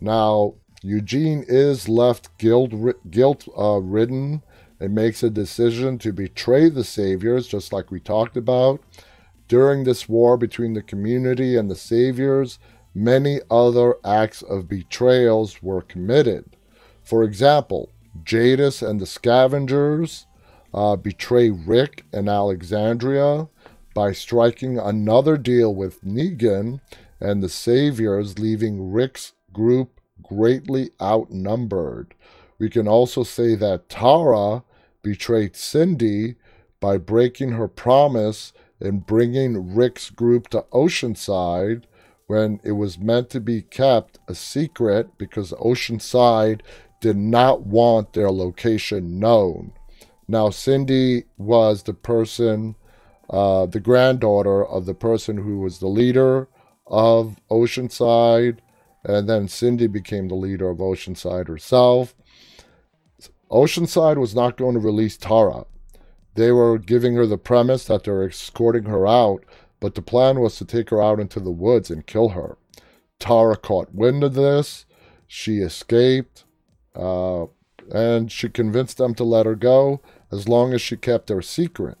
Now, 0.00 0.54
Eugene 0.82 1.44
is 1.46 1.88
left 1.88 2.36
guilt, 2.38 2.72
guilt 3.10 3.48
uh, 3.56 3.78
ridden 3.78 4.42
and 4.80 4.94
makes 4.94 5.22
a 5.22 5.30
decision 5.30 5.98
to 5.98 6.12
betray 6.12 6.68
the 6.68 6.84
Saviors, 6.84 7.48
just 7.48 7.72
like 7.72 7.90
we 7.90 8.00
talked 8.00 8.36
about. 8.36 8.80
During 9.48 9.84
this 9.84 10.08
war 10.08 10.36
between 10.36 10.74
the 10.74 10.82
community 10.82 11.56
and 11.56 11.70
the 11.70 11.76
Saviors, 11.76 12.58
many 12.94 13.40
other 13.50 13.96
acts 14.04 14.42
of 14.42 14.68
betrayals 14.68 15.62
were 15.62 15.82
committed. 15.82 16.56
For 17.02 17.24
example, 17.24 17.90
Jadis 18.24 18.82
and 18.82 19.00
the 19.00 19.06
Scavengers 19.06 20.26
uh, 20.72 20.96
betray 20.96 21.50
Rick 21.50 22.04
and 22.12 22.28
Alexandria 22.28 23.48
by 23.94 24.12
striking 24.12 24.78
another 24.78 25.36
deal 25.36 25.74
with 25.74 26.04
Negan 26.04 26.80
and 27.20 27.42
the 27.42 27.48
Saviors, 27.48 28.38
leaving 28.38 28.92
Rick's 28.92 29.32
group 29.52 30.00
greatly 30.22 30.90
outnumbered. 31.00 32.14
We 32.58 32.68
can 32.68 32.86
also 32.86 33.22
say 33.22 33.54
that 33.56 33.88
Tara 33.88 34.62
betrayed 35.02 35.56
Cindy 35.56 36.36
by 36.80 36.98
breaking 36.98 37.52
her 37.52 37.68
promise 37.68 38.52
and 38.80 39.06
bringing 39.06 39.74
Rick's 39.74 40.10
group 40.10 40.48
to 40.48 40.64
Oceanside 40.72 41.84
when 42.26 42.60
it 42.62 42.72
was 42.72 42.98
meant 42.98 43.30
to 43.30 43.40
be 43.40 43.62
kept 43.62 44.18
a 44.28 44.34
secret 44.34 45.16
because 45.16 45.52
Oceanside 45.52 46.60
did 47.00 47.16
not 47.16 47.66
want 47.66 48.12
their 48.12 48.30
location 48.30 49.18
known. 49.18 49.72
Now, 50.26 50.50
Cindy 50.50 51.24
was 51.36 51.84
the 51.84 51.94
person, 51.94 52.76
uh, 53.30 53.66
the 53.66 53.80
granddaughter 53.80 54.64
of 54.66 54.84
the 54.86 54.94
person 54.94 55.38
who 55.38 55.60
was 55.60 55.78
the 55.78 55.86
leader 55.88 56.48
of 56.86 57.36
Oceanside, 57.50 58.58
and 59.04 59.28
then 59.28 59.48
Cindy 59.48 59.86
became 59.86 60.28
the 60.28 60.34
leader 60.34 60.68
of 60.68 60.78
Oceanside 60.78 61.48
herself. 61.48 62.14
Oceanside 63.50 64.18
was 64.18 64.34
not 64.34 64.56
going 64.58 64.74
to 64.74 64.80
release 64.80 65.16
Tara. 65.16 65.64
They 66.34 66.52
were 66.52 66.78
giving 66.78 67.14
her 67.14 67.26
the 67.26 67.38
premise 67.38 67.86
that 67.86 68.04
they're 68.04 68.28
escorting 68.28 68.84
her 68.84 69.06
out, 69.06 69.44
but 69.80 69.94
the 69.94 70.02
plan 70.02 70.40
was 70.40 70.56
to 70.56 70.64
take 70.64 70.90
her 70.90 71.02
out 71.02 71.20
into 71.20 71.40
the 71.40 71.50
woods 71.50 71.90
and 71.90 72.06
kill 72.06 72.30
her. 72.30 72.58
Tara 73.18 73.56
caught 73.56 73.94
wind 73.94 74.22
of 74.22 74.34
this. 74.34 74.84
She 75.26 75.58
escaped. 75.58 76.44
Uh, 76.98 77.46
and 77.92 78.30
she 78.30 78.48
convinced 78.48 78.98
them 78.98 79.14
to 79.14 79.24
let 79.24 79.46
her 79.46 79.54
go 79.54 80.00
as 80.30 80.48
long 80.48 80.74
as 80.74 80.82
she 80.82 80.96
kept 80.96 81.28
her 81.28 81.40
secret. 81.40 81.96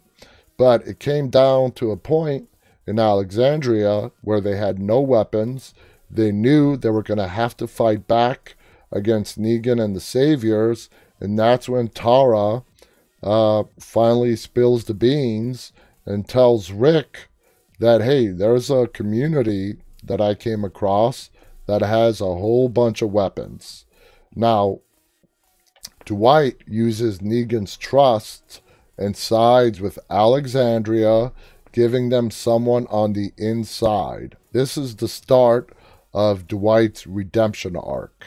But 0.56 0.86
it 0.86 0.98
came 0.98 1.30
down 1.30 1.72
to 1.72 1.90
a 1.90 1.96
point 1.96 2.48
in 2.86 2.98
Alexandria 2.98 4.10
where 4.22 4.40
they 4.40 4.56
had 4.56 4.78
no 4.78 5.00
weapons. 5.00 5.72
They 6.10 6.32
knew 6.32 6.76
they 6.76 6.90
were 6.90 7.02
going 7.02 7.18
to 7.18 7.28
have 7.28 7.56
to 7.58 7.66
fight 7.66 8.08
back 8.08 8.56
against 8.90 9.40
Negan 9.40 9.82
and 9.82 9.94
the 9.94 10.00
Saviors, 10.00 10.88
and 11.20 11.38
that's 11.38 11.68
when 11.68 11.88
Tara 11.88 12.64
uh, 13.22 13.64
finally 13.78 14.36
spills 14.36 14.84
the 14.84 14.94
beans 14.94 15.72
and 16.06 16.26
tells 16.26 16.70
Rick 16.70 17.28
that, 17.78 18.00
hey, 18.00 18.28
there's 18.28 18.70
a 18.70 18.88
community 18.88 19.76
that 20.02 20.20
I 20.20 20.34
came 20.34 20.64
across 20.64 21.30
that 21.66 21.82
has 21.82 22.20
a 22.20 22.24
whole 22.24 22.68
bunch 22.68 23.02
of 23.02 23.12
weapons. 23.12 23.84
Now, 24.34 24.80
Dwight 26.08 26.62
uses 26.66 27.18
Negan's 27.18 27.76
trust 27.76 28.62
and 28.96 29.14
sides 29.14 29.78
with 29.78 29.98
Alexandria, 30.08 31.32
giving 31.70 32.08
them 32.08 32.30
someone 32.30 32.86
on 32.86 33.12
the 33.12 33.32
inside. 33.36 34.34
This 34.52 34.78
is 34.78 34.96
the 34.96 35.06
start 35.06 35.70
of 36.14 36.48
Dwight's 36.48 37.06
redemption 37.06 37.76
arc 37.76 38.24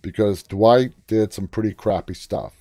because 0.00 0.44
Dwight 0.44 0.92
did 1.08 1.32
some 1.32 1.48
pretty 1.48 1.74
crappy 1.74 2.14
stuff. 2.14 2.52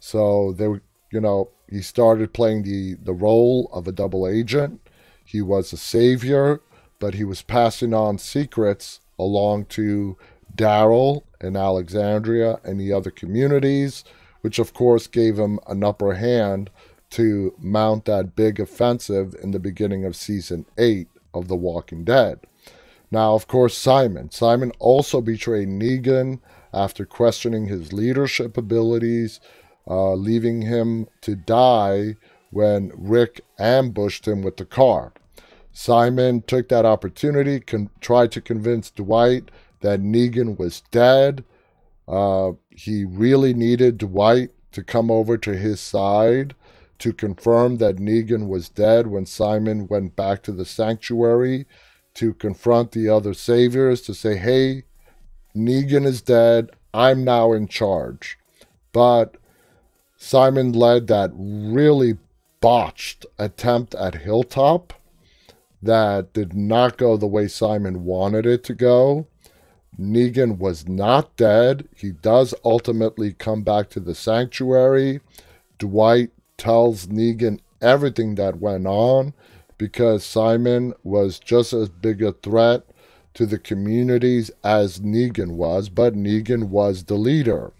So 0.00 0.54
they 0.54 0.66
you 1.12 1.20
know, 1.20 1.50
he 1.68 1.80
started 1.80 2.32
playing 2.32 2.64
the 2.64 2.94
the 2.94 3.14
role 3.14 3.70
of 3.72 3.86
a 3.86 3.92
double 3.92 4.26
agent. 4.26 4.80
He 5.24 5.40
was 5.40 5.72
a 5.72 5.76
savior, 5.76 6.62
but 6.98 7.14
he 7.14 7.22
was 7.22 7.42
passing 7.42 7.94
on 7.94 8.18
secrets 8.18 8.98
along 9.20 9.66
to 9.66 10.18
Daryl 10.60 11.22
in 11.40 11.56
Alexandria 11.56 12.60
and 12.64 12.78
the 12.78 12.92
other 12.92 13.10
communities, 13.10 14.04
which 14.42 14.58
of 14.58 14.74
course 14.74 15.06
gave 15.06 15.38
him 15.38 15.58
an 15.66 15.82
upper 15.82 16.14
hand 16.14 16.68
to 17.08 17.54
mount 17.58 18.04
that 18.04 18.36
big 18.36 18.60
offensive 18.60 19.34
in 19.42 19.52
the 19.52 19.58
beginning 19.58 20.04
of 20.04 20.14
season 20.14 20.66
8 20.76 21.08
of 21.32 21.48
The 21.48 21.56
Walking 21.56 22.04
Dead. 22.04 22.40
Now, 23.10 23.34
of 23.34 23.48
course, 23.48 23.76
Simon. 23.76 24.30
Simon 24.30 24.70
also 24.78 25.22
betrayed 25.22 25.68
Negan 25.68 26.40
after 26.74 27.06
questioning 27.06 27.66
his 27.66 27.94
leadership 27.94 28.58
abilities, 28.58 29.40
uh, 29.88 30.12
leaving 30.12 30.62
him 30.62 31.08
to 31.22 31.34
die 31.36 32.16
when 32.50 32.92
Rick 32.94 33.40
ambushed 33.58 34.28
him 34.28 34.42
with 34.42 34.58
the 34.58 34.66
car. 34.66 35.14
Simon 35.72 36.42
took 36.42 36.68
that 36.68 36.84
opportunity, 36.84 37.60
con- 37.60 37.88
tried 38.00 38.30
to 38.32 38.42
convince 38.42 38.90
Dwight 38.90 39.50
that 39.80 40.00
Negan 40.00 40.58
was 40.58 40.82
dead. 40.90 41.44
Uh, 42.06 42.52
he 42.70 43.04
really 43.04 43.54
needed 43.54 43.98
Dwight 43.98 44.50
to 44.72 44.82
come 44.82 45.10
over 45.10 45.36
to 45.38 45.56
his 45.56 45.80
side 45.80 46.54
to 46.98 47.12
confirm 47.12 47.78
that 47.78 47.96
Negan 47.96 48.46
was 48.46 48.68
dead 48.68 49.06
when 49.06 49.26
Simon 49.26 49.88
went 49.88 50.16
back 50.16 50.42
to 50.42 50.52
the 50.52 50.64
sanctuary 50.66 51.66
to 52.14 52.34
confront 52.34 52.92
the 52.92 53.08
other 53.08 53.32
saviors 53.32 54.02
to 54.02 54.14
say, 54.14 54.36
hey, 54.36 54.84
Negan 55.56 56.04
is 56.04 56.20
dead. 56.20 56.70
I'm 56.92 57.24
now 57.24 57.52
in 57.52 57.68
charge. 57.68 58.38
But 58.92 59.36
Simon 60.16 60.72
led 60.72 61.06
that 61.06 61.30
really 61.34 62.18
botched 62.60 63.24
attempt 63.38 63.94
at 63.94 64.16
Hilltop 64.16 64.92
that 65.82 66.32
did 66.34 66.54
not 66.54 66.98
go 66.98 67.16
the 67.16 67.26
way 67.26 67.48
Simon 67.48 68.04
wanted 68.04 68.44
it 68.44 68.62
to 68.64 68.74
go. 68.74 69.26
Negan 69.98 70.58
was 70.58 70.88
not 70.88 71.36
dead. 71.36 71.88
He 71.96 72.12
does 72.12 72.54
ultimately 72.64 73.32
come 73.32 73.62
back 73.62 73.90
to 73.90 74.00
the 74.00 74.14
sanctuary. 74.14 75.20
Dwight 75.78 76.30
tells 76.56 77.06
Negan 77.06 77.60
everything 77.80 78.34
that 78.36 78.60
went 78.60 78.86
on 78.86 79.34
because 79.78 80.24
Simon 80.24 80.92
was 81.02 81.38
just 81.38 81.72
as 81.72 81.88
big 81.88 82.22
a 82.22 82.32
threat 82.32 82.84
to 83.34 83.46
the 83.46 83.58
communities 83.58 84.50
as 84.62 85.00
Negan 85.00 85.52
was, 85.52 85.88
but 85.88 86.14
Negan 86.14 86.68
was 86.68 87.04
the 87.04 87.14
leader. 87.14 87.72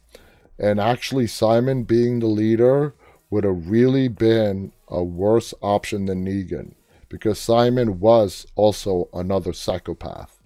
And 0.58 0.80
actually, 0.80 1.26
Simon 1.26 1.84
being 1.84 2.20
the 2.20 2.26
leader 2.26 2.94
would 3.30 3.44
have 3.44 3.70
really 3.70 4.08
been 4.08 4.72
a 4.88 5.02
worse 5.02 5.54
option 5.62 6.06
than 6.06 6.24
Negan 6.24 6.72
because 7.08 7.38
Simon 7.38 8.00
was 8.00 8.46
also 8.54 9.08
another 9.12 9.52
psychopath. 9.52 10.39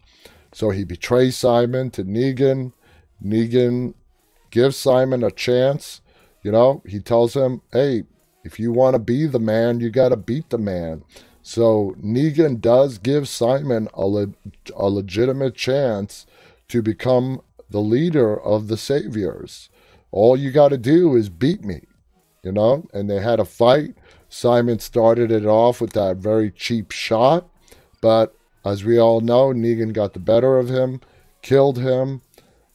So 0.55 0.71
he 0.71 0.85
betrays 0.85 1.37
Simon 1.37 1.91
to 1.91 2.05
Negan. 2.05 2.73
Negan 3.23 3.95
gives 4.53 4.77
Simon 4.77 5.25
a 5.25 5.33
chance. 5.33 6.01
You 6.45 6.53
know, 6.53 6.81
he 6.87 7.01
tells 7.01 7.35
him, 7.35 7.61
hey, 7.73 8.05
if 8.45 8.61
you 8.61 8.71
want 8.71 8.95
to 8.95 9.01
be 9.01 9.27
the 9.27 9.41
man, 9.41 9.81
you 9.81 9.91
got 9.91 10.11
to 10.11 10.17
beat 10.17 10.51
the 10.51 10.59
man. 10.59 11.03
So 11.43 11.97
Negan 12.01 12.61
does 12.61 12.99
give 12.99 13.29
Simon 13.29 13.89
a, 13.95 14.07
le- 14.07 14.35
a 14.77 14.89
legitimate 14.89 15.57
chance 15.57 16.25
to 16.69 16.83
become 16.83 17.41
the 17.69 17.81
leader 17.81 18.41
of 18.41 18.69
the 18.69 18.77
Saviors. 18.77 19.71
All 20.13 20.37
you 20.37 20.53
got 20.53 20.69
to 20.69 20.79
do 20.79 21.17
is 21.17 21.29
beat 21.31 21.65
me, 21.65 21.81
you 22.45 22.53
know? 22.53 22.87
And 22.95 23.11
they 23.11 23.21
had 23.21 23.41
a 23.41 23.45
fight. 23.45 23.97
Simon 24.29 24.79
started 24.79 25.33
it 25.33 25.47
off 25.47 25.81
with 25.81 25.95
that 25.95 26.19
very 26.19 26.53
cheap 26.53 26.93
shot, 26.93 27.49
but 28.01 28.37
as 28.65 28.85
we 28.85 28.99
all 28.99 29.21
know, 29.21 29.53
Negan 29.53 29.93
got 29.93 30.15
the 30.15 30.21
better 30.21 30.59
of 30.59 30.69
him, 30.69 31.01
killed 31.43 31.79
him, 31.79 32.23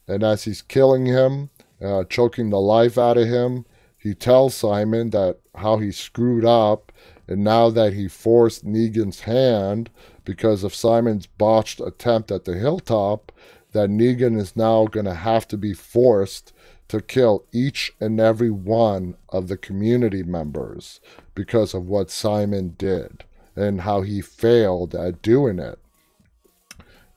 and 0.08 0.24
as 0.24 0.44
he's 0.44 0.62
killing 0.62 1.06
him, 1.08 1.50
uh, 1.82 2.04
choking 2.04 2.50
the 2.50 2.60
life 2.60 2.98
out 2.98 3.18
of 3.18 3.28
him, 3.28 3.66
he 3.98 4.14
tells 4.14 4.56
Simon 4.56 5.10
that 5.10 5.38
how 5.56 5.78
he 5.78 5.92
screwed 5.92 6.46
up, 6.46 6.92
and 7.28 7.44
now 7.44 7.70
that 7.70 7.94
he 7.94 8.08
forced 8.08 8.66
Negan's 8.66 9.22
hand 9.22 9.90
because 10.24 10.64
of 10.64 10.76
Simon's 10.76 11.26
botched 11.26 11.80
attempt 11.80 12.32
at 12.32 12.46
the 12.46 12.56
hilltop, 12.56 13.32
that 13.72 13.90
Negan 13.90 14.38
is 14.40 14.56
now 14.56 14.86
going 14.86 15.06
to 15.06 15.14
have 15.14 15.48
to 15.50 15.58
be 15.58 15.74
forced 15.74 16.54
to 16.88 17.02
kill 17.02 17.46
each 17.52 17.94
and 18.00 18.20
every 18.20 18.50
one 18.50 19.16
of 19.30 19.48
the 19.48 19.58
community 19.58 20.24
members 20.24 21.00
because 21.36 21.74
of 21.74 21.86
what 21.86 22.10
Simon 22.10 22.76
did 22.78 23.24
and 23.60 23.82
how 23.82 24.02
he 24.02 24.22
failed 24.22 24.96
at 24.96 25.22
doing 25.22 25.60
it. 25.60 25.80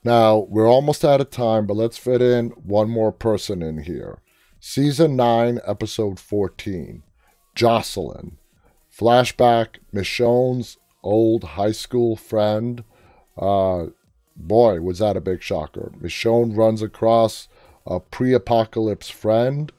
Now, 0.04 0.38
we're 0.48 0.68
almost 0.68 1.04
out 1.04 1.20
of 1.20 1.30
time, 1.30 1.66
but 1.66 1.76
let's 1.76 1.96
fit 1.96 2.20
in 2.20 2.48
one 2.50 2.90
more 2.90 3.12
person 3.12 3.62
in 3.62 3.84
here. 3.84 4.18
Season 4.58 5.14
9, 5.14 5.60
Episode 5.64 6.18
14 6.18 7.02
Jocelyn. 7.54 8.38
Flashback 8.96 9.76
Michonne's 9.92 10.78
old 11.02 11.44
high 11.44 11.72
school 11.72 12.16
friend. 12.16 12.84
Uh, 13.38 13.86
boy, 14.36 14.80
was 14.80 14.98
that 14.98 15.16
a 15.16 15.20
big 15.20 15.42
shocker. 15.42 15.92
Michonne 16.00 16.56
runs 16.56 16.82
across 16.82 17.48
a 17.86 18.00
pre 18.00 18.32
apocalypse 18.32 19.08
friend. 19.08 19.72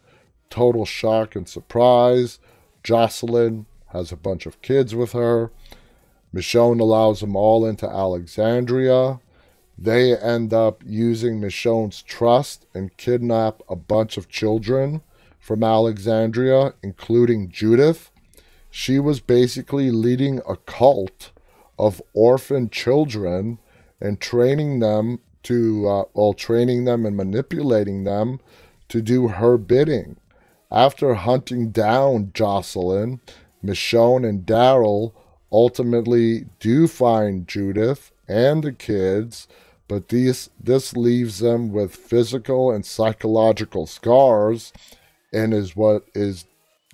Total 0.49 0.85
shock 0.85 1.35
and 1.35 1.47
surprise. 1.47 2.39
Jocelyn 2.83 3.65
has 3.87 4.11
a 4.11 4.17
bunch 4.17 4.45
of 4.45 4.61
kids 4.61 4.95
with 4.95 5.11
her. 5.11 5.51
Michonne 6.33 6.79
allows 6.79 7.19
them 7.19 7.35
all 7.35 7.65
into 7.65 7.87
Alexandria. 7.87 9.19
They 9.77 10.17
end 10.17 10.53
up 10.53 10.81
using 10.85 11.39
Michonne's 11.39 12.01
trust 12.01 12.65
and 12.73 12.95
kidnap 12.97 13.61
a 13.69 13.75
bunch 13.75 14.17
of 14.17 14.29
children 14.29 15.01
from 15.39 15.63
Alexandria, 15.63 16.73
including 16.81 17.49
Judith. 17.49 18.09
She 18.71 18.97
was 18.97 19.19
basically 19.19 19.91
leading 19.91 20.41
a 20.47 20.55
cult 20.55 21.31
of 21.77 22.01
orphan 22.13 22.69
children 22.69 23.59
and 24.01 24.19
training 24.19 24.79
them 24.79 25.19
to, 25.43 25.87
uh, 25.87 26.03
well, 26.13 26.33
training 26.33 26.85
them 26.85 27.05
and 27.05 27.15
manipulating 27.15 28.03
them 28.03 28.39
to 28.89 29.01
do 29.01 29.27
her 29.27 29.57
bidding. 29.57 30.17
After 30.71 31.13
hunting 31.13 31.69
down 31.69 32.31
Jocelyn, 32.33 33.19
Michonne 33.63 34.27
and 34.27 34.45
Daryl 34.45 35.13
ultimately 35.53 36.47
do 36.59 36.87
find 36.87 37.47
Judith 37.47 38.11
and 38.27 38.63
the 38.63 38.73
kids 38.73 39.47
but 39.87 40.09
these, 40.09 40.49
this 40.59 40.95
leaves 40.95 41.39
them 41.39 41.71
with 41.71 41.95
physical 41.95 42.71
and 42.71 42.85
psychological 42.85 43.85
scars 43.85 44.73
and 45.31 45.53
is 45.53 45.75
what 45.75 46.05
is 46.15 46.45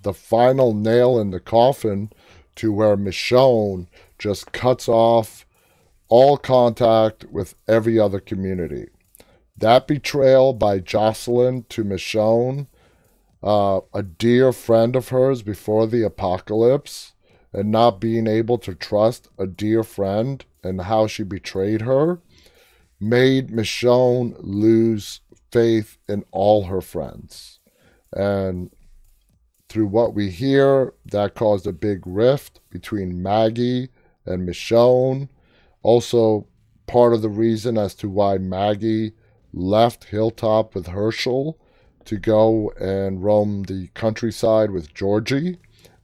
the 0.02 0.14
final 0.14 0.74
nail 0.74 1.20
in 1.20 1.30
the 1.32 1.40
coffin 1.40 2.12
to 2.56 2.74
where 2.74 2.98
Michonne 2.98 3.88
just 4.18 4.52
cuts 4.52 4.90
off 4.90 5.46
all 6.08 6.38
contact 6.38 7.26
with 7.32 7.56
every 7.68 8.00
other 8.00 8.20
community. 8.20 8.88
That 9.56 9.88
betrayal 9.88 10.54
by 10.54 10.80
Jocelyn 10.80 11.66
to 11.70 11.84
Michonne, 11.84 12.68
uh, 13.44 13.82
a 13.94 14.02
dear 14.02 14.52
friend 14.52 14.96
of 14.96 15.10
hers 15.10 15.42
before 15.42 15.86
the 15.86 16.04
apocalypse, 16.04 17.14
and 17.54 17.72
not 17.72 18.00
being 18.00 18.28
able 18.28 18.58
to 18.60 18.76
trust 18.76 19.28
a 19.38 19.48
dear 19.48 19.84
friend 19.84 20.46
and 20.64 20.82
how 20.82 21.08
she 21.08 21.24
betrayed 21.24 21.82
her, 21.82 22.20
made 23.00 23.50
Michonne 23.50 24.36
lose 24.40 25.22
faith 25.52 25.98
in 26.08 26.24
all 26.32 26.66
her 26.66 26.82
friends. 26.82 27.60
And 28.14 28.72
through 29.68 29.88
what 29.88 30.14
we 30.14 30.30
hear, 30.30 30.94
that 31.06 31.36
caused 31.36 31.68
a 31.68 31.74
big 31.74 32.02
rift 32.06 32.60
between 32.70 33.22
Maggie 33.22 33.90
and 34.26 34.48
Michonne. 34.48 35.30
Also, 35.84 36.48
part 36.88 37.14
of 37.14 37.22
the 37.22 37.30
reason 37.30 37.78
as 37.78 37.96
to 37.96 38.10
why 38.10 38.38
Maggie 38.38 39.14
left 39.54 40.06
Hilltop 40.06 40.76
with 40.76 40.88
Hershel 40.88 41.58
to 42.06 42.18
go 42.18 42.72
and 42.80 43.24
roam 43.24 43.64
the 43.64 43.90
countryside 43.94 44.72
with 44.72 44.94
Georgie. 44.94 45.58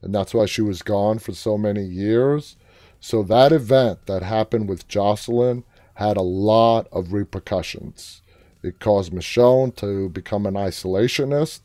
And 0.06 0.14
that's 0.14 0.36
why 0.36 0.46
she 0.46 0.62
was 0.62 0.84
gone 0.84 1.18
for 1.18 1.34
so 1.34 1.58
many 1.58 1.84
years. 1.84 2.58
So, 3.00 3.24
that 3.24 3.52
event 3.52 4.06
that 4.06 4.22
happened 4.22 4.70
with 4.70 4.88
Jocelyn 4.88 5.64
had 5.96 6.16
a 6.16 6.22
lot 6.22 6.88
of 6.92 7.12
repercussions. 7.12 8.22
It 8.62 8.80
caused 8.80 9.12
Michonne 9.12 9.76
to 9.78 10.10
become 10.10 10.46
an 10.46 10.54
isolationist, 10.54 11.62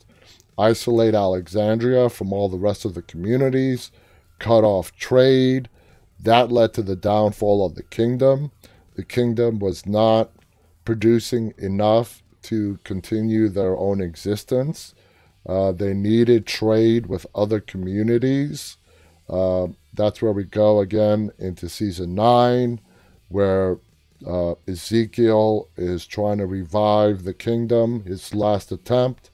isolate 0.57 1.13
Alexandria 1.13 2.09
from 2.09 2.33
all 2.33 2.49
the 2.49 2.57
rest 2.57 2.83
of 2.83 2.95
the 2.95 3.03
communities, 3.03 3.91
cut 4.39 4.63
off 4.63 4.95
trade. 4.95 5.69
That 6.19 6.51
led 6.51 6.73
to 6.73 6.81
the 6.81 6.95
downfall 6.95 7.63
of 7.63 7.75
the 7.75 7.83
kingdom. 7.83 8.51
The 8.95 9.03
kingdom 9.03 9.59
was 9.59 9.85
not 9.85 10.31
producing 10.83 11.53
enough 11.59 12.23
to 12.43 12.79
continue 12.83 13.49
their 13.49 13.77
own 13.77 14.01
existence. 14.01 14.95
Uh, 15.47 15.71
they 15.71 15.93
needed 15.93 16.45
trade 16.45 17.07
with 17.07 17.25
other 17.33 17.59
communities. 17.59 18.77
Uh, 19.29 19.67
that's 19.93 20.21
where 20.21 20.31
we 20.31 20.43
go 20.43 20.79
again 20.79 21.31
into 21.39 21.67
season 21.67 22.15
nine, 22.15 22.79
where 23.29 23.77
uh, 24.25 24.53
Ezekiel 24.67 25.67
is 25.77 26.05
trying 26.05 26.37
to 26.37 26.45
revive 26.45 27.23
the 27.23 27.33
kingdom, 27.33 28.03
his 28.03 28.33
last 28.35 28.71
attempt, 28.71 29.29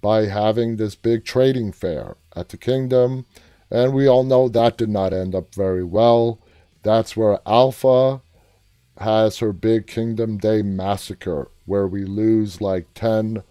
by 0.00 0.26
having 0.26 0.76
this 0.76 0.94
big 0.94 1.24
trading 1.24 1.70
fair 1.70 2.16
at 2.34 2.48
the 2.48 2.56
kingdom. 2.56 3.24
And 3.70 3.94
we 3.94 4.06
all 4.06 4.24
know 4.24 4.48
that 4.48 4.76
did 4.76 4.88
not 4.90 5.12
end 5.12 5.34
up 5.34 5.54
very 5.54 5.84
well. 5.84 6.38
That's 6.82 7.16
where 7.16 7.38
Alpha 7.46 8.20
has 8.98 9.38
her 9.38 9.52
big 9.52 9.86
Kingdom 9.86 10.38
Day 10.38 10.62
massacre, 10.62 11.50
where 11.64 11.86
we 11.86 12.04
lose 12.04 12.60
like 12.60 12.86
10 12.94 13.42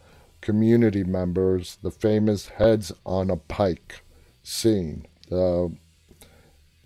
community 0.41 1.03
members, 1.03 1.77
the 1.81 1.91
famous 1.91 2.49
heads 2.49 2.91
on 3.05 3.29
a 3.29 3.37
pike 3.37 4.01
scene. 4.43 5.05
Uh, 5.31 5.67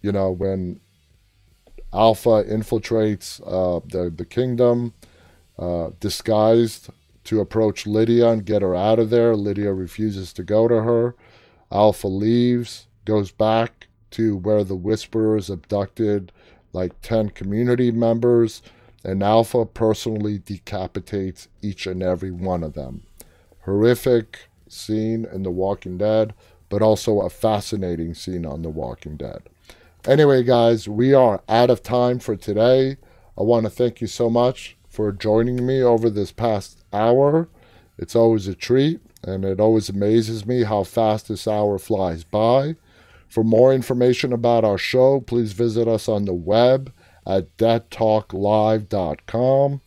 you 0.01 0.11
know, 0.11 0.29
when 0.29 0.79
Alpha 1.93 2.43
infiltrates 2.43 3.41
uh, 3.45 3.79
the, 3.87 4.09
the 4.09 4.25
kingdom, 4.25 4.93
uh, 5.57 5.91
disguised 5.99 6.89
to 7.23 7.39
approach 7.39 7.87
Lydia 7.87 8.29
and 8.29 8.45
get 8.45 8.61
her 8.61 8.75
out 8.75 8.99
of 8.99 9.09
there. 9.09 9.35
Lydia 9.35 9.73
refuses 9.73 10.33
to 10.33 10.43
go 10.43 10.67
to 10.67 10.83
her. 10.83 11.15
Alpha 11.71 12.07
leaves, 12.07 12.87
goes 13.05 13.31
back 13.31 13.87
to 14.11 14.37
where 14.37 14.63
the 14.63 14.75
Whisperers 14.75 15.49
abducted 15.49 16.31
like 16.71 17.01
10 17.01 17.29
community 17.29 17.89
members, 17.89 18.61
and 19.03 19.23
Alpha 19.23 19.65
personally 19.65 20.37
decapitates 20.37 21.47
each 21.61 21.87
and 21.87 22.03
every 22.03 22.31
one 22.31 22.63
of 22.63 22.73
them. 22.73 23.03
Horrific 23.65 24.47
scene 24.67 25.25
in 25.31 25.43
The 25.43 25.51
Walking 25.51 25.97
Dead, 25.97 26.33
but 26.69 26.81
also 26.81 27.21
a 27.21 27.29
fascinating 27.29 28.13
scene 28.13 28.45
on 28.45 28.61
The 28.61 28.69
Walking 28.69 29.17
Dead. 29.17 29.41
Anyway, 30.07 30.43
guys, 30.43 30.87
we 30.87 31.13
are 31.13 31.41
out 31.49 31.71
of 31.71 31.81
time 31.81 32.19
for 32.19 32.35
today. 32.35 32.97
I 33.37 33.41
want 33.41 33.65
to 33.65 33.69
thank 33.69 33.99
you 34.01 34.07
so 34.07 34.29
much 34.29 34.77
for 34.87 35.11
joining 35.11 35.65
me 35.65 35.81
over 35.81 36.09
this 36.09 36.31
past 36.31 36.85
hour. 36.93 37.49
It's 37.97 38.15
always 38.15 38.47
a 38.47 38.53
treat, 38.53 39.01
and 39.23 39.43
it 39.43 39.59
always 39.59 39.89
amazes 39.89 40.45
me 40.45 40.63
how 40.63 40.83
fast 40.83 41.27
this 41.27 41.47
hour 41.47 41.79
flies 41.79 42.23
by. 42.23 42.75
For 43.27 43.43
more 43.43 43.73
information 43.73 44.31
about 44.31 44.63
our 44.63 44.77
show, 44.77 45.21
please 45.21 45.53
visit 45.53 45.87
us 45.87 46.07
on 46.07 46.25
the 46.25 46.33
web 46.33 46.93
at 47.25 47.57
deadtalklive.com. 47.57 49.81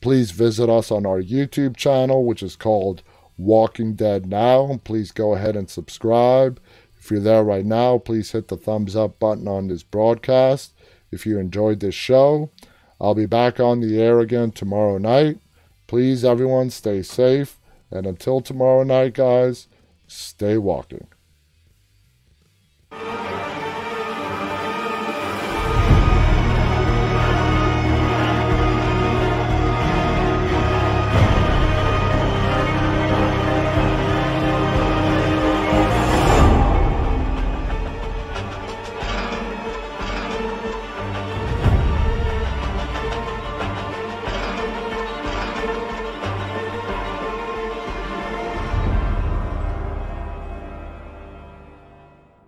Please 0.00 0.30
visit 0.30 0.70
us 0.70 0.92
on 0.92 1.04
our 1.04 1.20
YouTube 1.20 1.76
channel, 1.76 2.24
which 2.24 2.42
is 2.42 2.56
called 2.56 3.02
Walking 3.36 3.94
Dead 3.94 4.26
Now. 4.26 4.80
Please 4.84 5.10
go 5.10 5.34
ahead 5.34 5.56
and 5.56 5.68
subscribe. 5.68 6.60
If 6.98 7.10
you're 7.10 7.20
there 7.20 7.44
right 7.44 7.66
now, 7.66 7.98
please 7.98 8.32
hit 8.32 8.48
the 8.48 8.56
thumbs 8.56 8.96
up 8.96 9.18
button 9.18 9.46
on 9.46 9.68
this 9.68 9.82
broadcast. 9.82 10.72
If 11.10 11.26
you 11.26 11.38
enjoyed 11.38 11.80
this 11.80 11.94
show, 11.94 12.50
I'll 13.00 13.14
be 13.14 13.26
back 13.26 13.60
on 13.60 13.80
the 13.80 14.00
air 14.00 14.20
again 14.20 14.52
tomorrow 14.52 14.98
night. 14.98 15.38
Please, 15.86 16.24
everyone, 16.24 16.70
stay 16.70 17.02
safe. 17.02 17.58
And 17.90 18.06
until 18.06 18.40
tomorrow 18.40 18.84
night, 18.84 19.14
guys, 19.14 19.68
stay 20.06 20.56
walking. 20.56 21.06